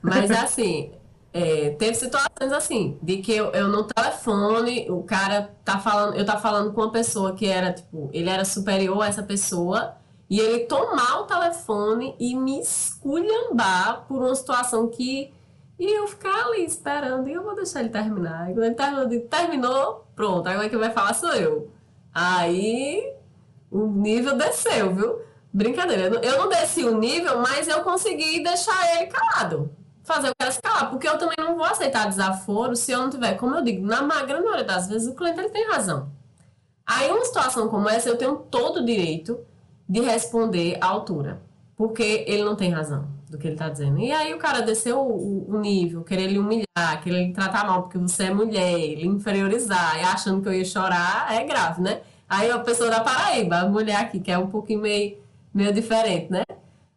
[0.03, 0.91] Mas assim,
[1.33, 6.23] é, teve situações assim, de que eu, eu no telefone, o cara tá falando, eu
[6.23, 9.95] tá falando com uma pessoa que era, tipo, ele era superior a essa pessoa,
[10.29, 15.33] e ele tomar o telefone e me esculhambar por uma situação que.
[15.79, 18.49] E eu ficar ali esperando, e eu vou deixar ele terminar.
[18.49, 21.71] E quando ele terminou, terminou, pronto, agora quem vai falar sou eu.
[22.13, 23.11] Aí
[23.71, 25.19] o nível desceu, viu?
[25.51, 30.51] Brincadeira, eu não desci o nível, mas eu consegui deixar ele calado fazer o cara
[30.51, 33.85] escalar, porque eu também não vou aceitar desaforo se eu não tiver, como eu digo,
[33.85, 36.11] na grande maioria das vezes o cliente ele tem razão.
[36.85, 39.39] Aí uma situação como essa eu tenho todo o direito
[39.87, 41.41] de responder à altura,
[41.75, 43.99] porque ele não tem razão do que ele está dizendo.
[43.99, 47.83] E aí o cara desceu o, o, nível, querer lhe humilhar, querer lhe tratar mal
[47.83, 52.01] porque você é mulher, lhe inferiorizar, e achando que eu ia chorar, é grave, né?
[52.27, 55.17] Aí a pessoa da Paraíba, a mulher aqui, que é um pouquinho meio,
[55.53, 56.43] meio diferente, né?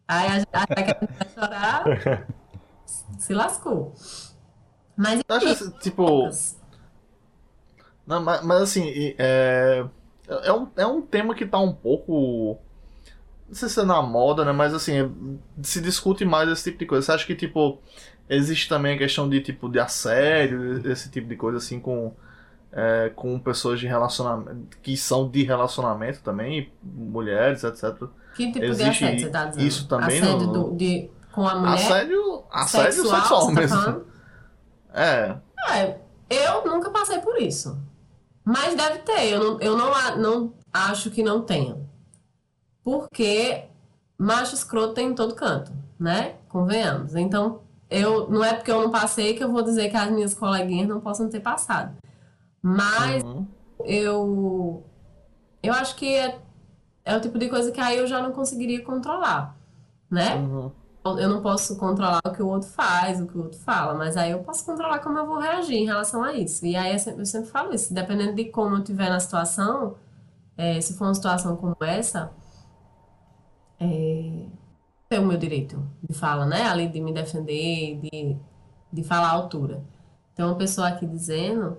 [0.07, 1.83] Aí que a gente vai chorar,
[3.27, 3.93] se lascou.
[4.95, 6.29] Mas Acho, tipo.
[8.05, 9.85] Não, mas, mas assim, é,
[10.27, 12.57] é, um, é um tema que tá um pouco.
[13.47, 14.53] Não sei se é na moda, né?
[14.53, 17.05] Mas assim, se discute mais esse tipo de coisa.
[17.05, 17.79] Você acha que, tipo,
[18.29, 22.13] existe também a questão de tipo de assédio, esse tipo de coisa assim com.
[22.69, 28.07] É, com pessoas de relacionamento que são de relacionamento também, mulheres, etc.
[28.35, 29.67] Que tipo existe de assédio você tá dizendo?
[29.67, 30.53] Isso também assédio no...
[30.53, 31.73] do, de com a mulher.
[31.75, 34.05] Assédio, assédio sexual, sexual tá mesmo.
[34.91, 35.37] é.
[35.71, 35.99] é.
[36.27, 37.77] Eu nunca passei por isso.
[38.43, 39.33] Mas deve ter.
[39.33, 41.77] Eu não, eu não, não acho que não tenha.
[42.83, 43.65] Porque
[44.17, 46.37] macho escroto tem em todo canto, né?
[46.49, 47.15] Convenhamos.
[47.15, 50.33] Então, eu, não é porque eu não passei que eu vou dizer que as minhas
[50.33, 51.95] coleguinhas não possam ter passado.
[52.63, 53.45] Mas uhum.
[53.85, 54.83] eu,
[55.61, 56.39] eu acho que é,
[57.05, 59.55] é o tipo de coisa que aí eu já não conseguiria controlar,
[60.09, 60.35] né?
[60.37, 60.71] Uhum
[61.19, 64.17] eu não posso controlar o que o outro faz, o que o outro fala, mas
[64.17, 66.65] aí eu posso controlar como eu vou reagir em relação a isso.
[66.65, 69.95] E aí eu sempre, eu sempre falo isso, dependendo de como eu estiver na situação,
[70.57, 72.31] é, se for uma situação como essa,
[73.79, 74.47] é,
[75.09, 76.63] ter o meu direito de fala, né?
[76.63, 78.37] Ali de me defender, de,
[78.91, 79.83] de falar à altura.
[80.35, 81.77] Tem uma pessoa aqui dizendo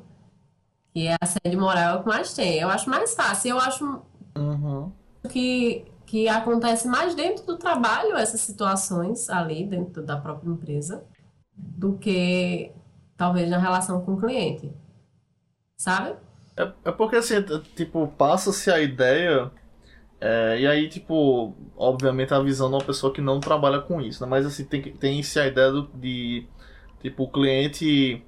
[0.92, 2.58] que é assédio moral é o que mais tem.
[2.58, 3.50] Eu acho mais fácil.
[3.50, 4.02] Eu acho
[4.36, 4.92] uhum.
[5.28, 11.04] que que acontece mais dentro do trabalho, essas situações ali dentro da própria empresa,
[11.54, 12.72] do que
[13.14, 14.72] talvez na relação com o cliente.
[15.76, 16.16] Sabe?
[16.56, 17.34] É, é porque assim,
[17.76, 19.50] tipo, passa-se a ideia.
[20.18, 24.22] É, e aí, tipo, obviamente a visão de uma pessoa que não trabalha com isso,
[24.24, 24.30] né?
[24.30, 26.46] Mas assim, tem, tem-se a ideia do, de,
[27.02, 28.24] tipo, o cliente,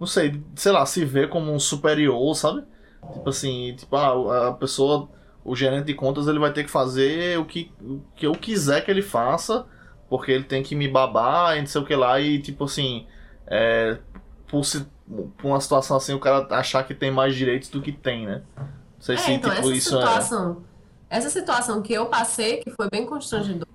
[0.00, 2.64] não sei, sei lá, se vê como um superior, sabe?
[3.12, 5.08] Tipo assim, tipo, ah, a pessoa
[5.44, 8.84] o gerente de contas ele vai ter que fazer o que, o que eu quiser
[8.84, 9.66] que ele faça,
[10.08, 13.06] porque ele tem que me babar e não sei o que lá, e tipo assim,
[13.46, 13.98] é,
[14.46, 17.92] por, se, por uma situação assim, o cara achar que tem mais direitos do que
[17.92, 18.42] tem, né?
[18.56, 18.66] Não
[19.00, 21.16] sei é, se então, tipo, essa isso é situação, é.
[21.16, 23.68] Essa situação que eu passei, que foi bem constrangedora,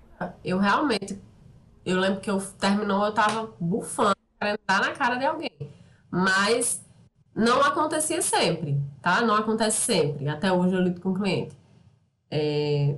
[0.43, 1.21] eu realmente.
[1.85, 5.51] Eu lembro que eu terminou, eu tava bufando, querendo dar na cara de alguém.
[6.09, 6.84] Mas
[7.35, 9.21] não acontecia sempre, tá?
[9.21, 10.27] Não acontece sempre.
[10.29, 11.55] Até hoje eu lido com cliente.
[12.31, 12.97] É...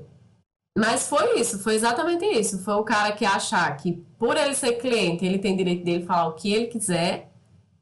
[0.78, 2.64] Mas foi isso, foi exatamente isso.
[2.64, 6.28] Foi o cara que achar que por ele ser cliente, ele tem direito dele falar
[6.28, 7.32] o que ele quiser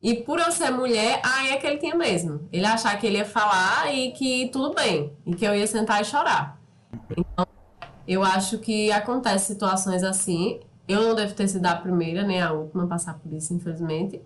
[0.01, 2.47] E por eu ser mulher, aí é que ele tinha mesmo.
[2.51, 5.11] Ele achar que ele ia falar e que tudo bem.
[5.25, 6.59] E que eu ia sentar e chorar.
[7.17, 7.47] Então,
[8.07, 10.59] eu acho que acontece situações assim.
[10.87, 14.21] Eu não devo ter sido a primeira, nem a última a passar por isso, infelizmente.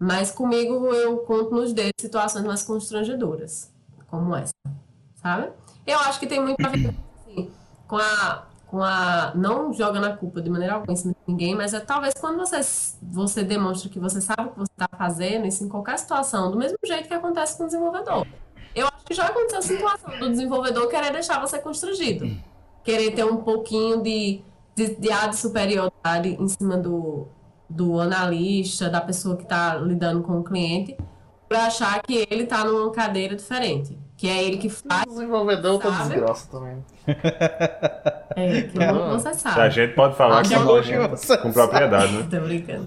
[0.00, 3.70] Mas comigo eu conto nos dedos situações mais constrangedoras,
[4.08, 4.54] como essa,
[5.16, 5.50] sabe?
[5.86, 6.94] Eu acho que tem muito a ver
[7.28, 7.50] assim,
[7.86, 11.54] com a com a não joga na culpa de maneira alguma em cima de ninguém,
[11.56, 12.60] mas é talvez quando você
[13.02, 16.56] você demonstra que você sabe o que você está fazendo, isso em qualquer situação, do
[16.56, 18.26] mesmo jeito que acontece com o desenvolvedor.
[18.74, 22.24] Eu acho que já aconteceu a situação do desenvolvedor querer deixar você constrangido,
[22.84, 24.42] querer ter um pouquinho de
[24.76, 27.28] de, de superioridade em cima do,
[27.70, 30.96] do analista, da pessoa que está lidando com o cliente,
[31.48, 33.96] por achar que ele está numa cadeira diferente.
[34.16, 35.04] Que é ele que faz.
[35.06, 36.84] O desenvolvedor tá desgraça também.
[38.36, 39.60] É, que é, você sabe.
[39.60, 42.26] A gente pode falar que com, com propriedade, né?
[42.30, 42.86] Tô brincando.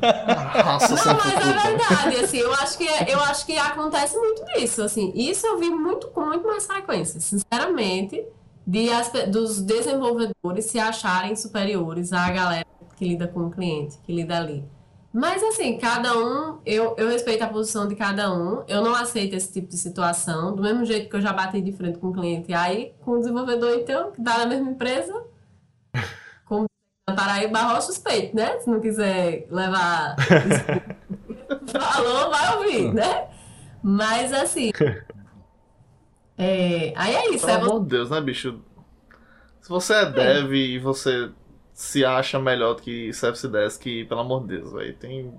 [0.64, 4.84] Nossa, não, mas é verdade, assim, eu acho, que, eu acho que acontece muito disso,
[4.84, 5.12] assim.
[5.16, 8.24] Isso eu vi muito, com muito mais frequência, sinceramente,
[8.66, 12.68] de as, dos desenvolvedores se acharem superiores à galera
[13.04, 14.64] que lida com o cliente, que lida ali.
[15.12, 19.36] Mas assim, cada um, eu, eu respeito a posição de cada um, eu não aceito
[19.36, 22.14] esse tipo de situação, do mesmo jeito que eu já bati de frente com o
[22.14, 22.52] cliente.
[22.54, 25.24] Aí, com o desenvolvedor, então, que dá na mesma empresa,
[26.46, 26.66] como
[27.06, 28.58] Paraíba, barro suspeito, né?
[28.60, 30.16] Se não quiser levar.
[31.68, 33.28] Falou, vai ouvir, né?
[33.84, 34.72] Mas assim.
[36.36, 36.92] É...
[36.96, 37.46] Aí é isso.
[37.46, 38.60] Pelo é amor de Deus, né, bicho?
[39.62, 41.30] Se você é dev e você
[41.74, 44.96] se acha melhor do que Service Desk, pelo amor de Deus, velho.
[44.96, 45.34] Tem.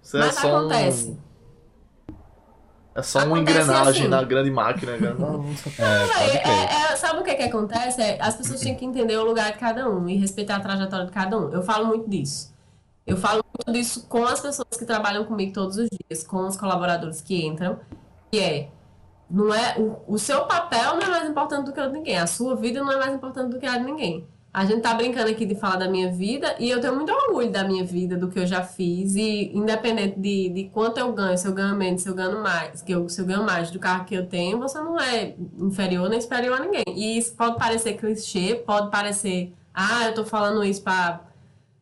[0.00, 1.10] Você é Mas é só acontece.
[1.10, 1.32] Um...
[2.94, 4.08] É só uma engrenagem assim.
[4.08, 4.96] na grande máquina.
[4.98, 5.14] Né?
[5.18, 5.46] Não,
[5.78, 8.02] é, é, é, sabe o que, que acontece?
[8.02, 11.06] É, as pessoas têm que entender o lugar de cada um e respeitar a trajetória
[11.06, 11.50] de cada um.
[11.50, 12.52] Eu falo muito disso.
[13.06, 16.56] Eu falo muito disso com as pessoas que trabalham comigo todos os dias, com os
[16.56, 17.80] colaboradores que entram,
[18.30, 18.68] que é
[19.28, 22.18] não é o, o seu papel não é mais importante do que o de ninguém,
[22.18, 24.28] a sua vida não é mais importante do que a de ninguém.
[24.54, 27.50] A gente tá brincando aqui de falar da minha vida e eu tenho muito orgulho
[27.50, 29.14] da minha vida, do que eu já fiz.
[29.16, 32.82] E independente de, de quanto eu ganho, se eu ganho menos, se eu ganho mais,
[32.82, 36.10] que eu, se eu ganho mais do carro que eu tenho, você não é inferior
[36.10, 36.84] nem superior a ninguém.
[36.88, 41.22] E isso pode parecer clichê, pode parecer, ah, eu tô falando isso pra.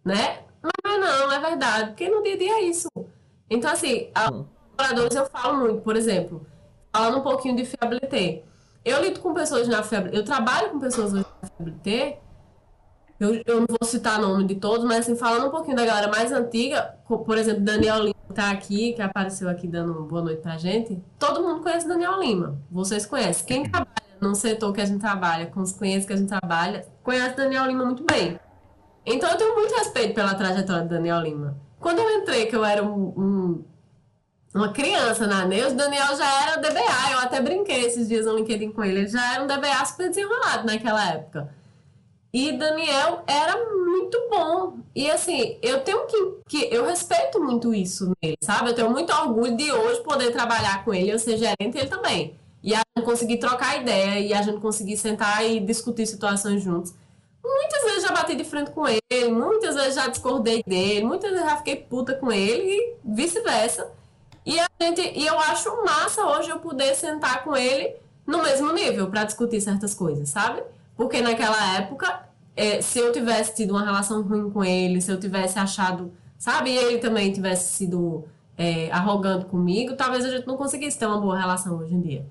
[0.05, 0.39] né?
[0.63, 2.89] Mas não, é verdade, porque no dia a dia é isso.
[3.49, 6.47] Então, assim, a colaboradores eu falo muito, por exemplo,
[6.93, 8.45] falando um pouquinho de fiabilité.
[8.85, 12.21] Eu lido com pessoas na fiabilité, eu trabalho com pessoas na fiabilité
[13.21, 15.85] eu, eu não vou citar o nome de todos, mas assim, falando um pouquinho da
[15.85, 20.41] galera mais antiga, por exemplo, Daniel Lima tá aqui, que apareceu aqui dando boa noite
[20.41, 20.99] pra gente.
[21.19, 22.59] Todo mundo conhece Daniel Lima.
[22.71, 23.45] Vocês conhecem.
[23.45, 26.87] Quem trabalha no setor que a gente trabalha, com os clientes que a gente trabalha,
[27.03, 28.41] conhece Daniel Lima muito bem.
[29.05, 31.59] Então eu tenho muito respeito pela trajetória de Daniel Lima.
[31.79, 33.65] Quando eu entrei, que eu era um, um,
[34.55, 37.13] uma criança na Neus, Daniel já era DBA.
[37.13, 39.01] Eu até brinquei esses dias no LinkedIn com ele.
[39.01, 41.60] Ele já era um DBA super desenrolado naquela época.
[42.33, 44.79] E Daniel era muito bom.
[44.95, 46.75] E assim, eu tenho que, que.
[46.75, 48.71] Eu respeito muito isso nele, sabe?
[48.71, 52.35] Eu tenho muito orgulho de hoje poder trabalhar com ele, eu ser gerente ele também.
[52.63, 56.95] E a gente conseguir trocar ideia e a gente conseguir sentar e discutir situações juntos.
[57.43, 61.47] Muitas vezes já bati de frente com ele, muitas vezes já discordei dele, muitas vezes
[61.47, 63.91] já fiquei puta com ele e vice-versa.
[64.45, 67.97] E a gente, e eu acho massa hoje eu poder sentar com ele
[68.27, 70.63] no mesmo nível para discutir certas coisas, sabe?
[71.01, 75.19] Porque naquela época, é, se eu tivesse tido uma relação ruim com ele, se eu
[75.19, 78.29] tivesse achado, sabe, ele também tivesse sido
[78.59, 82.27] é, arrogante comigo, talvez a gente não conseguisse ter uma boa relação hoje em dia.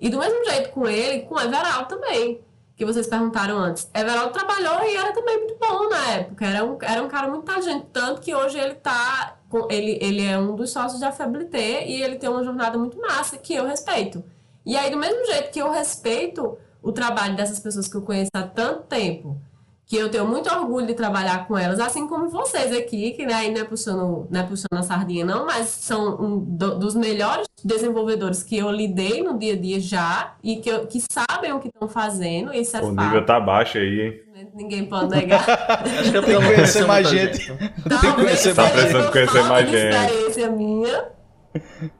[0.00, 2.40] E do mesmo jeito com ele, com Everaldo também,
[2.76, 3.90] que vocês perguntaram antes.
[3.92, 6.46] Everaldo trabalhou e era também muito bom na época.
[6.46, 9.38] Era um, era um cara muito inteligente, tanto que hoje ele tá.
[9.68, 13.36] Ele, ele é um dos sócios da Fabilité e ele tem uma jornada muito massa
[13.36, 14.22] que eu respeito.
[14.64, 18.30] E aí, do mesmo jeito que eu respeito o trabalho dessas pessoas que eu conheço
[18.34, 19.40] há tanto tempo,
[19.86, 23.34] que eu tenho muito orgulho de trabalhar com elas, assim como vocês aqui, que né,
[23.34, 26.94] aí não é puxando, não é puxando a sardinha, não, mas são um do, dos
[26.94, 31.52] melhores desenvolvedores que eu lidei no dia a dia já e que, eu, que sabem
[31.52, 32.52] o que estão fazendo.
[32.54, 33.04] Isso é o fato.
[33.04, 34.20] nível tá baixo aí, hein?
[34.54, 35.44] Ninguém pode negar.
[35.48, 37.46] Acho que eu tenho que conhecer mais gente.
[37.46, 39.94] Tem que conhecer tá precisando conhecer mais gente.
[39.94, 41.04] experiência minha.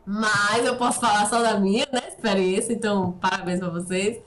[0.04, 4.20] Mas eu posso falar só da minha né, experiência, então parabéns para vocês.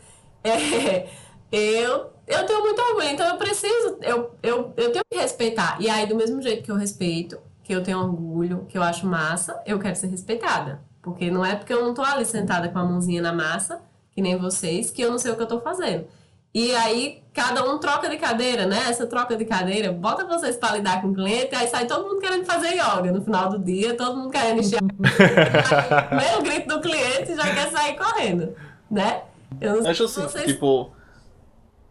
[0.44, 1.08] É,
[1.52, 5.78] eu, eu tenho muito orgulho, então eu preciso, eu, eu, eu tenho que respeitar.
[5.80, 9.06] E aí, do mesmo jeito que eu respeito, que eu tenho orgulho, que eu acho
[9.06, 10.82] massa, eu quero ser respeitada.
[11.02, 13.82] Porque não é porque eu não tô ali sentada com a mãozinha na massa,
[14.12, 16.06] que nem vocês, que eu não sei o que eu tô fazendo.
[16.54, 18.80] E aí, cada um troca de cadeira, né?
[18.90, 22.20] Essa troca de cadeira, bota vocês para lidar com o cliente, aí sai todo mundo
[22.20, 24.80] querendo fazer yoga no final do dia, todo mundo querendo encher.
[26.10, 28.56] Primeiro grito do cliente já quer sair correndo,
[28.90, 29.22] né?
[29.62, 30.46] Eu Acho assim, vocês...
[30.46, 30.92] tipo,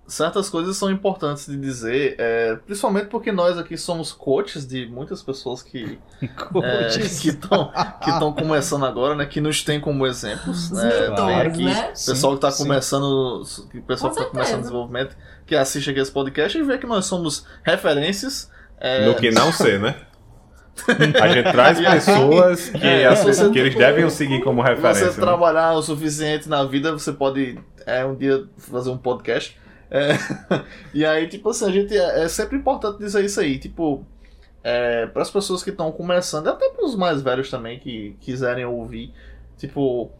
[0.07, 5.23] certas coisas são importantes de dizer, é, principalmente porque nós aqui somos coaches de muitas
[5.23, 7.73] pessoas que é, que estão
[8.03, 11.89] que estão começando agora, né, que nos tem como exemplos, né, mentores, aqui, né?
[11.89, 16.57] pessoal que está começando, que pessoal que está começando desenvolvimento, que assiste aqui esse podcast
[16.57, 19.07] e vê que nós somos referências é...
[19.07, 19.97] no que não ser, né?
[21.21, 25.11] A gente traz pessoas que, é, você, que eles devem seguir como referência.
[25.11, 25.27] Você né?
[25.27, 29.57] trabalhar o suficiente na vida, você pode é, um dia fazer um podcast
[29.91, 30.15] é,
[30.93, 31.97] e aí, tipo assim, a gente.
[31.97, 33.59] É, é sempre importante dizer isso aí.
[33.59, 34.05] Tipo,
[34.63, 38.65] é, para as pessoas que estão começando, até para os mais velhos também que quiserem
[38.65, 39.13] ouvir,
[39.57, 40.11] tipo,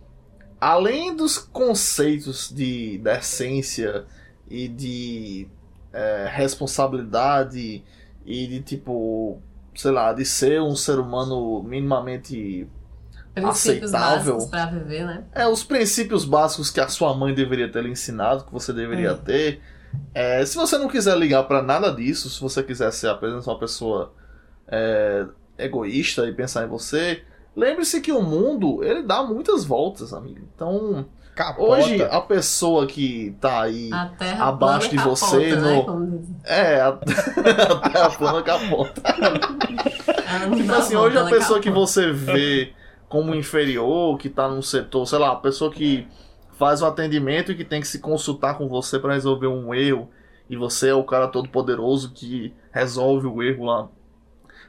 [0.61, 4.05] além dos conceitos de decência
[4.49, 5.49] e de
[5.93, 7.83] é, responsabilidade
[8.25, 9.41] e de tipo,
[9.77, 12.69] sei lá, de ser um ser humano minimamente
[13.35, 14.35] princípios aceitável.
[14.35, 15.25] básicos para viver, né?
[15.33, 19.13] É, os princípios básicos que a sua mãe deveria ter lhe ensinado, que você deveria
[19.13, 19.19] hum.
[19.19, 19.61] ter.
[20.15, 23.59] É, se você não quiser ligar para nada disso, se você quiser ser apenas uma
[23.59, 24.13] pessoa
[24.67, 25.27] é,
[25.59, 27.23] egoísta e pensar em você,
[27.55, 30.41] lembre-se que o mundo ele dá muitas voltas, amigo.
[30.55, 31.71] Então, Capota.
[31.71, 33.91] Hoje, a pessoa que tá aí
[34.41, 35.55] abaixo de capota, você.
[35.55, 35.85] Né?
[35.87, 36.23] No...
[36.43, 36.89] É, a...
[37.85, 39.03] a terra plana capota.
[40.57, 42.73] tipo assim, hoje a pessoa que você vê
[43.09, 46.07] como inferior, que está num setor, sei lá, a pessoa que
[46.59, 50.11] faz um atendimento e que tem que se consultar com você para resolver um erro,
[50.49, 53.89] e você é o cara todo poderoso que resolve o erro lá.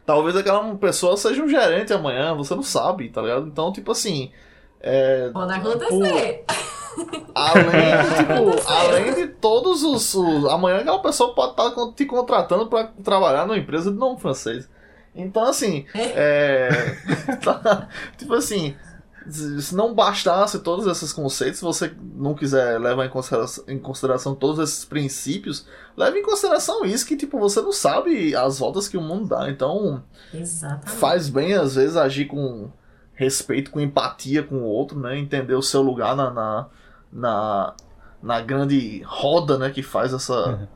[0.05, 3.47] Talvez aquela pessoa seja um gerente amanhã, você não sabe, tá ligado?
[3.47, 4.31] Então, tipo assim.
[4.79, 6.45] É, Pode acontecer.
[7.35, 10.45] além, tipo, além de todos os, os.
[10.45, 14.69] Amanhã aquela pessoa pode estar tá te contratando para trabalhar numa empresa de nome francês.
[15.17, 16.69] Então, assim, é.
[17.43, 18.75] tá, tipo assim,
[19.29, 24.35] se não bastasse todos esses conceitos, se você não quiser levar em consideração, em consideração
[24.35, 25.65] todos esses princípios,
[25.97, 29.49] leve em consideração isso que, tipo, você não sabe as voltas que o mundo dá.
[29.49, 30.03] Então,
[30.33, 30.91] Exatamente.
[30.91, 32.69] faz bem, às vezes, agir com
[33.13, 35.17] respeito, com empatia com o outro, né?
[35.17, 36.67] Entender o seu lugar na, na,
[37.11, 37.75] na,
[38.21, 39.71] na grande roda, né?
[39.71, 40.69] Que faz essa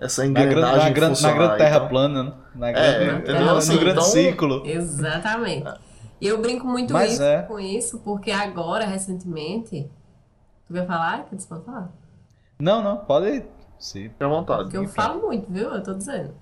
[0.00, 2.32] essa engrenagem na, grande, na grande terra plana, né?
[2.54, 4.10] Na grande, é, terra, assim, no grande então...
[4.10, 4.62] ciclo.
[4.66, 5.70] Exatamente.
[6.20, 7.42] E eu brinco muito isso, é.
[7.42, 9.90] com isso, porque agora, recentemente...
[10.66, 11.24] Tu vai falar?
[11.24, 11.90] Que você pode falar?
[12.60, 13.44] Não, não, pode
[13.78, 14.04] sim.
[14.04, 14.62] Fique à vontade.
[14.64, 15.68] Porque eu falo muito, viu?
[15.68, 16.32] Eu tô dizendo.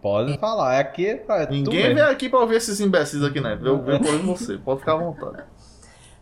[0.00, 0.38] Pode é.
[0.38, 3.58] falar, é aqui é Ninguém vem aqui pra ouvir esses imbecis aqui, né?
[3.62, 5.44] Eu venho por você, pode ficar à vontade.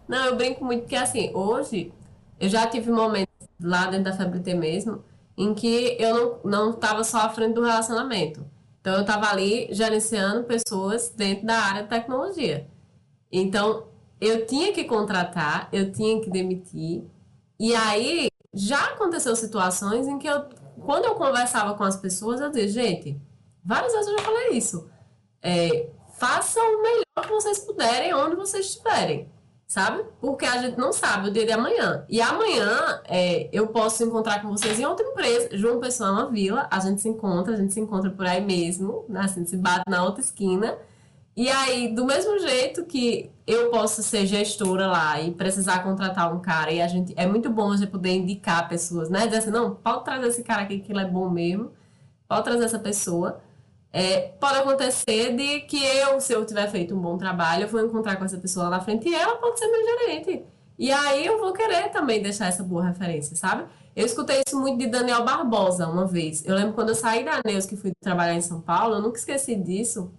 [0.07, 1.93] Não, eu brinco muito porque assim, hoje
[2.39, 3.33] eu já tive momentos
[3.63, 5.03] lá dentro da FBT mesmo
[5.41, 8.45] em que eu não estava só à frente do relacionamento.
[8.79, 12.69] Então, eu estava ali gerenciando pessoas dentro da área de tecnologia.
[13.33, 13.87] Então,
[14.21, 17.05] eu tinha que contratar, eu tinha que demitir.
[17.59, 20.45] E aí, já aconteceu situações em que eu,
[20.85, 23.19] quando eu conversava com as pessoas, eu dizia, gente,
[23.65, 24.91] várias vezes eu já falei isso.
[25.41, 25.89] É,
[26.19, 29.27] façam o melhor que vocês puderem, onde vocês estiverem
[29.71, 30.03] sabe?
[30.21, 32.05] Porque a gente não sabe o dia de amanhã.
[32.09, 35.57] E amanhã é, eu posso encontrar com vocês em outra empresa.
[35.57, 38.45] João Pessoa é uma vila, a gente se encontra, a gente se encontra por aí
[38.45, 39.21] mesmo, né?
[39.21, 40.77] Assim, se bate na outra esquina.
[41.37, 46.41] E aí, do mesmo jeito que eu posso ser gestora lá e precisar contratar um
[46.41, 49.27] cara, e a gente é muito bom a gente poder indicar pessoas, né?
[49.27, 51.71] Dizer assim, não, pode trazer esse cara aqui que ele é bom mesmo,
[52.27, 53.41] pode trazer essa pessoa.
[53.93, 57.85] É, pode acontecer de que eu, se eu tiver feito um bom trabalho, eu vou
[57.85, 60.45] encontrar com essa pessoa lá na frente e ela pode ser meu gerente.
[60.79, 63.65] E aí eu vou querer também deixar essa boa referência, sabe?
[63.95, 66.45] Eu escutei isso muito de Daniel Barbosa uma vez.
[66.47, 69.19] Eu lembro quando eu saí da Neus, que fui trabalhar em São Paulo, eu nunca
[69.19, 70.13] esqueci disso.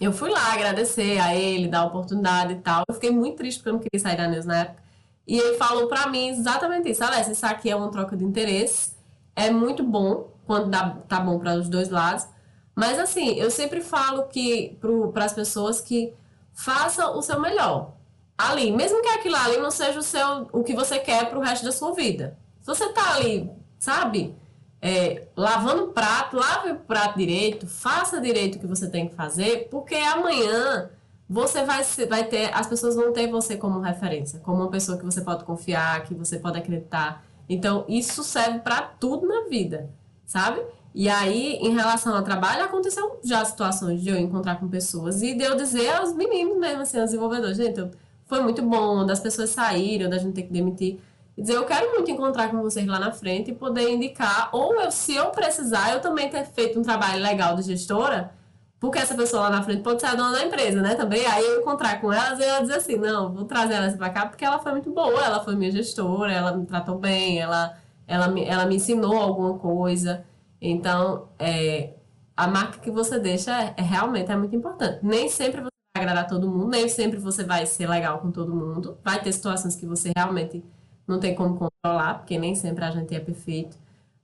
[0.00, 2.84] Eu fui lá agradecer a ele, dar a oportunidade e tal.
[2.88, 4.82] Eu fiquei muito triste porque eu não queria sair da Neus na época.
[5.26, 7.02] E ele falou para mim exatamente isso.
[7.04, 8.92] Alex, isso aqui é uma troca de interesse.
[9.34, 12.26] É muito bom quando dá, tá bom para os dois lados.
[12.74, 14.78] Mas assim, eu sempre falo que
[15.12, 16.14] para as pessoas que
[16.52, 17.92] faça o seu melhor.
[18.36, 21.42] Ali, mesmo que aquilo ali não seja o seu o que você quer para o
[21.42, 22.38] resto da sua vida.
[22.60, 24.34] Se você tá ali, sabe,
[24.80, 29.68] é, lavando prato, lave o prato direito, faça direito o que você tem que fazer,
[29.70, 30.90] porque amanhã
[31.28, 35.04] você vai, vai ter, as pessoas vão ter você como referência, como uma pessoa que
[35.04, 37.24] você pode confiar, que você pode acreditar.
[37.48, 39.90] Então, isso serve para tudo na vida,
[40.26, 40.60] sabe?
[40.94, 45.34] E aí, em relação ao trabalho, aconteceu já situações de eu encontrar com pessoas e
[45.34, 47.88] de eu dizer aos meninos mesmo, assim, aos desenvolvedores, gente,
[48.26, 51.00] foi muito bom, das pessoas saíram, da gente ter que demitir.
[51.36, 54.74] e dizer, eu quero muito encontrar com vocês lá na frente e poder indicar, ou
[54.80, 58.32] eu, se eu precisar, eu também ter feito um trabalho legal de gestora,
[58.80, 60.94] porque essa pessoa lá na frente pode ser a dona da empresa, né?
[60.94, 61.26] Também.
[61.26, 64.26] Aí eu encontrar com elas e ela dizer assim: não, vou trazer ela pra cá
[64.26, 67.76] porque ela foi muito boa, ela foi minha gestora, ela me tratou bem, ela,
[68.06, 70.24] ela, me, ela me ensinou alguma coisa.
[70.60, 71.94] Então, é,
[72.36, 74.98] a marca que você deixa é, é, realmente é muito importante.
[75.02, 78.54] Nem sempre você vai agradar todo mundo, nem sempre você vai ser legal com todo
[78.54, 78.98] mundo.
[79.04, 80.64] Vai ter situações que você realmente
[81.06, 83.76] não tem como controlar, porque nem sempre a gente é perfeito.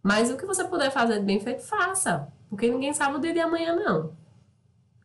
[0.02, 2.28] Mas o que você puder fazer de bem feito, faça.
[2.48, 4.12] Porque ninguém sabe o dia de amanhã, não.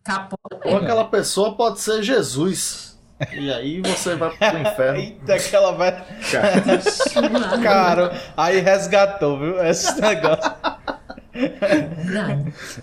[0.04, 0.72] Capota mesmo.
[0.72, 2.92] Ou aquela pessoa pode ser Jesus.
[3.32, 4.98] E aí você vai pro inferno.
[5.02, 5.92] Eita, que ela vai.
[7.62, 9.64] Cara, aí resgatou, viu?
[9.64, 10.52] Esse negócio.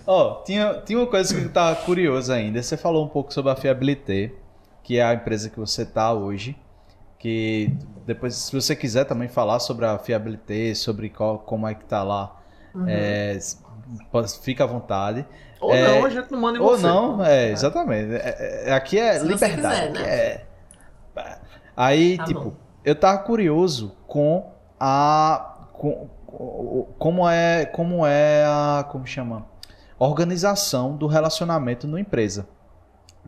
[0.05, 2.61] Ó, oh, tinha, tinha uma coisa que eu tava curioso ainda.
[2.61, 4.31] Você falou um pouco sobre a Fiabilité,
[4.83, 6.57] que é a empresa que você tá hoje.
[7.17, 7.71] Que
[8.05, 12.01] depois, se você quiser também falar sobre a Fiabilité, sobre qual, como é que tá
[12.01, 12.35] lá,
[12.73, 12.85] uhum.
[12.87, 13.37] é,
[14.41, 15.25] fica à vontade.
[15.59, 16.87] Ou é, não, a gente não manda em ou você.
[16.87, 18.13] Ou não, é, exatamente.
[18.15, 19.57] É, é, aqui é Se liberdade.
[19.57, 20.01] Quiser, né?
[20.01, 20.45] é...
[21.75, 22.53] Aí, tá tipo, bom.
[22.83, 25.57] eu tava curioso com a.
[25.73, 26.09] Com,
[26.97, 27.65] como é.
[27.65, 28.83] Como é a.
[28.89, 29.45] Como chama?
[29.97, 32.47] Organização do relacionamento na empresa.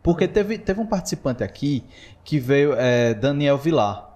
[0.02, 0.30] Porque hum.
[0.30, 1.84] teve, teve um participante aqui
[2.24, 4.10] que veio, é, Daniel Vilar.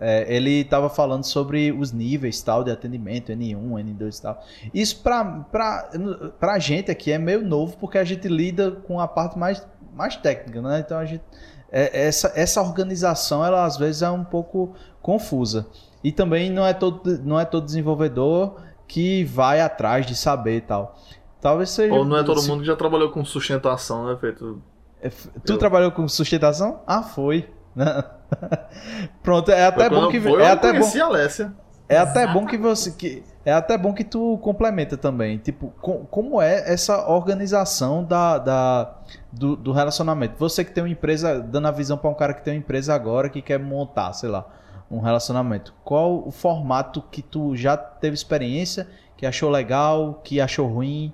[0.00, 4.42] É, ele estava falando sobre os níveis tal de atendimento, N1, N2 e tal.
[4.72, 9.38] Isso para a gente aqui é meio novo, porque a gente lida com a parte
[9.38, 10.82] mais, mais técnica, né?
[10.84, 11.22] Então a gente.
[11.70, 15.66] É, essa, essa organização, ela às vezes é um pouco confusa.
[16.02, 18.56] E também não é todo, não é todo desenvolvedor
[18.86, 20.98] que vai atrás de saber e tal.
[21.40, 21.92] Talvez seja.
[21.94, 24.62] Ou não é todo mundo que já trabalhou com sustentação, né, Feito?
[25.00, 25.08] É,
[25.44, 25.58] tu Eu...
[25.58, 26.80] trabalhou com sustentação?
[26.86, 27.48] Ah, foi.
[29.22, 30.86] Pronto, é até bom que foi, é até bom.
[31.00, 31.52] A Alessia.
[31.88, 36.06] É até bom que você que é até bom que tu complementa também, tipo, com,
[36.06, 38.94] como é essa organização da, da
[39.32, 40.36] do, do, relacionamento.
[40.38, 42.94] Você que tem uma empresa, dando a visão para um cara que tem uma empresa
[42.94, 44.46] agora que quer montar, sei lá,
[44.92, 45.74] um relacionamento.
[45.82, 51.12] Qual o formato que tu já teve experiência, que achou legal, que achou ruim?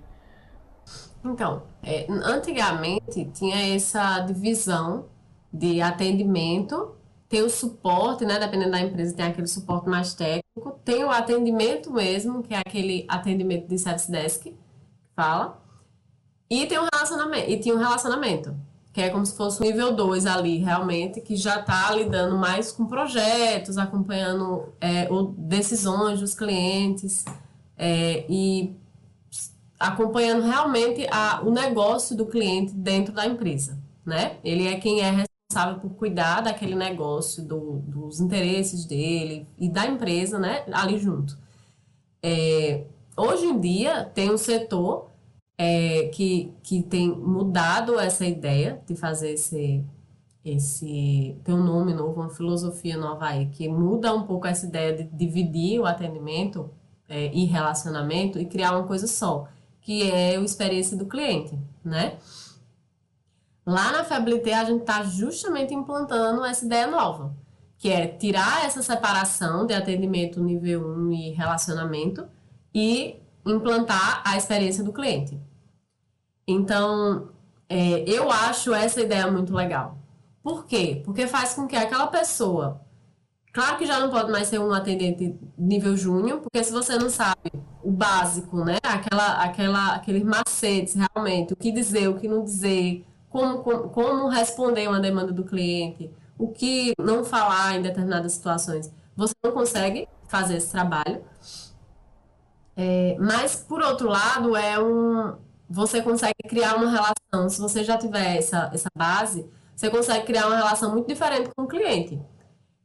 [1.25, 5.07] Então, é, antigamente tinha essa divisão
[5.53, 6.95] de atendimento,
[7.29, 8.39] tem o suporte, né?
[8.39, 13.05] Dependendo da empresa, tem aquele suporte mais técnico, tem o atendimento mesmo, que é aquele
[13.09, 14.57] atendimento de service desk,
[15.15, 15.61] fala,
[16.51, 18.57] e tem um relacionamento, e tinha um relacionamento,
[18.99, 22.73] que é como se fosse o nível 2 ali, realmente, que já está lidando mais
[22.73, 25.07] com projetos, acompanhando é,
[25.37, 27.25] decisões dos clientes
[27.77, 28.75] é, e
[29.79, 34.39] acompanhando realmente a, o negócio do cliente dentro da empresa, né?
[34.43, 39.87] Ele é quem é responsável por cuidar daquele negócio, do, dos interesses dele e da
[39.87, 41.39] empresa, né, ali junto.
[42.21, 42.83] É,
[43.17, 45.09] hoje em dia, tem um setor
[45.59, 49.85] é, que, que tem mudado essa ideia de fazer esse,
[50.45, 51.37] esse.
[51.43, 55.05] tem um nome novo, uma filosofia nova aí, que muda um pouco essa ideia de
[55.05, 56.71] dividir o atendimento
[57.09, 59.49] é, e relacionamento e criar uma coisa só,
[59.81, 62.19] que é a experiência do cliente, né?
[63.67, 67.35] Lá na Fiabilité, a gente está justamente implantando essa ideia nova,
[67.77, 72.27] que é tirar essa separação de atendimento nível 1 e relacionamento
[72.75, 75.39] e implantar a experiência do cliente.
[76.49, 77.29] Então,
[77.69, 79.99] é, eu acho essa ideia muito legal.
[80.43, 81.03] Por quê?
[81.05, 82.81] Porque faz com que aquela pessoa.
[83.53, 87.11] Claro que já não pode mais ser um atendente nível júnior, porque se você não
[87.11, 87.53] sabe
[87.83, 88.79] o básico, né?
[88.83, 94.29] Aquela, aquela, aqueles macetes realmente, o que dizer, o que não dizer, como, como, como
[94.29, 98.91] responder uma demanda do cliente, o que não falar em determinadas situações.
[99.17, 101.23] Você não consegue fazer esse trabalho.
[102.75, 105.35] É, mas, por outro lado, é um,
[105.69, 107.49] você consegue criar uma relação.
[107.49, 111.65] Se você já tiver essa, essa base, você consegue criar uma relação muito diferente com
[111.65, 112.21] o cliente.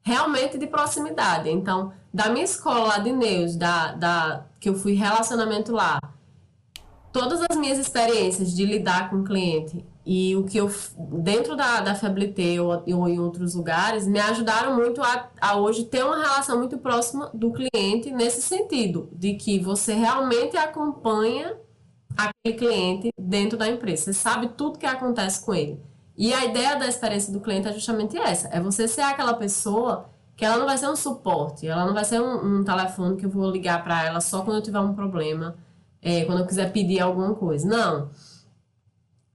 [0.02, 1.50] Realmente de proximidade.
[1.50, 5.98] Então, da minha escola de Neus, da, da, que eu fui relacionamento lá,
[7.12, 11.80] todas as minhas experiências de lidar com o cliente e o que eu, dentro da,
[11.80, 16.18] da Fiabilité ou, ou em outros lugares, me ajudaram muito a, a hoje ter uma
[16.18, 21.56] relação muito próxima do cliente nesse sentido, de que você realmente acompanha
[22.18, 24.06] aquele cliente dentro da empresa.
[24.06, 25.80] Você sabe tudo que acontece com ele.
[26.16, 30.10] E a ideia da experiência do cliente é justamente essa: é você ser aquela pessoa
[30.36, 33.26] que ela não vai ser um suporte, ela não vai ser um, um telefone que
[33.26, 35.56] eu vou ligar para ela só quando eu tiver um problema,
[36.02, 37.68] é, quando eu quiser pedir alguma coisa.
[37.68, 38.10] Não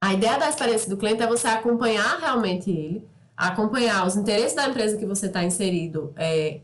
[0.00, 3.06] a ideia da experiência do cliente é você acompanhar realmente ele,
[3.36, 6.60] acompanhar os interesses da empresa que você está inserido é,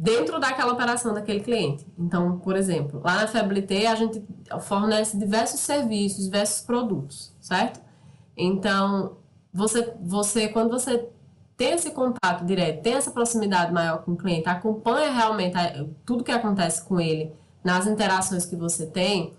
[0.00, 1.86] dentro daquela operação daquele cliente.
[1.98, 4.24] Então, por exemplo, lá na Feblité a gente
[4.62, 7.80] fornece diversos serviços, diversos produtos, certo?
[8.34, 9.18] Então,
[9.52, 11.06] você, você quando você
[11.54, 15.54] tem esse contato direto, tem essa proximidade maior com o cliente, acompanha realmente
[16.06, 19.34] tudo que acontece com ele nas interações que você tem,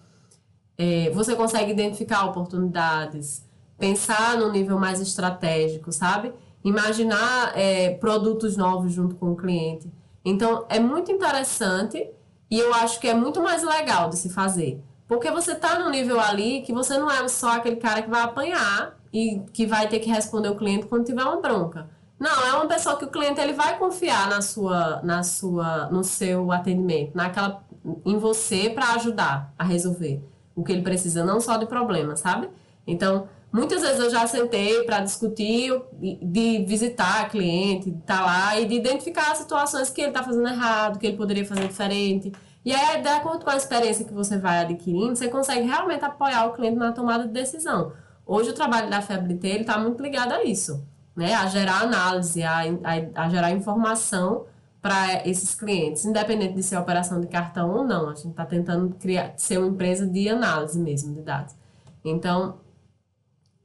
[0.77, 3.43] é, você consegue identificar oportunidades,
[3.79, 6.31] pensar no nível mais estratégico, sabe?
[6.63, 9.91] Imaginar é, produtos novos junto com o cliente.
[10.23, 12.09] Então, é muito interessante
[12.49, 14.83] e eu acho que é muito mais legal de se fazer.
[15.07, 18.21] Porque você está no nível ali que você não é só aquele cara que vai
[18.21, 21.89] apanhar e que vai ter que responder o cliente quando tiver uma bronca.
[22.19, 26.03] Não, é uma pessoa que o cliente ele vai confiar na sua, na sua, no
[26.03, 27.63] seu atendimento, naquela,
[28.05, 30.23] em você para ajudar a resolver
[30.55, 32.47] o que ele precisa, não só de problema, sabe?
[32.85, 38.59] Então, muitas vezes eu já sentei para discutir, de visitar cliente, de estar tá lá
[38.59, 42.31] e de identificar as situações que ele está fazendo errado, que ele poderia fazer diferente.
[42.63, 46.45] E aí, de acordo com a experiência que você vai adquirindo, você consegue realmente apoiar
[46.45, 47.91] o cliente na tomada de decisão.
[48.25, 51.33] Hoje o trabalho da Febrité está muito ligado a isso, né?
[51.33, 54.45] A gerar análise, a, a, a gerar informação
[54.81, 58.09] para esses clientes, independente de ser operação de cartão ou não.
[58.09, 61.55] A gente está tentando criar, ser uma empresa de análise mesmo de dados.
[62.03, 62.57] Então,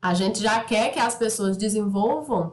[0.09, 2.53] a gente já quer que as pessoas desenvolvam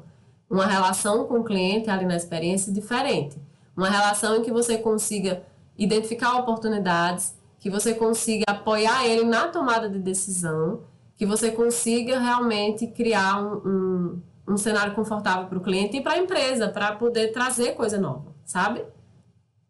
[0.49, 3.37] uma relação com o cliente ali na experiência diferente.
[3.75, 5.43] Uma relação em que você consiga
[5.77, 10.81] identificar oportunidades, que você consiga apoiar ele na tomada de decisão,
[11.15, 14.21] que você consiga realmente criar um, um,
[14.53, 18.33] um cenário confortável para o cliente e para a empresa, para poder trazer coisa nova
[18.45, 18.83] sabe?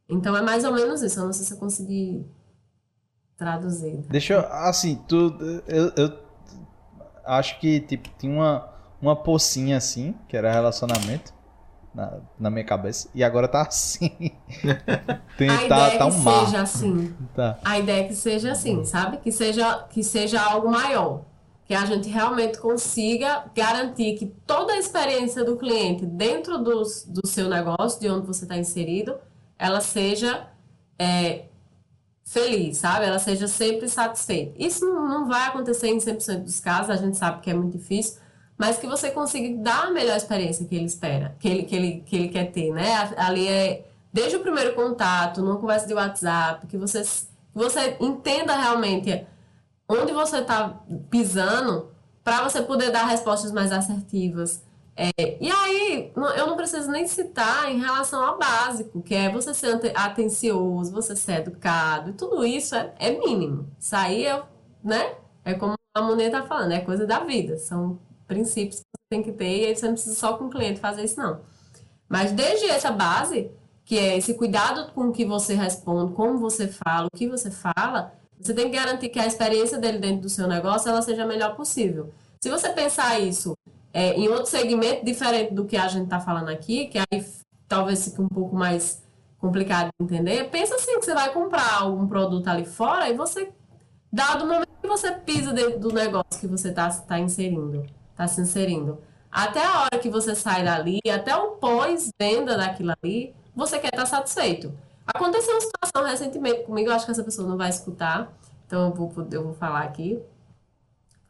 [0.10, 1.20] Então é mais ou menos isso.
[1.20, 2.26] Eu não sei se eu consegui
[3.38, 4.04] traduzir.
[4.10, 5.36] Deixa eu, assim, tu,
[5.68, 6.23] eu, eu
[7.26, 8.70] acho que tipo, tinha uma,
[9.02, 11.34] uma pocinha assim, que era relacionamento.
[11.94, 13.08] Na, na minha cabeça.
[13.14, 14.32] E agora tá assim.
[15.38, 16.46] Tem, a tá, ideia tá um que mar.
[16.46, 17.16] seja assim.
[17.36, 17.60] Tá.
[17.64, 19.18] A ideia é que seja assim, sabe?
[19.18, 21.22] Que seja, que seja algo maior
[21.66, 27.28] que a gente realmente consiga garantir que toda a experiência do cliente dentro do, do
[27.28, 29.16] seu negócio, de onde você está inserido,
[29.58, 30.48] ela seja
[31.00, 31.46] é,
[32.34, 33.06] feliz, sabe?
[33.06, 34.54] Ela seja sempre satisfeita.
[34.58, 38.20] Isso não, vai acontecer em 100% dos casos, a gente sabe que é muito difícil,
[38.58, 42.04] mas que você consiga dar a melhor experiência que ele espera, que ele, que ele,
[42.06, 43.14] que ele quer ter, né?
[43.18, 48.56] Ali é desde o primeiro contato, numa conversa de WhatsApp, que você, que você entenda
[48.56, 49.26] realmente
[49.88, 51.92] onde você está pisando
[52.24, 54.64] para você poder dar respostas mais assertivas.
[54.96, 55.12] É,
[55.42, 59.92] e aí, eu não preciso nem citar em relação ao básico, que é você ser
[59.96, 63.68] atencioso, você ser educado, e tudo isso é, é mínimo.
[63.80, 64.44] Isso aí é,
[64.84, 65.16] né?
[65.44, 67.58] É como a Monet está falando, é coisa da vida.
[67.58, 70.50] São princípios que você tem que ter, e aí você não precisa só com o
[70.50, 71.42] cliente fazer isso, não.
[72.08, 73.50] Mas desde essa base,
[73.84, 77.50] que é esse cuidado com o que você responde, como você fala, o que você
[77.50, 81.24] fala, você tem que garantir que a experiência dele dentro do seu negócio ela seja
[81.24, 82.14] a melhor possível.
[82.40, 83.58] Se você pensar isso
[83.94, 87.26] é, em outro segmento diferente do que a gente está falando aqui, que aí
[87.68, 89.04] talvez fique um pouco mais
[89.38, 93.52] complicado de entender, pensa assim que você vai comprar algum produto ali fora e você,
[94.12, 98.28] dado o momento que você pisa dentro do negócio que você está tá inserindo, está
[98.28, 99.00] se inserindo,
[99.30, 104.04] até a hora que você sai dali, até o pós-venda daquilo ali, você quer estar
[104.04, 104.74] tá satisfeito.
[105.06, 108.32] Aconteceu uma situação recentemente comigo, eu acho que essa pessoa não vai escutar,
[108.66, 110.22] então eu vou, eu vou falar aqui.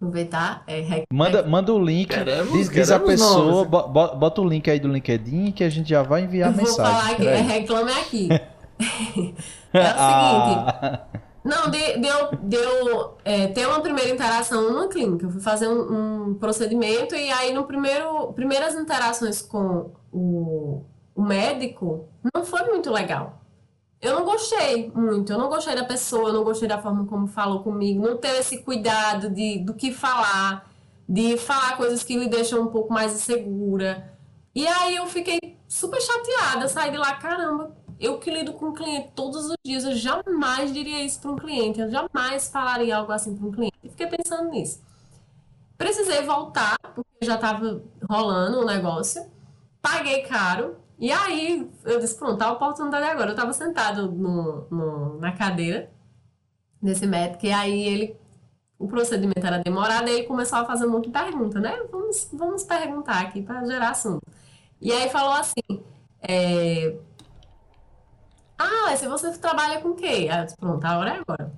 [0.04, 0.64] Aproveitar.
[0.68, 4.80] É, manda, manda o link, queremos, diz, diz a pessoa, bota, bota o link aí
[4.80, 6.84] do LinkedIn que a gente já vai enviar eu mensagem.
[6.84, 8.30] Vou falar aqui, é, reclame aqui.
[9.74, 10.80] é o ah.
[10.82, 11.24] seguinte.
[11.44, 15.26] Não, deu, deu, deu é, ter uma primeira interação numa clínica.
[15.26, 21.22] Eu fui fazer um, um, procedimento e aí no primeiro, primeiras interações com o, o
[21.22, 23.43] médico não foi muito legal
[24.04, 27.26] eu não gostei muito, eu não gostei da pessoa, eu não gostei da forma como
[27.26, 30.70] falou comigo, não teve esse cuidado de, do que falar,
[31.08, 34.14] de falar coisas que lhe deixam um pouco mais insegura.
[34.54, 35.40] E aí eu fiquei
[35.70, 39.86] super chateada, saí de lá, caramba, eu que lido com o cliente todos os dias,
[39.86, 43.78] eu jamais diria isso para um cliente, eu jamais falaria algo assim para um cliente.
[43.82, 44.82] E fiquei pensando nisso.
[45.78, 49.26] Precisei voltar, porque já estava rolando o negócio,
[49.82, 53.32] paguei caro, e aí, eu disse, pronto, tá a oportunidade agora.
[53.32, 55.92] Eu tava sentado no, no, na cadeira
[56.82, 58.18] desse médico, e aí ele,
[58.78, 61.78] o procedimento era demorado, e ele começou a fazer muita pergunta, né?
[61.92, 64.22] Vamos, vamos perguntar aqui para gerar assunto.
[64.82, 65.84] E aí falou assim,
[66.22, 66.98] é...
[68.58, 70.30] Ah, se você trabalha com quê?
[70.32, 71.54] Aí eu disse, pronto, a hora é agora.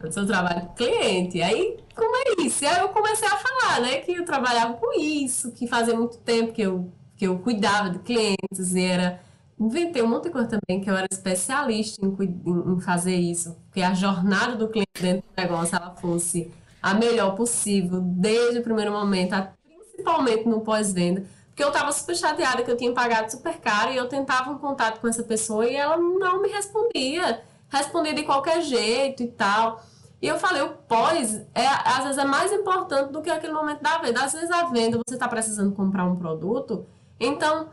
[0.00, 1.42] Eu disse, eu trabalho com cliente.
[1.42, 2.64] Aí, como é isso?
[2.64, 6.18] E aí eu comecei a falar, né, que eu trabalhava com isso, que fazia muito
[6.18, 9.20] tempo que eu que eu cuidava de clientes e era
[9.60, 12.16] inventei um monte de coisa também, que eu era especialista em,
[12.46, 17.34] em, fazer isso, que a jornada do cliente dentro do negócio ela fosse a melhor
[17.34, 19.34] possível, desde o primeiro momento,
[19.64, 21.24] principalmente no pós-venda.
[21.48, 24.58] Porque eu estava super chateada que eu tinha pagado super caro e eu tentava um
[24.58, 27.42] contato com essa pessoa e ela não me respondia.
[27.68, 29.82] Respondia de qualquer jeito e tal.
[30.22, 33.82] E eu falei, o pós, é, às vezes, é mais importante do que aquele momento
[33.82, 34.24] da venda.
[34.24, 36.86] Às vezes, a venda, você está precisando comprar um produto,
[37.18, 37.68] então,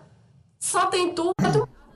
[0.60, 1.34] só tem tudo,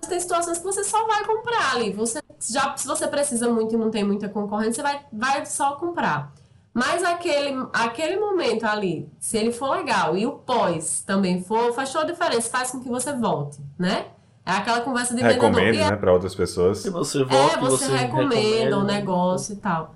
[0.08, 1.92] tem situações que você só vai comprar ali.
[1.92, 5.76] Você, já, se você precisa muito e não tem muita concorrência, você vai, vai só
[5.76, 6.34] comprar.
[6.74, 11.92] Mas aquele, aquele momento ali, se ele for legal e o pós também for, faz
[11.92, 14.06] toda a diferença, faz com que você volte, né?
[14.46, 15.92] É aquela conversa de Recomendo, vendedor.
[15.92, 16.80] né, para outras pessoas.
[16.80, 19.96] Se você volta, é, você, você recomenda, recomenda o negócio e tal.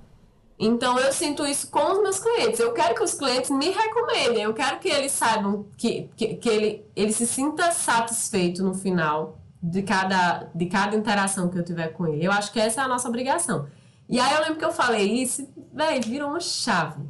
[0.57, 2.59] Então eu sinto isso com os meus clientes.
[2.59, 4.43] Eu quero que os clientes me recomendem.
[4.43, 9.39] Eu quero que eles saibam que, que, que ele, ele se sinta satisfeito no final
[9.61, 12.25] de cada, de cada interação que eu tiver com ele.
[12.25, 13.67] Eu acho que essa é a nossa obrigação.
[14.07, 17.01] E aí eu lembro que eu falei isso, velho, virou uma chave.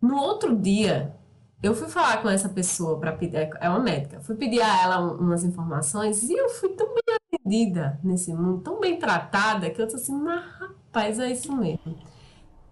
[0.00, 1.16] No outro dia,
[1.62, 5.00] eu fui falar com essa pessoa para pedir, é uma médica, fui pedir a ela
[5.00, 9.86] umas informações e eu fui tão bem atendida nesse mundo, tão bem tratada, que eu
[9.86, 12.13] disse assim, mas rapaz, é isso mesmo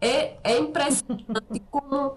[0.02, 2.14] é, é impressionante como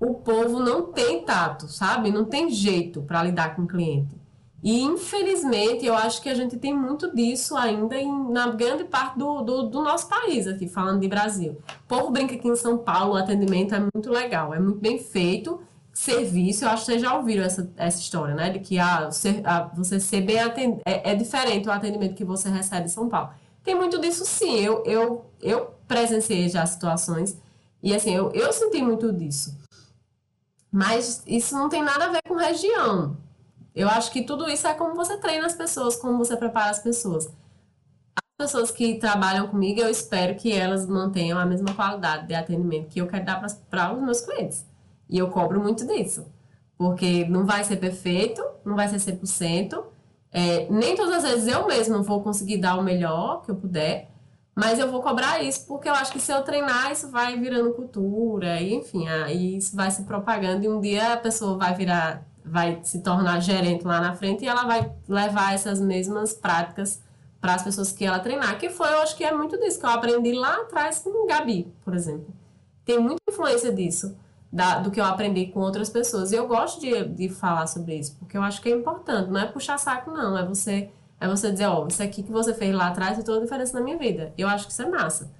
[0.00, 2.10] o povo não tem tato, sabe?
[2.10, 4.16] Não tem jeito para lidar com o cliente.
[4.62, 9.18] E, infelizmente, eu acho que a gente tem muito disso ainda em, na grande parte
[9.18, 11.58] do, do, do, nosso país, aqui, falando de Brasil.
[11.84, 14.98] O povo brinca aqui em São Paulo, o atendimento é muito legal, é muito bem
[14.98, 15.60] feito.
[15.92, 18.50] Serviço, eu acho que vocês já ouviram essa, essa história, né?
[18.50, 19.08] De que ah,
[19.44, 23.08] ah, você ser bem atendido, é, é diferente o atendimento que você recebe em São
[23.08, 23.30] Paulo.
[23.62, 24.58] Tem muito disso sim.
[24.58, 27.36] Eu, eu, eu presenciei já situações
[27.82, 29.56] e assim, eu, eu senti muito disso.
[30.72, 33.16] Mas isso não tem nada a ver com região.
[33.74, 36.80] Eu acho que tudo isso é como você treina as pessoas, como você prepara as
[36.80, 37.26] pessoas.
[38.16, 42.88] As pessoas que trabalham comigo, eu espero que elas mantenham a mesma qualidade de atendimento
[42.88, 43.40] que eu quero dar
[43.70, 44.66] para os meus clientes.
[45.08, 46.26] E eu cobro muito disso.
[46.76, 49.82] Porque não vai ser perfeito, não vai ser 100%,
[50.32, 54.10] é, nem todas as vezes eu mesmo vou conseguir dar o melhor que eu puder,
[54.56, 57.74] mas eu vou cobrar isso porque eu acho que se eu treinar, isso vai virando
[57.74, 62.26] cultura, e, enfim, aí isso vai se propagando e um dia a pessoa vai virar,
[62.42, 67.02] vai se tornar gerente lá na frente e ela vai levar essas mesmas práticas
[67.40, 69.84] para as pessoas que ela treinar, que foi, eu acho que é muito disso que
[69.84, 72.34] eu aprendi lá atrás com Gabi, por exemplo.
[72.82, 74.16] Tem muita influência disso
[74.50, 76.32] da, do que eu aprendi com outras pessoas.
[76.32, 79.30] E eu gosto de, de falar sobre isso, porque eu acho que é importante.
[79.30, 80.36] Não é puxar saco, não.
[80.38, 80.88] É você,
[81.20, 83.42] é você dizer, ó, oh, isso aqui que você fez lá atrás fez toda a
[83.42, 84.32] diferença na minha vida.
[84.36, 85.30] Eu acho que isso é massa.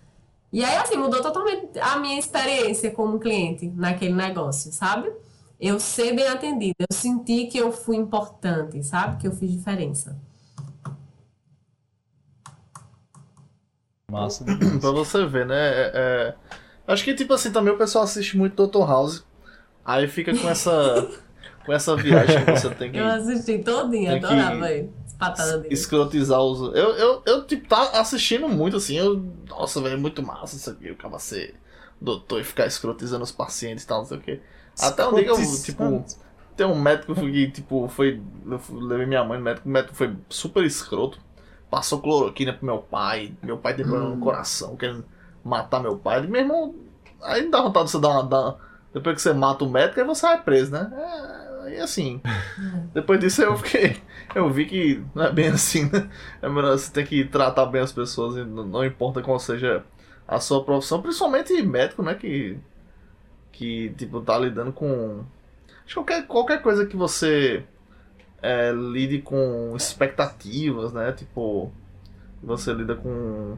[0.52, 5.12] E aí, assim, mudou totalmente a minha experiência como cliente naquele negócio, sabe?
[5.60, 9.20] Eu ser bem atendida, eu senti que eu fui importante, sabe?
[9.20, 10.18] Que eu fiz diferença.
[14.10, 14.44] Massa.
[14.80, 15.56] pra você ver, né?
[15.56, 16.34] É, é
[16.86, 18.86] Acho que, tipo assim, também o pessoal assiste muito Dr.
[18.86, 19.24] House.
[19.84, 21.08] Aí fica com essa.
[21.66, 22.98] com essa viagem que você tem que.
[22.98, 24.88] Eu assisti todinha, adorava aí.
[25.18, 25.72] Patada dele.
[25.72, 26.60] Escrotizar os.
[26.74, 28.96] Eu, eu, eu, tipo, tá assistindo muito assim.
[28.96, 29.24] Eu...
[29.48, 30.90] Nossa, velho, é muito massa isso aqui.
[30.90, 31.54] O cara ser
[32.00, 34.40] doutor e ficar escrotizando os pacientes e tal, não sei o quê.
[34.80, 36.04] Até um dia eu, tipo.
[36.56, 38.22] Tem um médico que, tipo, foi.
[38.46, 41.18] Eu levei minha mãe no médico, o médico foi super escroto.
[41.70, 43.34] Passou cloroquina pro meu pai.
[43.42, 44.16] Meu pai tem problema hum.
[44.16, 45.04] no coração, querendo
[45.44, 46.18] matar meu pai.
[46.18, 46.74] Ele, meu irmão,
[47.22, 48.22] aí não dá vontade de você dar uma.
[48.22, 48.56] Dar,
[48.94, 50.90] depois que você mata o médico, aí você vai preso, né?
[50.90, 51.35] É,
[51.68, 52.20] e assim.
[52.94, 53.96] depois disso eu fiquei.
[54.34, 56.08] Eu vi que não é bem assim, né?
[56.42, 59.84] É melhor você tem que tratar bem as pessoas, e não importa qual seja
[60.26, 62.14] a sua profissão, principalmente médico, né?
[62.14, 62.58] Que.
[63.52, 65.24] Que, tipo, tá lidando com.
[65.84, 67.64] Acho que qualquer, qualquer coisa que você
[68.42, 71.12] é, lide com expectativas, né?
[71.12, 71.72] Tipo,
[72.42, 73.56] você lida com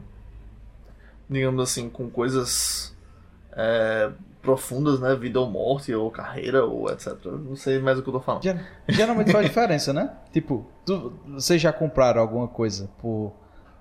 [1.29, 2.95] digamos assim, com coisas
[3.51, 4.11] é,
[4.41, 5.15] profundas, né?
[5.15, 7.13] Vida ou morte, ou carreira, ou etc.
[7.25, 8.43] Não sei mais o que eu tô falando.
[8.87, 10.11] Geralmente faz diferença, né?
[10.31, 13.33] Tipo, tu, vocês já compraram alguma coisa por,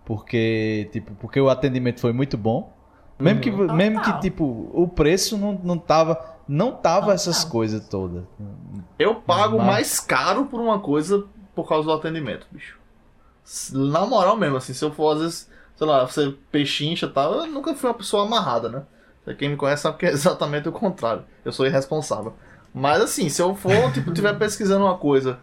[0.05, 2.73] porque, tipo, porque o atendimento foi muito bom.
[3.19, 3.75] Mesmo que, uhum.
[3.75, 8.23] mesmo que tipo, o preço não, não tava, não tava essas coisas todas.
[8.97, 9.67] Eu pago Mas...
[9.67, 12.79] mais caro por uma coisa por causa do atendimento, bicho.
[13.73, 15.49] Na moral mesmo, assim, se eu for às vezes
[15.79, 17.35] sei lá, você pechincha e tal.
[17.35, 18.83] Eu nunca fui uma pessoa amarrada, né?
[19.35, 21.25] Quem me conhece sabe que é exatamente o contrário.
[21.45, 22.35] Eu sou irresponsável.
[22.73, 25.39] Mas assim, se eu for, tipo, tiver pesquisando uma coisa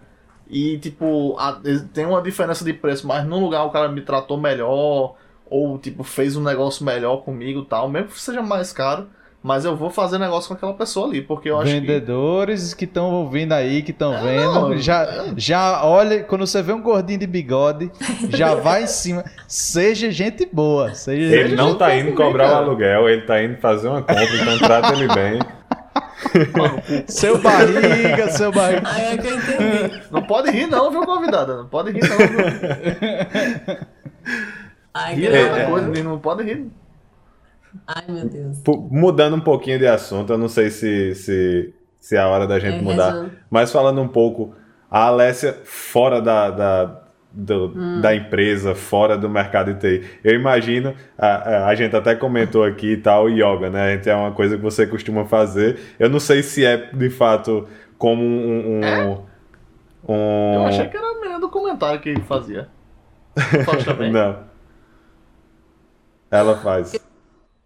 [0.47, 1.59] e, tipo, a,
[1.93, 5.15] tem uma diferença de preço, mas num lugar o cara me tratou melhor,
[5.47, 9.07] ou, tipo, fez um negócio melhor comigo tal, mesmo que seja mais caro,
[9.45, 13.13] mas eu vou fazer negócio com aquela pessoa ali, porque eu acho Vendedores que estão
[13.13, 15.33] ouvindo aí, que estão é, vendo, não, já, é...
[15.37, 17.91] já olha, quando você vê um gordinho de bigode,
[18.29, 19.23] já vai em cima.
[19.47, 20.95] Seja gente boa.
[20.95, 24.57] Seja ele não tá indo cobrar o aluguel, ele tá indo fazer uma compra, então
[24.57, 25.39] trata ele bem.
[27.05, 28.81] seu barriga, seu barriga.
[28.83, 30.01] Ai, é que eu entendi.
[30.09, 31.55] Não pode rir, não, viu, convidada?
[31.57, 33.77] Não pode rir, não, viu?
[34.91, 36.65] Ai, rir é, coisa, não pode rir.
[37.87, 38.61] Ai, meu Deus.
[38.89, 42.59] Mudando um pouquinho de assunto, eu não sei se, se, se é a hora da
[42.59, 44.53] gente é, mudar, mas falando um pouco,
[44.89, 48.01] a Alessia fora da, da, do, hum.
[48.01, 50.07] da empresa, fora do mercado de TI.
[50.23, 53.93] Eu imagino, a, a gente até comentou aqui e tal, yoga, né?
[53.93, 55.79] A gente é uma coisa que você costuma fazer.
[55.99, 58.79] Eu não sei se é de fato como um.
[58.79, 59.17] um, é?
[60.07, 60.53] um...
[60.53, 62.69] Eu achei que era meio do comentário que ele fazia.
[63.65, 64.11] Faz também?
[64.11, 64.45] não.
[66.31, 66.93] Ela faz.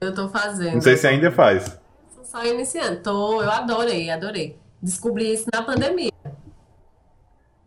[0.01, 0.76] Eu tô fazendo.
[0.76, 1.77] Não sei se ainda faz.
[2.15, 3.01] Sou só iniciando.
[3.01, 4.57] Tô, eu adorei, adorei.
[4.81, 6.11] Descobri isso na pandemia.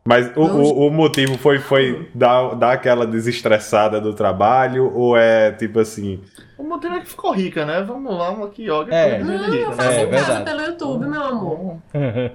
[0.04, 5.52] Mas o, o, o, motivo foi, foi dar, dar aquela desestressada do trabalho ou é
[5.52, 6.20] tipo assim.
[6.58, 7.82] O motivo é que ficou rica, né?
[7.82, 9.22] Vamos lá, uma que yoga é.
[9.22, 10.02] Não, rica, eu faço né?
[10.02, 11.78] em casa é pelo YouTube, meu amor.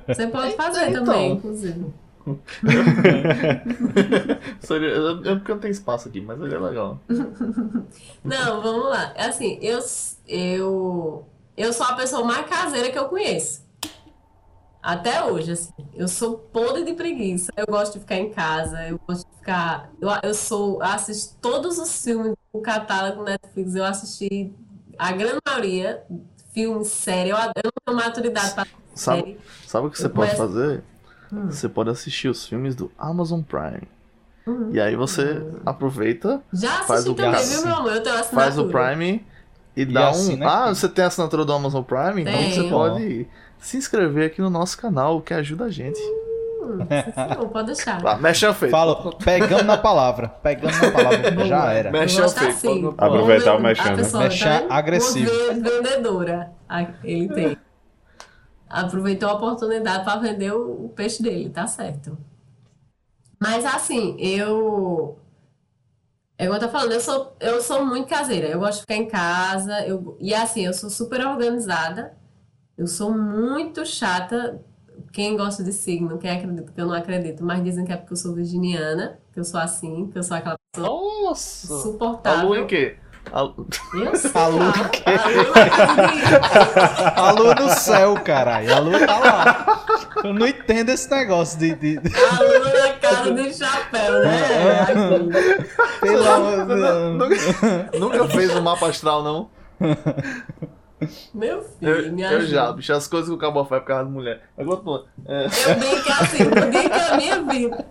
[0.07, 1.03] Você pode fazer então.
[1.03, 1.94] também, inclusive.
[4.60, 4.90] Seria,
[5.26, 6.99] é porque não tem espaço aqui, mas é legal.
[8.24, 9.14] Não, vamos lá.
[9.16, 9.80] É assim, eu,
[10.28, 11.26] eu,
[11.56, 13.66] eu sou a pessoa mais caseira que eu conheço.
[14.82, 15.74] Até hoje, assim.
[15.94, 17.52] Eu sou podre de preguiça.
[17.58, 18.88] Eu gosto de ficar em casa.
[18.88, 19.91] Eu gosto de ficar.
[19.99, 20.76] Eu, eu sou.
[20.76, 23.76] Eu assisto todos os filmes do catálogo Netflix.
[23.76, 24.54] Eu assisti
[24.98, 26.04] a grande maioria.
[26.54, 27.32] Filmes, série.
[27.32, 29.40] Eu, eu não tenho maturidade para sabe, série.
[29.66, 30.84] Sabe o que você eu pode fazer?
[31.32, 31.49] Hum.
[31.49, 33.88] Você pode assistir os filmes do Amazon Prime.
[34.48, 34.70] Hum.
[34.72, 36.41] E aí você aproveita.
[36.54, 37.91] Já faz o também, viu, meu amor?
[37.94, 38.41] Eu tenho assinatura.
[38.41, 39.26] Faz o Prime
[39.76, 40.48] e, e dá um.
[40.48, 42.24] Ah, você tem a assinatura do Amazon Prime?
[42.24, 42.49] Tenho.
[42.49, 43.28] Então você pode
[43.60, 45.99] se inscrever aqui no nosso canal, que ajuda a gente.
[45.99, 46.80] Hum,
[47.40, 48.06] não, pode deixar.
[48.06, 48.72] Ah, mexe feito.
[48.72, 50.30] Fala, pegando na palavra.
[50.30, 51.91] Pegando na palavra, já era.
[51.91, 52.48] Mexe feito.
[52.48, 52.94] Assim.
[52.98, 54.18] Aproveitar o mexendo.
[54.18, 55.32] Mexer agressivo.
[55.54, 56.52] Vendedora.
[57.04, 57.58] Ele tem.
[58.69, 62.18] Aproveitou a oportunidade para vender o peixe dele, tá certo.
[63.39, 65.18] Mas assim, eu.
[66.38, 68.48] É igual eu tô falando, eu sou, eu sou muito caseira.
[68.48, 69.85] Eu gosto de ficar em casa.
[69.88, 72.15] Eu, e assim, eu sou super organizada.
[72.77, 74.61] Eu sou muito chata.
[75.11, 78.14] Quem gosta de signo, quem acredita que eu não acredito, mas dizem que é porque
[78.14, 81.81] eu sou virginiana, que eu sou assim, que eu sou aquela pessoa Nossa!
[81.81, 82.39] suportável.
[82.39, 82.98] A lua em quê?
[83.32, 85.04] A, a lua o quê?
[87.16, 88.74] A lua no céu, caralho.
[88.74, 89.86] A lua tá lá.
[90.24, 91.76] Eu não entendo esse negócio de.
[91.76, 91.98] de...
[91.98, 94.40] A lua na casa de chapéu, né?
[94.52, 94.86] É.
[95.99, 97.99] Pelo amor de.
[97.99, 99.49] Nunca fez um mapa astral, não?
[101.34, 102.44] Meu filho, eu, me ajuda.
[102.44, 104.41] Eu já, bicho, as coisas que o cabo faz por causa da mulher.
[104.58, 105.45] Agora, pô, é...
[105.45, 107.86] Eu bem que assim, mudei que a minha vida.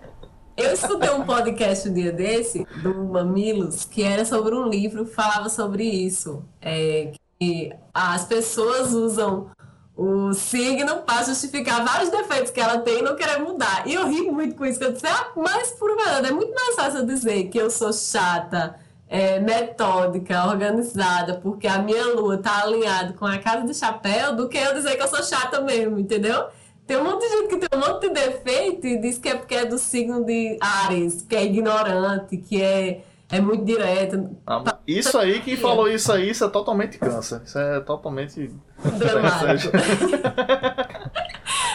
[0.57, 5.13] Eu escutei um podcast um dia desse, do Mamilos, que era sobre um livro que
[5.13, 6.43] falava sobre isso.
[6.63, 9.51] É, que as pessoas usam
[9.95, 13.87] o signo para justificar vários defeitos que ela tem e não querer mudar.
[13.87, 16.55] E eu ri muito com isso, que eu disse, ah, mas por verdade, é muito
[16.55, 18.77] mais fácil eu dizer que eu sou chata,
[19.09, 24.49] é, metódica, organizada, porque a minha lua tá alinhada com a casa de chapéu, do
[24.49, 26.47] que eu dizer que eu sou chata mesmo, entendeu?
[26.87, 29.35] Tem um monte de gente que tem um monte de defeito e diz que é
[29.35, 34.31] porque é do signo de Ares, que é ignorante, que é, é muito direto.
[34.47, 37.43] Ah, isso aí, quem falou isso aí, isso é totalmente câncer.
[37.45, 38.53] Isso é totalmente.
[38.99, 39.73] Dramático.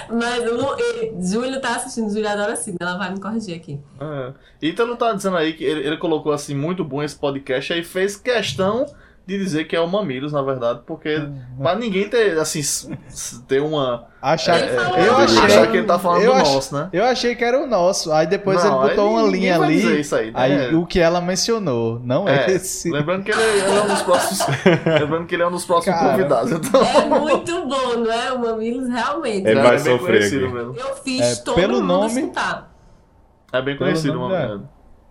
[0.10, 3.80] Mas o Júlio tá assistindo, Júlio adora signo, ela vai me corrigir aqui.
[4.00, 4.34] É.
[4.62, 8.16] Ítalo tá dizendo aí que ele, ele colocou assim muito bom esse podcast aí fez
[8.16, 8.86] questão
[9.26, 11.42] de dizer que é o Mamilos, na verdade, porque uhum.
[11.60, 12.62] pra ninguém ter, assim,
[13.48, 14.08] ter uma.
[14.22, 14.76] Achar, é,
[15.08, 16.90] eu achei, achar que ele tá falando do ach, nosso, né?
[16.92, 18.12] Eu achei que era o nosso.
[18.12, 20.02] Aí depois não, ele botou uma linha ali.
[20.02, 20.34] Isso aí, né?
[20.36, 22.92] aí o que ela mencionou, não é, esse.
[22.92, 24.40] Lembrando que ele, ele, é um dos próximos.
[25.00, 26.52] lembrando que ele é um dos próximos Cara, convidados.
[26.52, 26.82] Então...
[26.84, 28.32] É muito bom, não é?
[28.34, 29.48] O Mamilos realmente.
[29.48, 30.24] Ele vai é sofrer.
[30.24, 30.36] Aqui.
[30.36, 30.76] Mesmo.
[30.76, 32.72] Eu fiz é, todo pelo mundo nome, escutar.
[33.54, 34.62] É bem conhecido o Mamilos.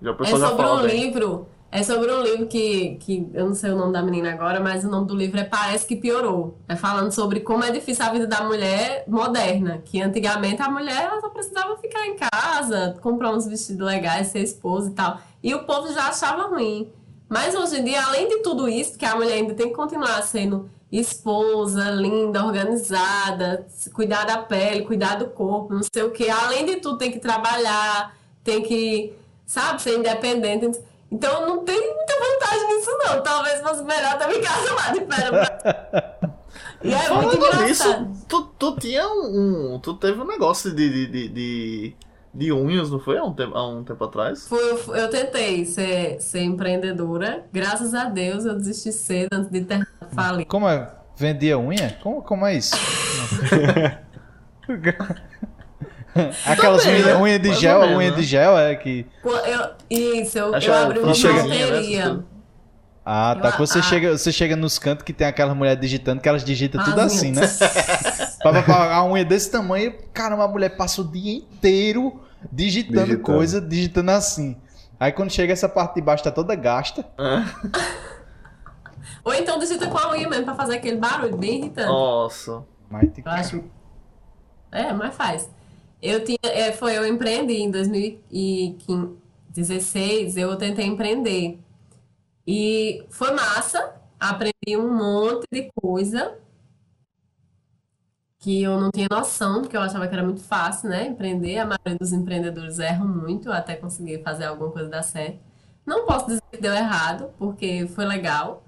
[0.02, 3.70] Já o é sobre um livro é sobre um livro que, que eu não sei
[3.70, 6.58] o nome da menina agora, mas o nome do livro é Parece que Piorou.
[6.68, 9.80] É falando sobre como é difícil a vida da mulher moderna.
[9.84, 14.90] Que antigamente a mulher só precisava ficar em casa, comprar uns vestidos legais, ser esposa
[14.90, 15.20] e tal.
[15.42, 16.90] E o povo já achava ruim.
[17.28, 20.20] Mas hoje em dia, além de tudo isso, que a mulher ainda tem que continuar
[20.22, 23.64] sendo esposa, linda, organizada,
[23.94, 26.28] cuidar da pele, cuidar do corpo, não sei o que.
[26.28, 29.12] Além de tudo, tem que trabalhar, tem que,
[29.46, 30.80] sabe, ser independente.
[31.10, 33.22] Então não tem muita vantagem nisso, não.
[33.22, 36.30] Talvez fosse melhor ter ficado lá de pé.
[36.82, 38.06] E é muito engraçado.
[38.06, 41.94] Nisso, tu, tu tinha um, Tu teve um negócio de, de, de, de,
[42.32, 43.18] de unhas, não foi?
[43.18, 44.48] Há um tempo, há um tempo atrás?
[44.48, 44.62] Foi,
[44.98, 47.44] eu tentei ser, ser empreendedora.
[47.52, 50.48] Graças a Deus eu desisti cedo antes de ter falido.
[50.48, 50.90] Como é?
[51.16, 51.98] Vendia unha?
[52.02, 52.74] Como, como é isso?
[56.46, 57.16] Aquelas unhas né?
[57.16, 58.16] unha de gel, unha né?
[58.16, 59.06] de gel é que.
[59.24, 62.24] Eu, isso, eu, eu abri uma bateria.
[63.04, 63.52] Ah, tá.
[63.52, 63.82] Quando você, ah.
[63.82, 67.32] chega, você chega nos cantos que tem aquelas mulheres digitando, que elas digitam tudo assim,
[67.32, 67.42] né?
[68.42, 72.20] pra, pra, a unha desse tamanho, caramba, a mulher passa o dia inteiro
[72.52, 73.22] digitando, digitando.
[73.22, 74.56] coisa, digitando assim.
[74.98, 77.06] Aí quando chega essa parte de baixo tá toda gasta.
[79.24, 81.88] Ou então digita com a unha mesmo pra fazer aquele barulho bem irritante.
[81.88, 82.62] Nossa.
[82.88, 83.28] Mas tem que...
[83.28, 83.64] Eu acho...
[84.72, 85.50] É, mas faz.
[86.02, 91.58] Eu tinha, é, foi, eu empreendi em 2016, eu tentei empreender.
[92.46, 96.38] E foi massa, aprendi um monte de coisa
[98.38, 101.06] que eu não tinha noção, porque eu achava que era muito fácil, né?
[101.06, 101.58] Empreender.
[101.58, 105.38] A maioria dos empreendedores erram muito até conseguir fazer alguma coisa dar certo.
[105.86, 108.64] Não posso dizer que deu errado, porque foi legal.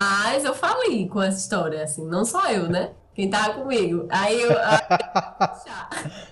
[0.00, 2.92] Mas eu falei com essa história, assim, não só eu, né?
[3.14, 4.06] Quem tava comigo.
[4.10, 4.50] Aí eu.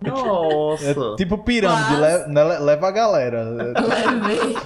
[0.00, 0.90] Nossa!
[0.90, 2.28] É tipo pirâmide, Mas...
[2.28, 3.44] leva, leva a galera.
[3.44, 4.56] Levei.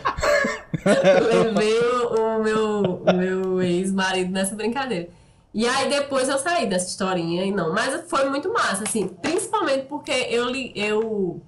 [1.44, 5.08] Levei o, o meu, meu ex-marido nessa brincadeira.
[5.54, 7.72] E aí depois eu saí dessa historinha e não.
[7.72, 9.08] Mas foi muito massa, assim.
[9.08, 10.72] Principalmente porque eu li.
[10.74, 11.42] Eu...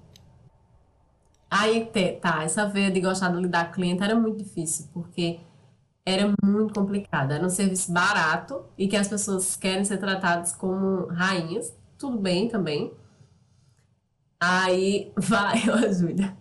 [1.51, 1.89] Aí,
[2.20, 5.39] tá, essa veia de gostar de lidar com cliente era muito difícil, porque
[6.05, 7.32] era muito complicado.
[7.32, 11.72] Era um serviço barato e que as pessoas querem ser tratadas como rainhas.
[11.97, 12.93] Tudo bem também.
[14.40, 15.59] Aí vai,
[15.93, 16.36] Júlia.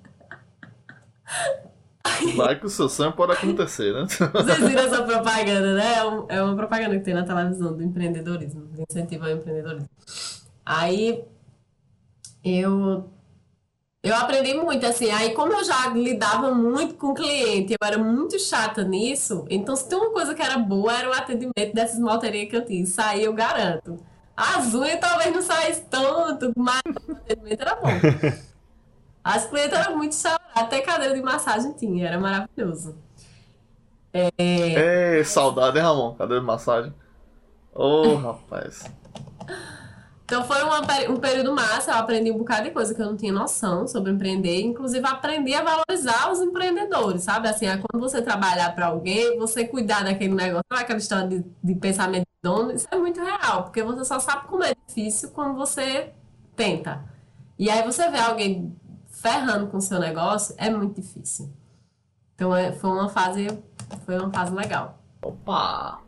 [2.36, 4.06] Vai que o seu sonho pode acontecer, né?
[4.08, 5.96] Vocês viram essa propaganda, né?
[6.30, 9.90] É, é uma propaganda que tem na televisão do empreendedorismo, de incentivo ao empreendedorismo.
[10.66, 11.24] Aí
[12.44, 13.10] eu
[14.04, 15.10] eu aprendi muito, assim.
[15.12, 19.88] Aí, como eu já lidava muito com cliente, eu era muito chata nisso, então se
[19.88, 22.84] tem uma coisa que era boa, era o atendimento dessas malterias que eu tinha.
[22.84, 23.98] Isso aí eu garanto.
[24.36, 27.88] As unhas talvez não saísse tanto, mas o atendimento era bom.
[29.24, 32.96] As clientes eram muito chamadas, até cadeira de massagem tinha, era maravilhoso.
[34.14, 34.30] É...
[34.38, 36.14] é saudade, hein, Ramon?
[36.16, 36.94] Cadeira de massagem.
[37.74, 38.84] Ô, oh, rapaz.
[40.34, 40.80] Então foi uma,
[41.12, 44.12] um período massa, eu aprendi um bocado de coisa que eu não tinha noção sobre
[44.12, 47.48] empreender, inclusive aprendi a valorizar os empreendedores, sabe?
[47.48, 51.76] Assim, é quando você trabalhar para alguém, você cuidar daquele negócio, aquela história de, de
[51.76, 55.56] pensamento de dono, isso é muito real, porque você só sabe como é difícil quando
[55.56, 56.12] você
[56.56, 57.06] tenta.
[57.60, 58.76] E aí você vê alguém
[59.12, 61.54] ferrando com o seu negócio, é muito difícil.
[62.34, 63.50] Então é, foi uma fase,
[64.04, 65.00] foi uma fase legal.
[65.22, 66.02] Opa!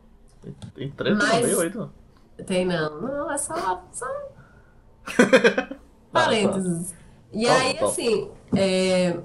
[0.74, 2.05] Tem treta Mas, no meio aí, não?
[2.46, 3.02] Tem não.
[3.02, 3.84] Não, é só.
[3.92, 4.06] só...
[6.12, 6.94] Parênteses.
[7.32, 8.32] E aí, assim.
[8.56, 9.20] É...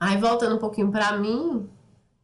[0.00, 1.68] Aí voltando um pouquinho pra mim.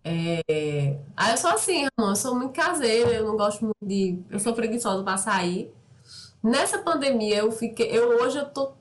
[0.05, 0.99] É...
[1.17, 4.23] Aí eu sou assim, amor, eu sou muito caseira, eu não gosto muito de.
[4.31, 5.73] Eu sou preguiçosa pra sair.
[6.43, 7.89] Nessa pandemia, eu fiquei.
[7.91, 8.73] Eu hoje eu tô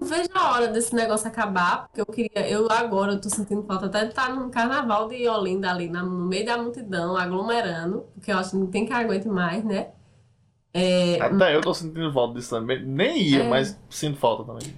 [0.00, 3.62] não vejo a hora desse negócio acabar, porque eu queria, eu agora eu tô sentindo
[3.62, 8.32] falta até de estar num carnaval de Olinda ali, no meio da multidão, aglomerando, porque
[8.32, 9.92] eu acho que não tem que aguente mais, né?
[10.72, 12.84] É, até eu tô sentindo falta disso também.
[12.84, 14.74] Nem ia, é, mas sinto falta também.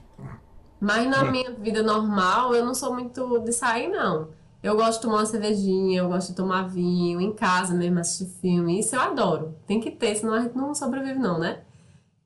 [0.79, 4.29] Mas na minha vida normal, eu não sou muito de sair, não.
[4.63, 8.27] Eu gosto de tomar uma cervejinha, eu gosto de tomar vinho, em casa mesmo, assistir
[8.41, 8.81] filme.
[8.81, 9.55] Isso eu adoro.
[9.67, 11.63] Tem que ter, senão a gente não sobrevive, não, né?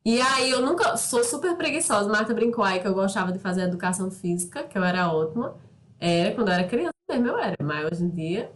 [0.05, 2.09] E aí eu nunca sou super preguiçosa.
[2.09, 5.55] Marta brincou aí que eu gostava de fazer educação física, que eu era ótima.
[5.99, 7.57] Era quando eu era criança mesmo, eu era.
[7.63, 8.51] Mas hoje em dia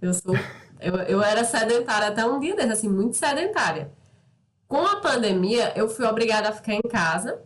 [0.00, 0.34] eu sou.
[0.80, 3.90] Eu, eu era sedentária até um dia desse, assim, muito sedentária.
[4.68, 7.40] Com a pandemia, eu fui obrigada a ficar em casa,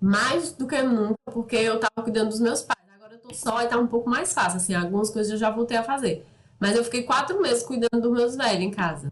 [0.00, 2.78] mais do que nunca, porque eu tava cuidando dos meus pais.
[2.96, 5.50] Agora eu tô só e tá um pouco mais fácil, assim, algumas coisas eu já
[5.50, 6.26] voltei a fazer.
[6.58, 9.10] Mas eu fiquei quatro meses cuidando dos meus velhos em casa.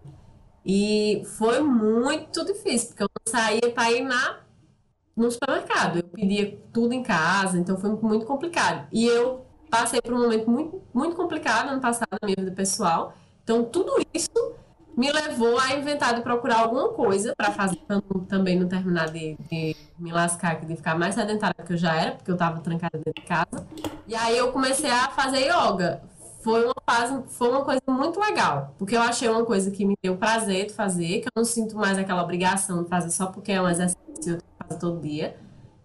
[0.65, 4.41] E foi muito difícil, porque eu não saía para ir na,
[5.17, 5.99] no supermercado.
[5.99, 8.87] Eu pedia tudo em casa, então foi muito complicado.
[8.93, 13.15] E eu passei por um momento muito, muito complicado ano passado na minha vida pessoal.
[13.43, 14.31] Então, tudo isso
[14.97, 17.79] me levou a inventar de procurar alguma coisa para fazer,
[18.29, 21.95] também não terminar de, de, me lascar, de ficar mais sedentária do que eu já
[21.95, 23.67] era, porque eu estava trancada dentro de casa.
[24.07, 26.03] E aí eu comecei a fazer yoga
[26.43, 29.97] foi uma fase, foi uma coisa muito legal, porque eu achei uma coisa que me
[30.03, 33.53] deu prazer de fazer, que eu não sinto mais aquela obrigação de fazer só porque
[33.53, 35.37] é um exercício que eu faço todo dia.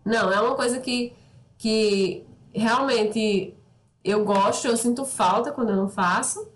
[0.04, 1.14] Não, é uma coisa que,
[1.58, 3.54] que realmente
[4.04, 6.48] eu gosto, eu sinto falta quando eu não faço.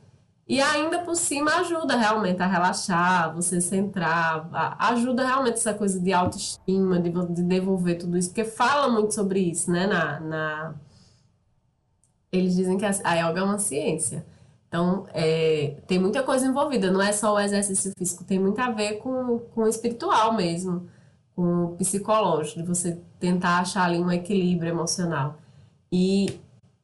[0.47, 4.49] E ainda por cima ajuda realmente a relaxar, você centrar,
[4.79, 9.39] ajuda realmente essa coisa de autoestima, de, de devolver tudo isso, porque fala muito sobre
[9.39, 9.87] isso, né?
[9.87, 10.75] Na, na...
[12.31, 14.25] Eles dizem que a, yoga é uma ciência.
[14.67, 18.71] Então, é, tem muita coisa envolvida, não é só o exercício físico, tem muito a
[18.71, 20.87] ver com, com o espiritual mesmo,
[21.35, 25.37] com o psicológico, de você tentar achar ali um equilíbrio emocional.
[25.91, 26.39] E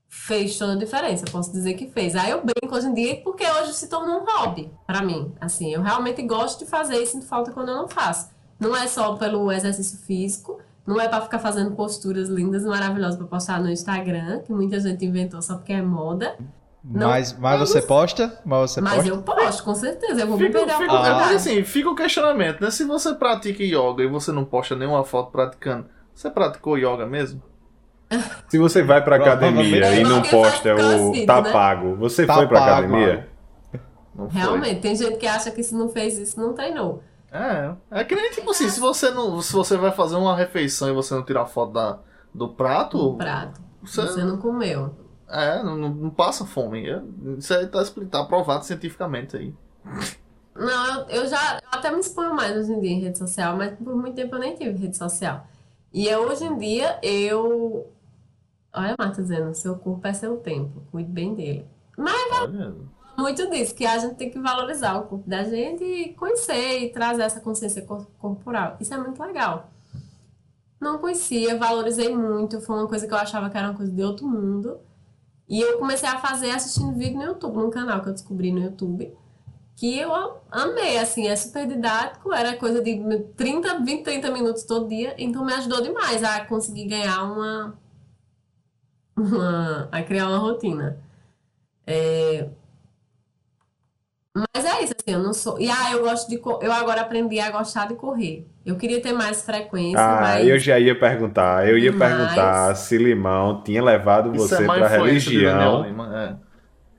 [0.09, 2.15] fez toda a diferença, posso dizer que fez.
[2.15, 5.31] Aí eu brinco hoje em dia porque hoje se tornou um hobby para mim.
[5.39, 8.29] Assim, eu realmente gosto de fazer e sinto falta quando eu não faço.
[8.59, 13.17] Não é só pelo exercício físico, não é para ficar fazendo posturas lindas e maravilhosas
[13.17, 16.37] para postar no Instagram, que muita gente inventou só porque é moda.
[16.81, 18.39] Não, mas, mas você posta?
[18.45, 19.09] Mas você mas posta?
[19.09, 20.21] eu posto, com certeza.
[20.21, 21.35] Eu vou fica, me perder fica, ah.
[21.35, 22.71] assim, fica o questionamento, né?
[22.71, 27.41] Se você pratica yoga e você não posta nenhuma foto praticando, você praticou yoga mesmo?
[28.47, 31.51] Se você vai pra academia e não posta o tá né?
[31.51, 33.27] pago, você tá foi pra pago, academia?
[34.29, 37.03] Realmente, tem gente que acha que se não fez isso, não treinou.
[37.31, 39.41] É, é que nem tipo assim, se você não.
[39.41, 41.99] Se você vai fazer uma refeição e você não tirar foto da,
[42.33, 42.97] do prato.
[42.97, 43.61] Do prato.
[43.81, 44.95] Você, você não comeu.
[45.29, 46.89] É, não, não passa fome.
[46.89, 47.01] É,
[47.37, 49.53] isso aí tá, tá provado cientificamente aí.
[50.55, 53.55] Não, eu, eu já eu até me exponho mais hoje em dia em rede social,
[53.57, 55.45] mas por muito tempo eu nem tive rede social.
[55.93, 57.91] E eu, hoje em dia eu
[58.77, 61.65] Olha a Marta dizendo, seu corpo é seu tempo, cuide bem dele.
[61.97, 62.71] Mas é
[63.17, 66.89] muito disso, que a gente tem que valorizar o corpo da gente e conhecer e
[66.89, 67.81] trazer essa consciência
[68.19, 68.77] corporal.
[68.79, 69.69] Isso é muito legal.
[70.79, 74.03] Não conhecia, valorizei muito, foi uma coisa que eu achava que era uma coisa de
[74.03, 74.79] outro mundo.
[75.49, 78.59] E eu comecei a fazer assistindo vídeo no YouTube, num canal que eu descobri no
[78.59, 79.11] YouTube,
[79.75, 80.11] que eu
[80.51, 82.99] amei, assim, é super didático, era coisa de
[83.35, 87.77] 30, 20, 30 minutos todo dia, então me ajudou demais a conseguir ganhar uma
[89.17, 90.99] uma, a criar uma rotina.
[91.85, 92.49] É...
[94.53, 95.59] Mas é isso, assim, eu não sou.
[95.59, 96.39] E ah, eu gosto de.
[96.61, 98.45] Eu agora aprendi a gostar de correr.
[98.65, 99.99] Eu queria ter mais frequência.
[99.99, 100.47] Ah, mas...
[100.47, 101.67] eu já ia perguntar.
[101.67, 102.09] Eu ia mas...
[102.09, 105.85] perguntar se Limão tinha levado isso você é para religião.
[106.13, 106.35] É.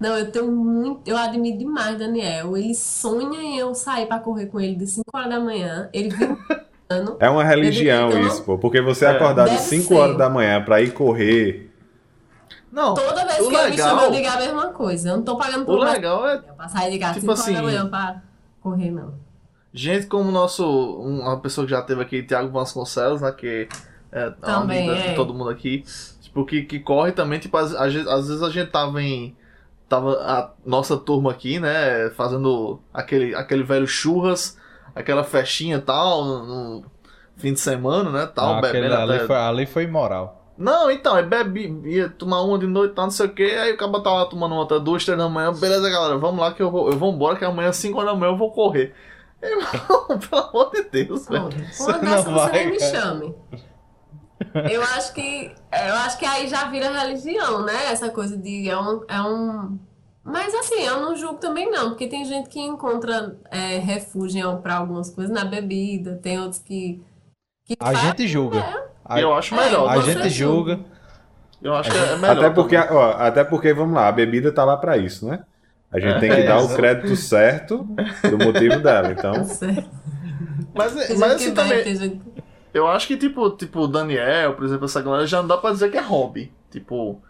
[0.01, 1.09] Não, eu tenho muito.
[1.09, 2.57] Eu admiro demais Daniel.
[2.57, 5.89] Ele sonha em eu sair para correr com ele de 5 horas da manhã.
[5.93, 6.37] Ele vive.
[7.21, 8.57] é uma religião isso, pô.
[8.59, 9.11] Porque você é.
[9.11, 11.68] acordar de 5 horas da manhã para ir correr
[12.71, 15.09] não, Toda vez que legal, eu me chamo, eu digo a mesma coisa.
[15.09, 16.39] Eu não tô pagando por O legal é.
[16.39, 18.23] Pra sair de casa tipo assim, da manhã pra
[18.61, 19.15] correr, não.
[19.73, 20.67] Gente como o nosso.
[21.01, 23.33] Uma pessoa que já teve aqui, Thiago Vasconcelos, né?
[23.33, 23.69] Que
[24.11, 25.09] é também, amiga é.
[25.11, 25.85] de todo mundo aqui.
[26.21, 27.93] Tipo, que, que corre também, tipo, às, às,
[28.29, 29.37] vezes a gente tava em.
[29.89, 32.11] Tava a nossa turma aqui, né?
[32.11, 34.59] Fazendo aquele, aquele velho churras,
[34.95, 36.85] aquela festinha e tal, no, no
[37.37, 38.27] fim de semana, né?
[38.27, 38.95] Tal, ah, bebendo.
[38.95, 39.27] Ali, até...
[39.27, 40.38] foi, ali foi imoral.
[40.59, 43.73] Não, então, é bebe, ia tomar uma de noite, tá, não sei o que, aí
[43.73, 46.61] o cara tá lá tomando outra, duas, três da manhã, beleza, galera, vamos lá que
[46.61, 48.93] eu vou, eu vou embora, que amanhã, cinco horas da manhã, eu vou correr.
[49.41, 51.49] Irmão, pelo amor de Deus, velho.
[51.77, 53.35] Quando dessa você nem me chame.
[54.71, 55.55] Eu acho que.
[55.73, 57.93] Eu acho que aí já vira religião, né?
[57.93, 58.69] Essa coisa de.
[58.69, 59.05] É um.
[59.09, 59.79] É um...
[60.25, 64.77] Mas assim, eu não julgo também não, porque tem gente que encontra é, refúgio para
[64.77, 67.01] algumas coisas na bebida, tem outros que.
[67.65, 68.59] que a faz, gente julga.
[68.59, 69.89] É, a, eu acho melhor.
[69.89, 70.81] A gente julga.
[71.63, 72.39] Eu acho que é melhor.
[72.39, 75.41] Até porque, ó, até porque, vamos lá, a bebida tá lá para isso, né?
[75.91, 77.79] A gente é, tem que é, dar o crédito certo
[78.23, 79.33] do motivo dela, então.
[80.75, 82.21] mas, mas assim também.
[82.75, 85.73] Eu acho que, tipo, tipo, o Daniel, por exemplo, essa galera já não dá pra
[85.73, 86.53] dizer que é hobby.
[86.71, 87.21] Tipo,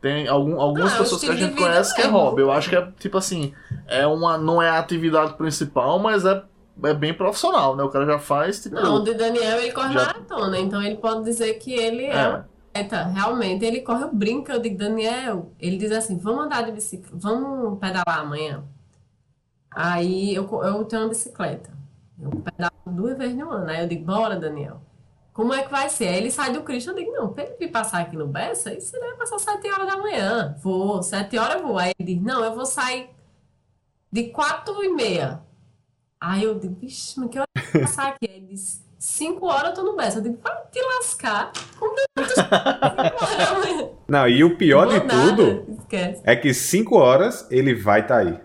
[0.00, 2.42] tem algum, algumas não, pessoas que a gente conhece que é hobby.
[2.42, 3.54] Eu acho que é, tipo assim,
[3.86, 6.42] é uma, não é a atividade principal, mas é
[6.84, 7.82] é bem profissional, né?
[7.82, 8.76] O cara já faz, tipo...
[8.76, 10.06] Não, o de Daniel, ele corre já...
[10.06, 12.44] maratona, então ele pode dizer que ele é...
[12.74, 13.02] é.
[13.14, 17.16] realmente, ele corre, eu brinco, eu digo, Daniel, ele diz assim, vamos andar de bicicleta,
[17.16, 18.64] vamos pedalar amanhã?
[19.70, 21.70] Aí eu, eu tenho uma bicicleta,
[22.20, 24.80] eu pedalo duas vezes no ano, aí eu digo, bora, Daniel.
[25.38, 26.08] Como é que vai ser?
[26.08, 28.90] Aí ele sai do Cristo, eu digo, não, pra ele passar aqui no Bessa, isso
[28.90, 30.56] deve passar sete horas da manhã.
[30.60, 31.78] Vou, sete horas eu vou.
[31.78, 33.08] Aí ele diz, não, eu vou sair
[34.10, 35.40] de quatro e meia.
[36.20, 38.28] Aí eu digo, vixe, mas que hora vai passar aqui?
[38.28, 40.18] Aí ele disse, 5 horas eu tô no Bessa.
[40.18, 41.52] Eu digo, vai te lascar.
[44.08, 45.36] Não, e o pior de nada.
[45.36, 46.20] tudo Esquece.
[46.24, 48.40] é que 5 horas ele vai estar tá aí.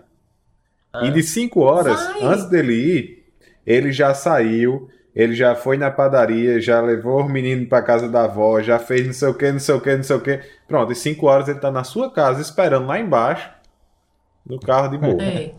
[0.94, 1.06] É.
[1.06, 2.22] E de 5 horas, vai.
[2.22, 3.24] antes dele ir,
[3.66, 8.24] ele já saiu, ele já foi na padaria, já levou o menino pra casa da
[8.24, 10.40] avó, já fez não sei o que, não sei o que, não sei o que.
[10.68, 13.50] Pronto, em 5 horas ele tá na sua casa esperando lá embaixo,
[14.46, 15.20] no carro de boa.
[15.20, 15.54] É.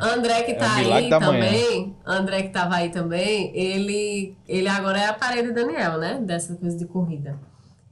[0.00, 4.98] André que é tá é aí também, André que tava aí também, ele, ele agora
[4.98, 6.20] é a parede Daniel, né?
[6.20, 7.38] Dessa coisa de corrida.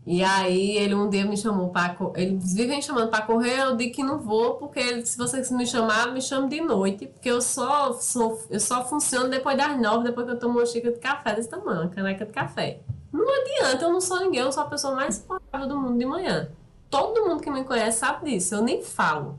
[0.04, 3.94] E aí ele um dia me chamou para eles vivem chamando para correr, eu digo
[3.94, 7.92] que não vou, porque se vocês me chamarem, me chame de noite, porque eu só
[7.92, 11.34] sou, eu só funciono depois das nove, depois que eu tomo uma xícara de café
[11.36, 12.80] desse tamanho, uma caneca de café.
[13.12, 16.06] Não adianta, eu não sou ninguém, eu sou a pessoa mais saudável do mundo de
[16.06, 16.48] manhã.
[16.90, 19.38] Todo mundo que me conhece sabe disso, eu nem falo.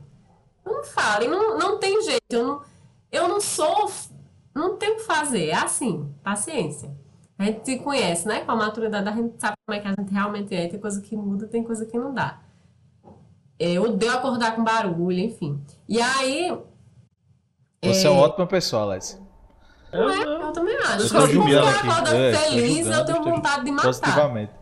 [0.64, 2.62] Eu não falo, e não, não tem jeito, eu não,
[3.12, 3.90] eu não sou,
[4.54, 6.90] não tenho o que fazer, é assim, paciência.
[7.38, 8.40] A gente se conhece, né?
[8.40, 10.68] Com a maturidade, a gente sabe como é que a gente realmente é.
[10.68, 12.40] Tem coisa que muda, tem coisa que não dá.
[13.58, 15.60] Eu odeio acordar com barulho, enfim.
[15.88, 16.56] E aí.
[17.84, 19.20] Você é, é uma ótima pessoa, Alex.
[19.92, 20.22] Não é?
[20.22, 21.08] Eu também acho.
[21.08, 23.88] Se eu acorda é, feliz, eu tenho vontade de matar.
[23.88, 24.52] Positivamente.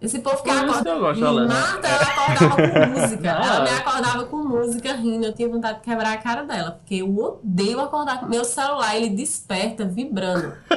[0.00, 0.90] Esse povo que acorda.
[0.90, 3.28] Eu gosto, me mata, ela acordava com música.
[3.28, 5.24] ela me acordava com música rindo.
[5.26, 6.72] Eu tinha vontade de quebrar a cara dela.
[6.72, 8.26] Porque eu odeio acordar com.
[8.26, 10.52] Meu celular, ele desperta vibrando.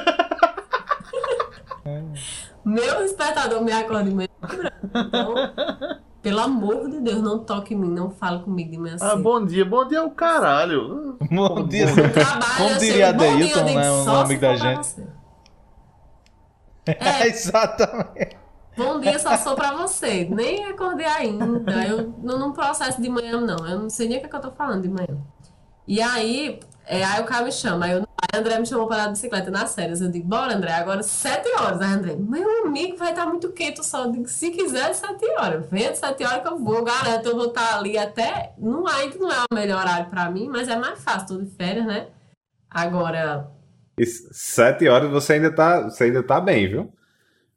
[2.64, 4.28] Meu despertador me acorda de manhã.
[4.94, 5.34] Então,
[6.22, 9.44] pelo amor de Deus, não toque em mim, não fale comigo de manhã Ah, bom
[9.44, 11.16] dia, bom dia é o caralho.
[11.30, 11.86] Bom dia.
[12.56, 13.90] Como diria Adeilton, né?
[13.90, 14.88] Um amigo da gente.
[16.86, 18.36] É, exatamente.
[18.80, 20.24] Bom dia só sou pra você.
[20.24, 21.44] Nem acordei ainda.
[21.86, 23.66] Eu não num processo de manhã, não.
[23.66, 25.18] Eu não sei nem o que, é que eu tô falando de manhã.
[25.86, 29.04] E aí, é, aí o cara me chama, aí, eu, aí André me chamou para
[29.04, 30.00] dar bicicleta nas férias.
[30.00, 31.80] Eu digo, bora, André, agora sete horas.
[31.80, 34.04] Aí André, meu amigo, vai estar muito quente o sol.
[34.04, 35.68] Eu digo, se quiser, sete horas.
[35.68, 38.54] Venha de sete horas que eu vou, garanto, eu vou estar ali até.
[38.56, 41.50] Não, ainda não é o melhor horário para mim, mas é mais fácil, tô de
[41.50, 42.08] férias, né?
[42.70, 43.50] Agora.
[43.98, 46.92] E sete horas você ainda tá, você ainda tá bem, viu?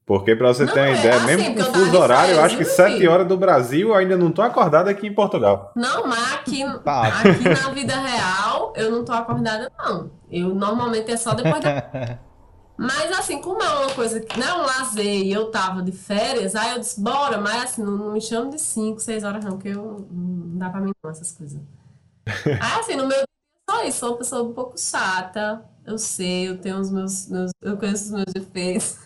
[0.06, 2.58] Porque, para você não, ter uma é, ideia, assim, mesmo com fuso horário, eu acho
[2.58, 5.72] que 7 horas do Brasil eu ainda não tô acordado aqui em Portugal.
[5.76, 7.20] Não, mas aqui, tá.
[7.20, 10.12] aqui na vida real eu não tô acordada, não.
[10.30, 12.20] Eu normalmente é só depois da.
[12.76, 15.92] Mas assim, como é uma coisa que não é um lazer e eu tava de
[15.92, 19.46] férias, aí eu disse, bora, mas assim, não, não me chamo de 5, 6 horas,
[19.46, 21.62] não, que eu não dá pra mim não, essas coisas.
[22.26, 23.26] aí assim, no meu dia
[23.70, 25.64] só isso, sou uma pessoa um pouco chata.
[25.86, 28.98] Eu sei, eu tenho os meus, meus eu conheço os meus defeitos.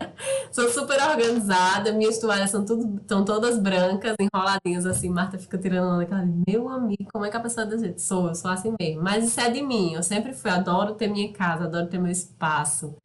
[0.52, 5.08] Sou super organizada, minhas toalhas são tudo, todas brancas, enroladinhas assim.
[5.10, 8.00] Marta fica tirando onda, aquela, meu amigo, como é que a pessoa é jeito?
[8.00, 9.02] Sou, eu sou assim mesmo.
[9.02, 12.10] Mas isso é de mim, eu sempre fui, adoro ter minha casa, adoro ter meu
[12.12, 12.96] espaço.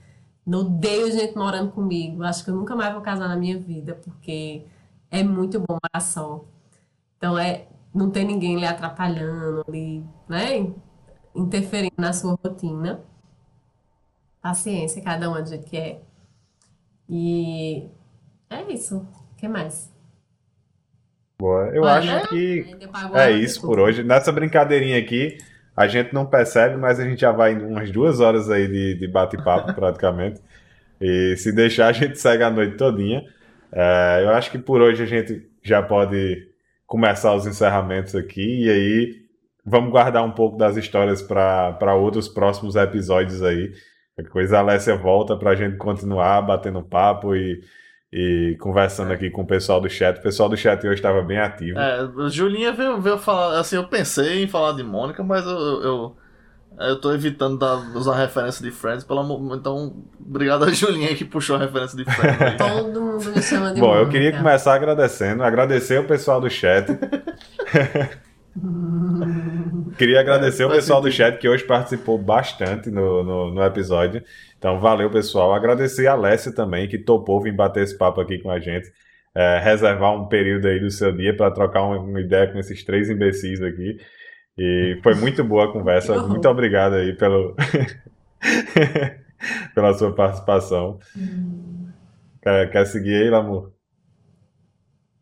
[0.46, 2.24] Não odeio gente morando comigo.
[2.24, 4.66] Acho que eu nunca mais vou casar na minha vida, porque
[5.10, 6.46] é muito bom morar só.
[7.18, 10.74] Então é não ter ninguém lhe atrapalhando, ali, né?
[11.36, 13.02] Interferindo na sua rotina.
[14.42, 16.02] Paciência, cada um do jeito que é.
[17.10, 17.88] E
[18.50, 18.98] é isso.
[18.98, 19.94] O que mais?
[21.38, 21.70] Boa.
[21.74, 22.66] Eu Olha, acho que
[23.14, 24.04] é isso por hoje.
[24.04, 25.38] Nessa brincadeirinha aqui,
[25.76, 29.08] a gente não percebe, mas a gente já vai umas duas horas aí de, de
[29.08, 30.42] bate-papo praticamente.
[31.00, 33.24] E se deixar, a gente segue a noite todinha.
[33.72, 36.48] É, eu acho que por hoje a gente já pode
[36.88, 38.64] começar os encerramentos aqui.
[38.66, 39.26] E aí
[39.66, 43.74] vamos guardar um pouco das histórias para outros próximos episódios aí.
[44.16, 47.62] Qualquer coisa, a Alessia volta para a gente continuar batendo papo e,
[48.14, 50.20] e conversando aqui com o pessoal do chat.
[50.20, 51.78] O pessoal do chat hoje estava bem ativo.
[51.78, 56.18] É, Julinha veio, veio falar, assim, eu pensei em falar de Mônica, mas eu, eu,
[56.80, 61.26] eu tô evitando dar, usar referência de Friends, pelo amor, então, obrigado a Julinha que
[61.26, 62.56] puxou a referência de Friends.
[62.58, 64.06] Todo mundo me chama de Bom, Mônica.
[64.06, 66.88] eu queria começar agradecendo, agradecer o pessoal do chat.
[69.98, 74.24] Queria agradecer o pessoal do chat que hoje participou bastante no, no, no, episódio.
[74.58, 75.54] Então, valeu, pessoal.
[75.54, 78.92] Agradecer a Alessia também, que topou vir bater esse papo aqui com a gente.
[79.36, 82.84] É, reservar um período aí do seu dia para trocar uma, uma, ideia com esses
[82.86, 83.98] três imbecis aqui.
[84.58, 86.18] E foi muito boa a conversa.
[86.26, 87.56] Muito obrigado aí pelo...
[89.76, 91.00] pela sua participação.
[91.18, 91.90] Hum.
[92.42, 93.75] Quer, quer seguir aí, Lamor?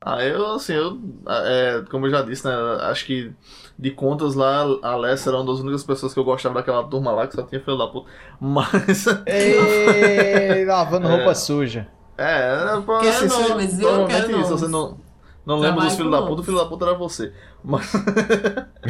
[0.05, 3.31] Ah, eu, assim, eu, é, como eu já disse, né, acho que
[3.79, 7.11] de contas lá, a Alessia era uma das únicas pessoas que eu gostava daquela turma
[7.11, 8.09] lá, que só tinha filho da puta,
[8.39, 9.07] mas...
[9.25, 11.87] Ei, lavando é, roupa suja.
[12.17, 13.87] É, assim, Quero se, nomes, viu?
[13.87, 14.97] Provavelmente Quero isso, você não,
[15.45, 17.31] não lembra dos filhos da puta, o filho da puta era você.
[17.63, 17.93] Mas...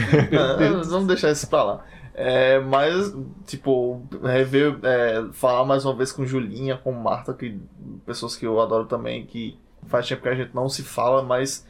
[0.59, 1.85] é, vamos deixar isso pra lá.
[2.15, 3.15] É, mas,
[3.45, 7.59] tipo, rever, é, falar mais uma vez com Julinha, com Marta, que
[8.03, 11.65] pessoas que eu adoro também, que Faz tempo que a gente não se fala, mas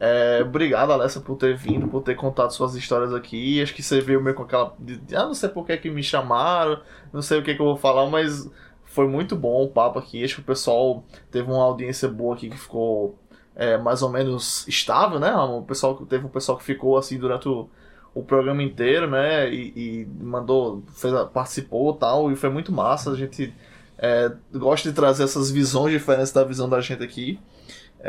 [0.00, 3.60] é, obrigado, Alessa, por ter vindo, por ter contado suas histórias aqui.
[3.60, 4.76] Acho que você veio meio com aquela.
[5.14, 6.80] Ah, não sei por que, que me chamaram,
[7.12, 8.48] não sei o que, que eu vou falar, mas
[8.84, 10.22] foi muito bom o papo aqui.
[10.24, 13.18] Acho que o pessoal teve uma audiência boa aqui que ficou
[13.56, 15.34] é, mais ou menos estável, né?
[15.34, 17.68] O pessoal, teve um pessoal que ficou assim durante o,
[18.14, 19.52] o programa inteiro, né?
[19.52, 23.10] E, e mandou, fez, participou tal, e foi muito massa.
[23.10, 23.52] A gente
[23.98, 27.40] é, gosta de trazer essas visões diferentes da visão da gente aqui.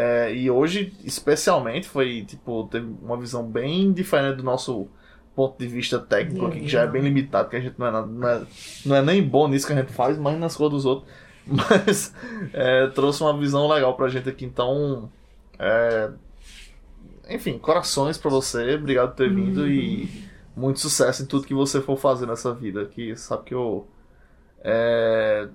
[0.01, 4.87] É, e hoje, especialmente, foi tipo, teve uma visão bem diferente do nosso
[5.35, 7.91] ponto de vista técnico aqui, que já é bem limitado, que a gente não é,
[7.91, 8.45] nada, não é,
[8.85, 11.11] não é nem bom nisso que a gente faz, mas nas coisas dos outros.
[11.45, 12.13] Mas
[12.53, 15.11] é, trouxe uma visão legal pra gente aqui, então.
[15.57, 16.11] É,
[17.27, 20.07] enfim, corações pra você, obrigado por ter vindo e
[20.55, 23.87] muito sucesso em tudo que você for fazer nessa vida, que sabe que eu.
[24.61, 25.49] É,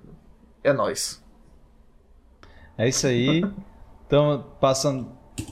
[0.63, 1.23] é nós.
[2.77, 3.41] É isso aí.
[4.05, 5.07] Então, passando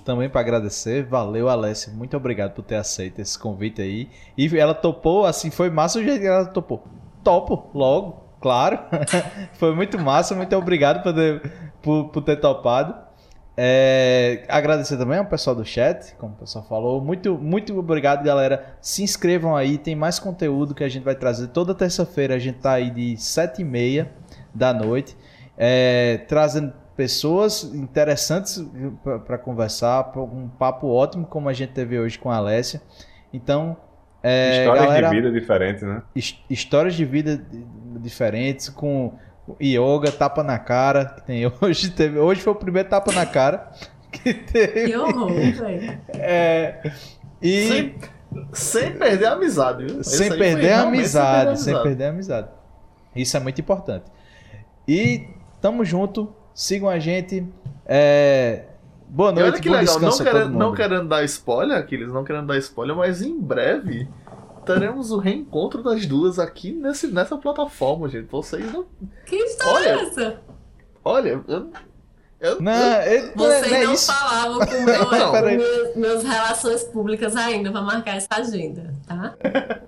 [0.05, 1.03] também para agradecer.
[1.03, 1.91] Valeu, Alessia.
[1.93, 4.09] Muito obrigado por ter aceito esse convite aí.
[4.37, 6.83] E ela topou, assim, foi massa o jeito que ela topou.
[7.23, 8.79] Topo, logo, claro.
[9.53, 10.35] foi muito massa.
[10.35, 11.51] Muito obrigado por ter,
[11.81, 12.95] por, por ter topado.
[13.55, 17.01] É, agradecer também ao pessoal do chat, como o pessoal falou.
[17.01, 18.75] Muito, muito obrigado, galera.
[18.81, 22.35] Se inscrevam aí, tem mais conteúdo que a gente vai trazer toda terça-feira.
[22.35, 24.07] A gente tá aí de 7h30
[24.53, 25.15] da noite,
[25.57, 28.63] é, trazendo pessoas interessantes
[29.25, 32.81] para conversar, um papo ótimo como a gente teve hoje com a Alessia.
[33.33, 33.75] Então,
[34.21, 36.03] é, histórias galera, de vida diferentes, né?
[36.49, 37.45] Histórias de vida
[37.99, 39.13] diferentes com
[39.61, 43.71] yoga, tapa na cara, que tem hoje teve, hoje foi o primeiro tapa na cara
[44.11, 44.85] que teve.
[44.85, 45.99] Que horror, velho.
[46.13, 46.91] É,
[47.41, 47.95] e sem,
[48.53, 50.03] sem perder a amizade, viu?
[50.03, 52.47] Sem perder a amizade, sem perder a amizade.
[53.15, 54.05] Isso é muito importante.
[54.87, 55.27] E
[55.59, 57.45] tamo junto sigam a gente.
[57.85, 58.65] É...
[59.07, 62.57] Boa noite, olha que legal, não querendo, não querendo dar spoiler, Aquiles, não querendo dar
[62.57, 64.07] spoiler, mas em breve
[64.65, 68.27] teremos o reencontro das duas aqui nesse, nessa plataforma, gente.
[68.31, 68.85] Vocês não.
[69.25, 70.41] Que história olha, é essa?
[71.05, 71.69] Olha, eu,
[72.43, 77.37] eu, não, eu, Vocês não, é não falavam com, meu, com meus, meus relações públicas
[77.37, 79.33] ainda pra marcar essa agenda, tá?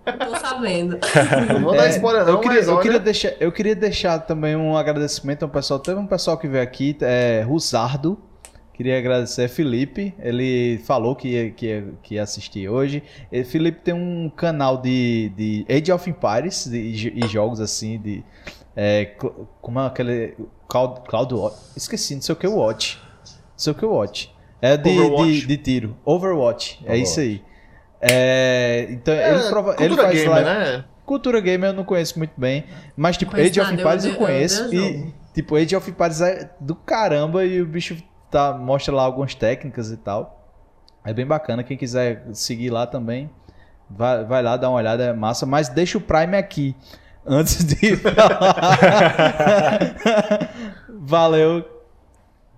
[0.06, 0.98] Não tô sabendo.
[1.54, 4.20] Não vou dar é, spoiler, não, eu queria, mas eu, queria deixar, eu queria deixar
[4.20, 5.80] também um agradecimento ao pessoal.
[5.80, 8.18] Teve um pessoal que veio aqui, é, Rusardo.
[8.74, 10.14] Queria agradecer Felipe.
[10.20, 13.04] Ele falou que ia, que ia, que ia assistir hoje.
[13.32, 18.24] E Felipe tem um canal de, de Age of Empires e jogos assim, de.
[18.76, 19.14] É,
[19.62, 20.36] como é aquele.
[20.68, 21.58] Cloud, Cloud Watch.
[21.76, 23.00] Esqueci, não sei o que, Watch.
[23.24, 24.36] Não sei o que, Watch.
[24.62, 25.98] É de, de, de, tiro.
[26.04, 26.84] Overwatch.
[26.86, 27.44] É isso aí.
[28.02, 30.50] É, então, é, ele, prova, ele faz gamer, live...
[30.50, 30.86] né?
[31.06, 32.66] Cultura gamer eu não conheço muito bem.
[32.96, 34.64] Mas, tipo, Age of Empires eu, eu conheço.
[34.64, 37.98] Eu, e, tipo, Age of Empires é do caramba e o bicho
[38.32, 40.50] tá, mostra lá algumas técnicas e tal.
[41.04, 41.64] É bem bacana.
[41.64, 43.30] Quem quiser seguir lá também,
[43.90, 45.46] vai, vai lá dar uma olhada, é massa.
[45.46, 46.76] Mas deixa o Prime aqui
[47.26, 47.96] antes de
[50.90, 51.64] Valeu.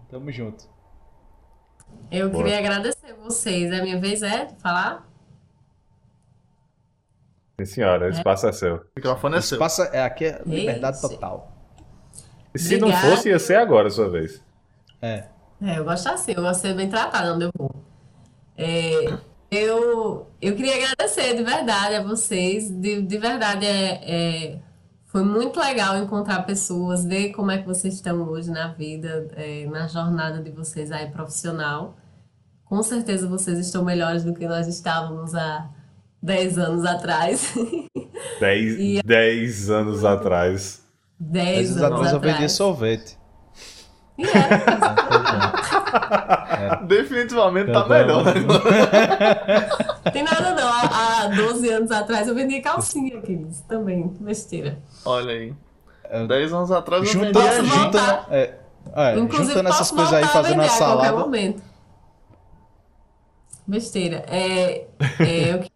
[0.10, 0.66] Tamo junto.
[2.12, 2.44] Eu Boa.
[2.44, 3.72] queria agradecer vocês.
[3.72, 5.06] A minha vez é de falar?
[7.60, 8.06] Sim, senhora.
[8.06, 8.12] O é.
[8.12, 8.76] espaço é seu.
[8.76, 9.56] O microfone é seu.
[9.56, 11.52] Espaço é, aqui é liberdade total.
[12.54, 13.04] E se Obrigada.
[13.04, 14.42] não fosse, ia ser agora a sua vez.
[15.02, 15.26] É.
[15.62, 16.34] É, eu gosto assim.
[16.36, 17.76] Eu gosto de ser bem tratada onde eu vou.
[18.58, 19.18] É,
[19.50, 22.70] eu, eu queria agradecer de verdade a vocês.
[22.70, 24.60] De, de verdade, é, é,
[25.06, 29.66] foi muito legal encontrar pessoas, ver como é que vocês estão hoje na vida, é,
[29.68, 31.98] na jornada de vocês aí profissional.
[32.66, 35.70] Com certeza vocês estão melhores do que nós estávamos há
[36.22, 37.54] 10 anos atrás.
[38.40, 40.84] 10, 10 anos atrás.
[41.20, 42.14] 10 anos atrás.
[42.14, 43.17] eu vendi sorvete.
[44.18, 44.50] Yeah.
[46.50, 46.86] É.
[46.86, 48.26] Definitivamente tá melhor.
[48.26, 48.34] Né?
[50.12, 50.68] Tem nada não.
[50.68, 53.46] Há, há 12 anos atrás eu vendia calcinha aqui.
[53.68, 54.80] Também, besteira.
[55.06, 55.54] Olha aí.
[56.28, 57.64] 10 anos atrás eu junta, vendia...
[57.64, 58.56] Junta, é,
[58.96, 61.10] é, Inclusive, juntando essas coisas aí, fazendo a salada.
[61.10, 61.62] A momento.
[63.68, 64.26] Besteira.
[64.28, 64.88] É,
[65.20, 65.72] é, eu queria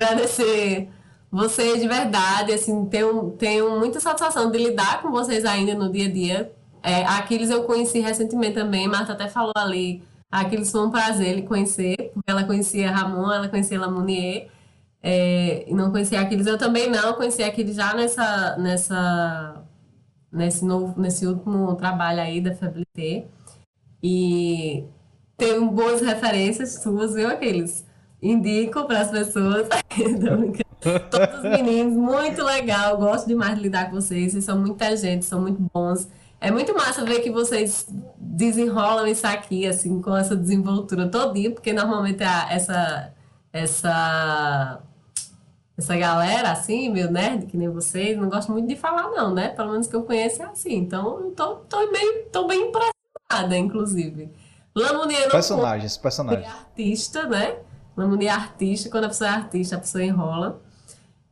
[0.00, 0.88] agradecer
[1.30, 2.52] vocês de verdade.
[2.52, 6.52] Assim, tenho, tenho muita satisfação de lidar com vocês ainda no dia a dia
[6.84, 10.02] é, Aquiles eu conheci recentemente também, Marta até falou ali.
[10.30, 14.48] Aquiles foi um prazer ele conhecer, porque ela conhecia Ramon, ela conhecia Lamounier,
[15.02, 16.46] é, e não conhecia Aquiles.
[16.46, 19.64] Eu também não, conheci Aquiles já nessa, nessa,
[20.30, 23.28] nesse, novo, nesse último trabalho aí da Fabilité.
[24.02, 24.84] E
[25.38, 27.82] tenho boas referências suas, viu, Aquiles?
[28.20, 29.68] Indico para as pessoas.
[31.10, 35.24] Todos os meninos, muito legal, gosto demais de lidar com vocês, vocês são muita gente,
[35.24, 36.06] são muito bons.
[36.44, 37.86] É muito massa ver que vocês
[38.18, 43.14] desenrolam isso aqui, assim, com essa desenvoltura todinha, porque normalmente a, essa,
[43.50, 44.82] essa,
[45.74, 49.48] essa galera, assim, meu nerd, que nem vocês, não gosta muito de falar, não, né?
[49.48, 50.74] Pelo menos que eu conheço é assim.
[50.74, 54.28] Então, eu tô, tô, bem, tô bem impressionada, inclusive.
[54.74, 56.46] Lamounier Personagens, personagens.
[56.46, 57.56] É artista, né?
[57.96, 60.60] Lamounier é artista, quando a pessoa é artista, a pessoa enrola.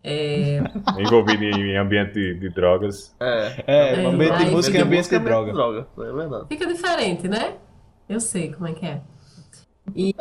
[0.05, 0.61] É...
[0.99, 3.15] Envolvido em ambiente de, de drogas.
[3.21, 5.53] É, É, É, ambiente de música e ambiente de ambiente droga.
[5.53, 5.87] droga.
[5.99, 6.47] É verdade.
[6.49, 7.55] Fica diferente, né?
[8.09, 9.01] Eu sei como é que é.
[9.95, 10.15] E.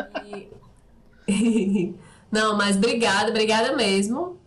[2.31, 4.39] Não, mas obrigada, obrigada mesmo.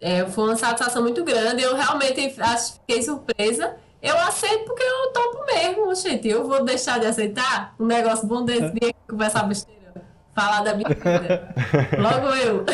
[0.00, 1.62] É, foi uma satisfação muito grande.
[1.62, 3.76] Eu realmente acho, fiquei surpresa.
[4.02, 6.28] Eu aceito porque eu topo mesmo, gente.
[6.28, 10.74] Eu vou deixar de aceitar um negócio bom desse vir aqui conversar besteira, falar da
[10.74, 11.54] minha vida.
[11.98, 12.66] Logo eu.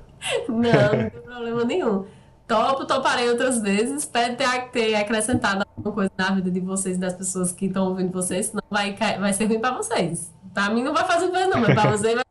[0.48, 2.04] Não, não tem problema nenhum.
[2.46, 4.02] Topo, toparei outras vezes.
[4.02, 8.12] Espero ter, ter acrescentado alguma coisa na vida de vocês, das pessoas que estão ouvindo
[8.12, 10.32] vocês, senão vai, vai ser ruim pra vocês.
[10.52, 12.24] Pra mim não vai fazer bem, não, mas pra vocês vai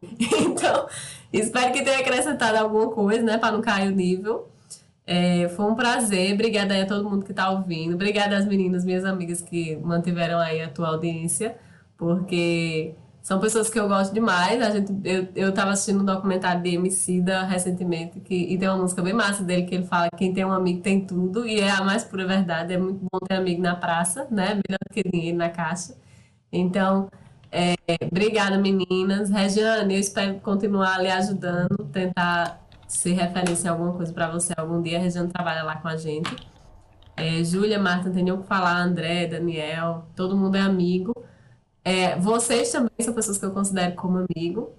[0.20, 0.86] então,
[1.32, 4.48] espero que tenha acrescentado alguma coisa, né, para não cair o nível.
[5.04, 8.84] É, foi um prazer, obrigada aí a todo mundo que está ouvindo, obrigada às meninas,
[8.84, 11.56] minhas amigas que mantiveram aí a tua audiência,
[11.96, 14.62] porque são pessoas que eu gosto demais.
[14.62, 18.78] A gente, eu, eu tava assistindo um documentário de Emicida recentemente, que, e tem uma
[18.78, 21.60] música bem massa dele que ele fala que quem tem um amigo tem tudo, e
[21.60, 24.94] é a mais pura verdade, é muito bom ter amigo na praça, né, melhor do
[24.94, 25.94] que dinheiro na caixa.
[26.52, 27.08] Então,
[27.50, 27.74] é,
[28.10, 29.30] obrigada, meninas.
[29.30, 34.98] Regiane, eu espero continuar lhe ajudando, tentar ser referência alguma coisa para você algum dia.
[34.98, 36.34] A Regiane trabalha lá com a gente.
[37.16, 41.12] É, Júlia, Marta, não tem nem o que falar, André, Daniel, todo mundo é amigo.
[41.88, 44.72] É, vocês também são pessoas que eu considero como amigo.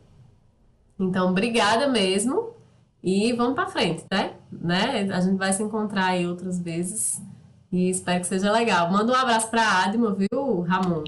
[0.99, 2.51] Então, obrigada mesmo.
[3.03, 4.33] E vamos para frente, né?
[4.51, 5.07] né?
[5.11, 7.19] A gente vai se encontrar aí outras vezes.
[7.71, 8.91] E espero que seja legal.
[8.91, 11.03] Manda um abraço para Adma, viu, Ramon?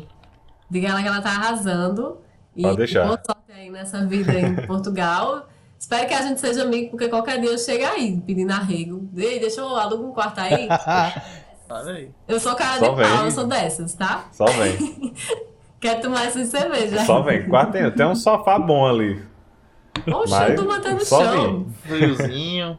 [0.71, 2.17] Diga ela que ela tá arrasando.
[2.55, 3.05] E Pode deixar.
[3.05, 5.49] boa sorte aí nessa vida em Portugal.
[5.77, 9.07] Espero que a gente seja amigo, porque qualquer dia eu chego aí pedindo arrego.
[9.15, 10.67] Ei, deixa eu alugar um quarto aí.
[11.69, 12.11] Olha aí.
[12.27, 13.25] Eu sou cara Só de pau, vem.
[13.25, 14.25] eu sou dessas, tá?
[14.31, 15.13] Só vem.
[15.81, 17.03] Quero tomar essa cerveja.
[17.05, 17.43] Só vem.
[17.49, 19.19] Quarto tem, tem um sofá bom ali.
[20.07, 21.65] Oxe, Mas eu tô mantendo o só chão.
[21.83, 22.77] Friozinho.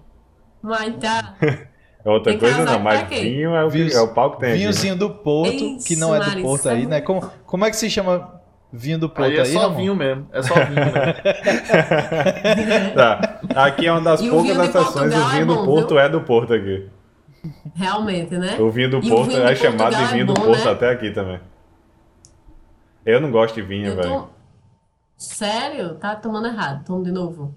[0.63, 1.35] Mas tá.
[2.05, 4.49] É outra Tem coisa não, mas vinho é o, Vinhos- é o pau que tem
[4.49, 4.59] aqui.
[4.59, 4.65] né?
[4.65, 6.43] Vinhozinho do Porto, Isso, que não é do.
[6.43, 7.01] Porto aí, né?
[7.01, 8.41] Como, como é que se chama
[8.73, 9.77] vinho do Porto Aí aí, é só Ramon?
[9.77, 10.27] vinho mesmo.
[10.33, 10.93] É só vinho mesmo.
[12.97, 13.41] Tá.
[13.55, 15.99] Aqui é uma das E poucas vinho exceções, o vinho é do Porto viu?
[16.01, 16.89] é do Porto aqui.
[17.75, 18.57] Realmente, né?
[18.59, 20.65] O vinho do E Porto vinho é de chamado de é vinho do bom, Porto
[20.65, 20.71] né?
[20.73, 21.39] até aqui também.
[23.05, 24.23] Eu não gosto de vinho, velho.
[24.23, 24.29] tô...
[25.17, 25.95] Sério?
[25.97, 26.85] Tá tomando errado.
[26.85, 27.55] Tomo de novo.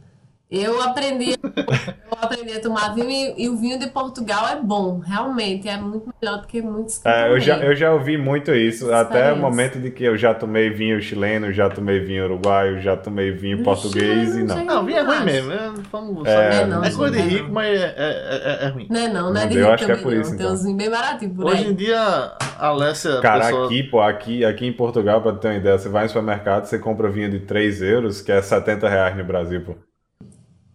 [0.57, 4.99] Eu aprendi, eu aprendi a tomar vinho e, e o vinho de Portugal é bom.
[4.99, 8.53] Realmente, é muito melhor do que muitos que É, eu, já, eu já ouvi muito
[8.53, 12.79] isso, até o momento de que eu já tomei vinho chileno, já tomei vinho uruguaio,
[12.79, 14.63] já tomei vinho português e não.
[14.63, 15.51] Não, vinho é ruim mesmo.
[15.51, 16.69] É, vamos, É, sabe?
[16.69, 17.27] não, é coisa de não.
[17.29, 18.87] rico, mas é, é, é, é ruim.
[18.89, 20.21] Não é não, não é Não, de eu rico acho que é também, por não.
[20.21, 20.53] isso, Tem então.
[20.53, 21.71] uns vinhos bem baratinhos por Hoje aí.
[21.71, 23.21] em dia, a Alessia.
[23.21, 26.09] Cara, pessoa- aqui, pô, aqui, aqui em Portugal, pra ter uma ideia, você vai no
[26.09, 29.75] supermercado, você compra vinho de 3 euros, que é 70 reais no Brasil, pô.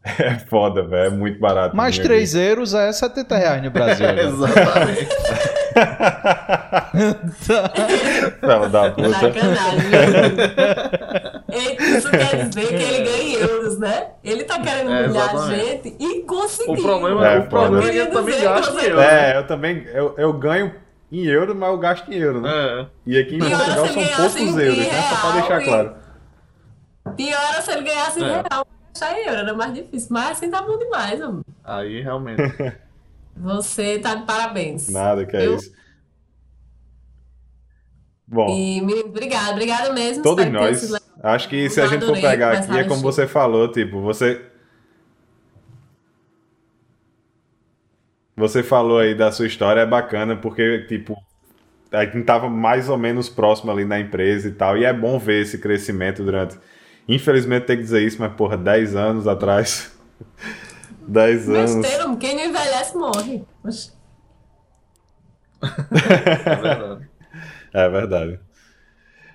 [0.03, 1.77] É foda, velho, é muito barato.
[1.77, 4.07] Mais vinho 3 euros é 70 reais no Brasil.
[4.15, 4.23] né?
[4.25, 5.09] Exatamente.
[8.41, 9.09] Fela da puta.
[9.11, 9.81] Sacanagem?
[11.53, 14.07] Eita, Isso quer dizer que ele ganha em euros, né?
[14.25, 16.75] Ele tá querendo É, humilhar a gente e conseguiu.
[16.75, 19.01] O problema É, o problema é que ele também dizer, em euro.
[19.01, 20.75] É, eu também, eu, eu ganho
[21.13, 22.51] em euro, mas eu gasto em euro, né?
[22.51, 22.87] É.
[23.07, 25.03] E aqui em Pior Portugal são poucos euros, né?
[25.11, 25.95] Só pra deixar e- claro.
[27.17, 28.43] Pior é se ele ganhasse em É.
[28.49, 28.67] real,
[29.05, 30.09] achar em euro, era mais difícil.
[30.11, 31.45] Mas assim tá bom demais, amor.
[31.65, 32.43] Aí realmente.
[33.37, 34.89] Você tá de parabéns.
[34.91, 35.73] Nada, que é Eu- isso.
[38.27, 40.23] Bom, E, menino, obrigada, obrigada mesmo.
[40.23, 44.01] todos nós, acho que se a gente for pegar aqui, é como você falou, tipo,
[44.01, 44.47] você...
[48.37, 51.21] Você falou aí da sua história, é bacana, porque, tipo,
[51.91, 55.19] a gente tava mais ou menos próximo ali na empresa e tal, e é bom
[55.19, 56.57] ver esse crescimento durante...
[57.09, 59.93] Infelizmente tem que dizer isso, mas, porra, 10 anos atrás...
[61.07, 61.75] 10 anos...
[61.75, 63.43] Besteira, quem não envelhece morre.
[65.63, 67.09] É verdade.
[67.73, 68.41] É verdade.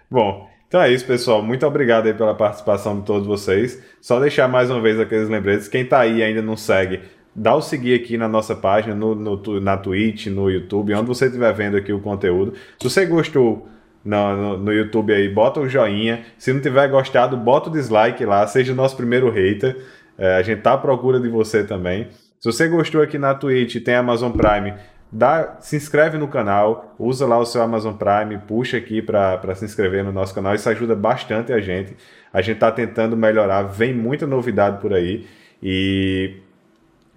[0.09, 1.41] Bom, então é isso, pessoal.
[1.41, 3.81] Muito obrigado aí pela participação de todos vocês.
[4.01, 5.67] Só deixar mais uma vez aqueles lembretes.
[5.67, 7.01] Quem tá aí e ainda não segue,
[7.35, 11.25] dá o seguir aqui na nossa página, no, no na Twitch, no YouTube, onde você
[11.25, 12.53] estiver vendo aqui o conteúdo.
[12.79, 13.67] Se você gostou
[14.05, 16.23] no, no, no YouTube aí, bota o joinha.
[16.37, 18.45] Se não tiver gostado, bota o dislike lá.
[18.45, 19.75] Seja o nosso primeiro hater.
[20.17, 22.07] É, a gente tá à procura de você também.
[22.39, 24.75] Se você gostou aqui na Twitch, tem Amazon Prime,
[25.11, 29.65] dá, se inscreve no canal, usa lá o seu Amazon Prime, puxa aqui para se
[29.65, 31.95] inscrever no nosso canal, isso ajuda bastante a gente.
[32.31, 35.25] A gente está tentando melhorar, vem muita novidade por aí
[35.63, 36.35] e,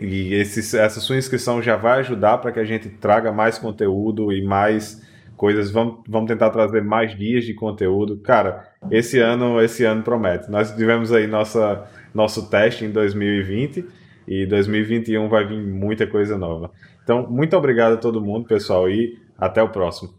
[0.00, 4.32] e esse, essa sua inscrição já vai ajudar para que a gente traga mais conteúdo
[4.32, 5.06] e mais
[5.38, 5.70] coisas.
[5.70, 8.18] Vamos, vamos tentar trazer mais dias de conteúdo.
[8.18, 10.50] Cara, esse ano, esse ano promete.
[10.50, 13.86] Nós tivemos aí nossa, nosso teste em 2020
[14.26, 16.70] E 2021 vai vir muita coisa nova.
[17.02, 20.17] Então, muito obrigado a todo mundo, pessoal, e até o próximo.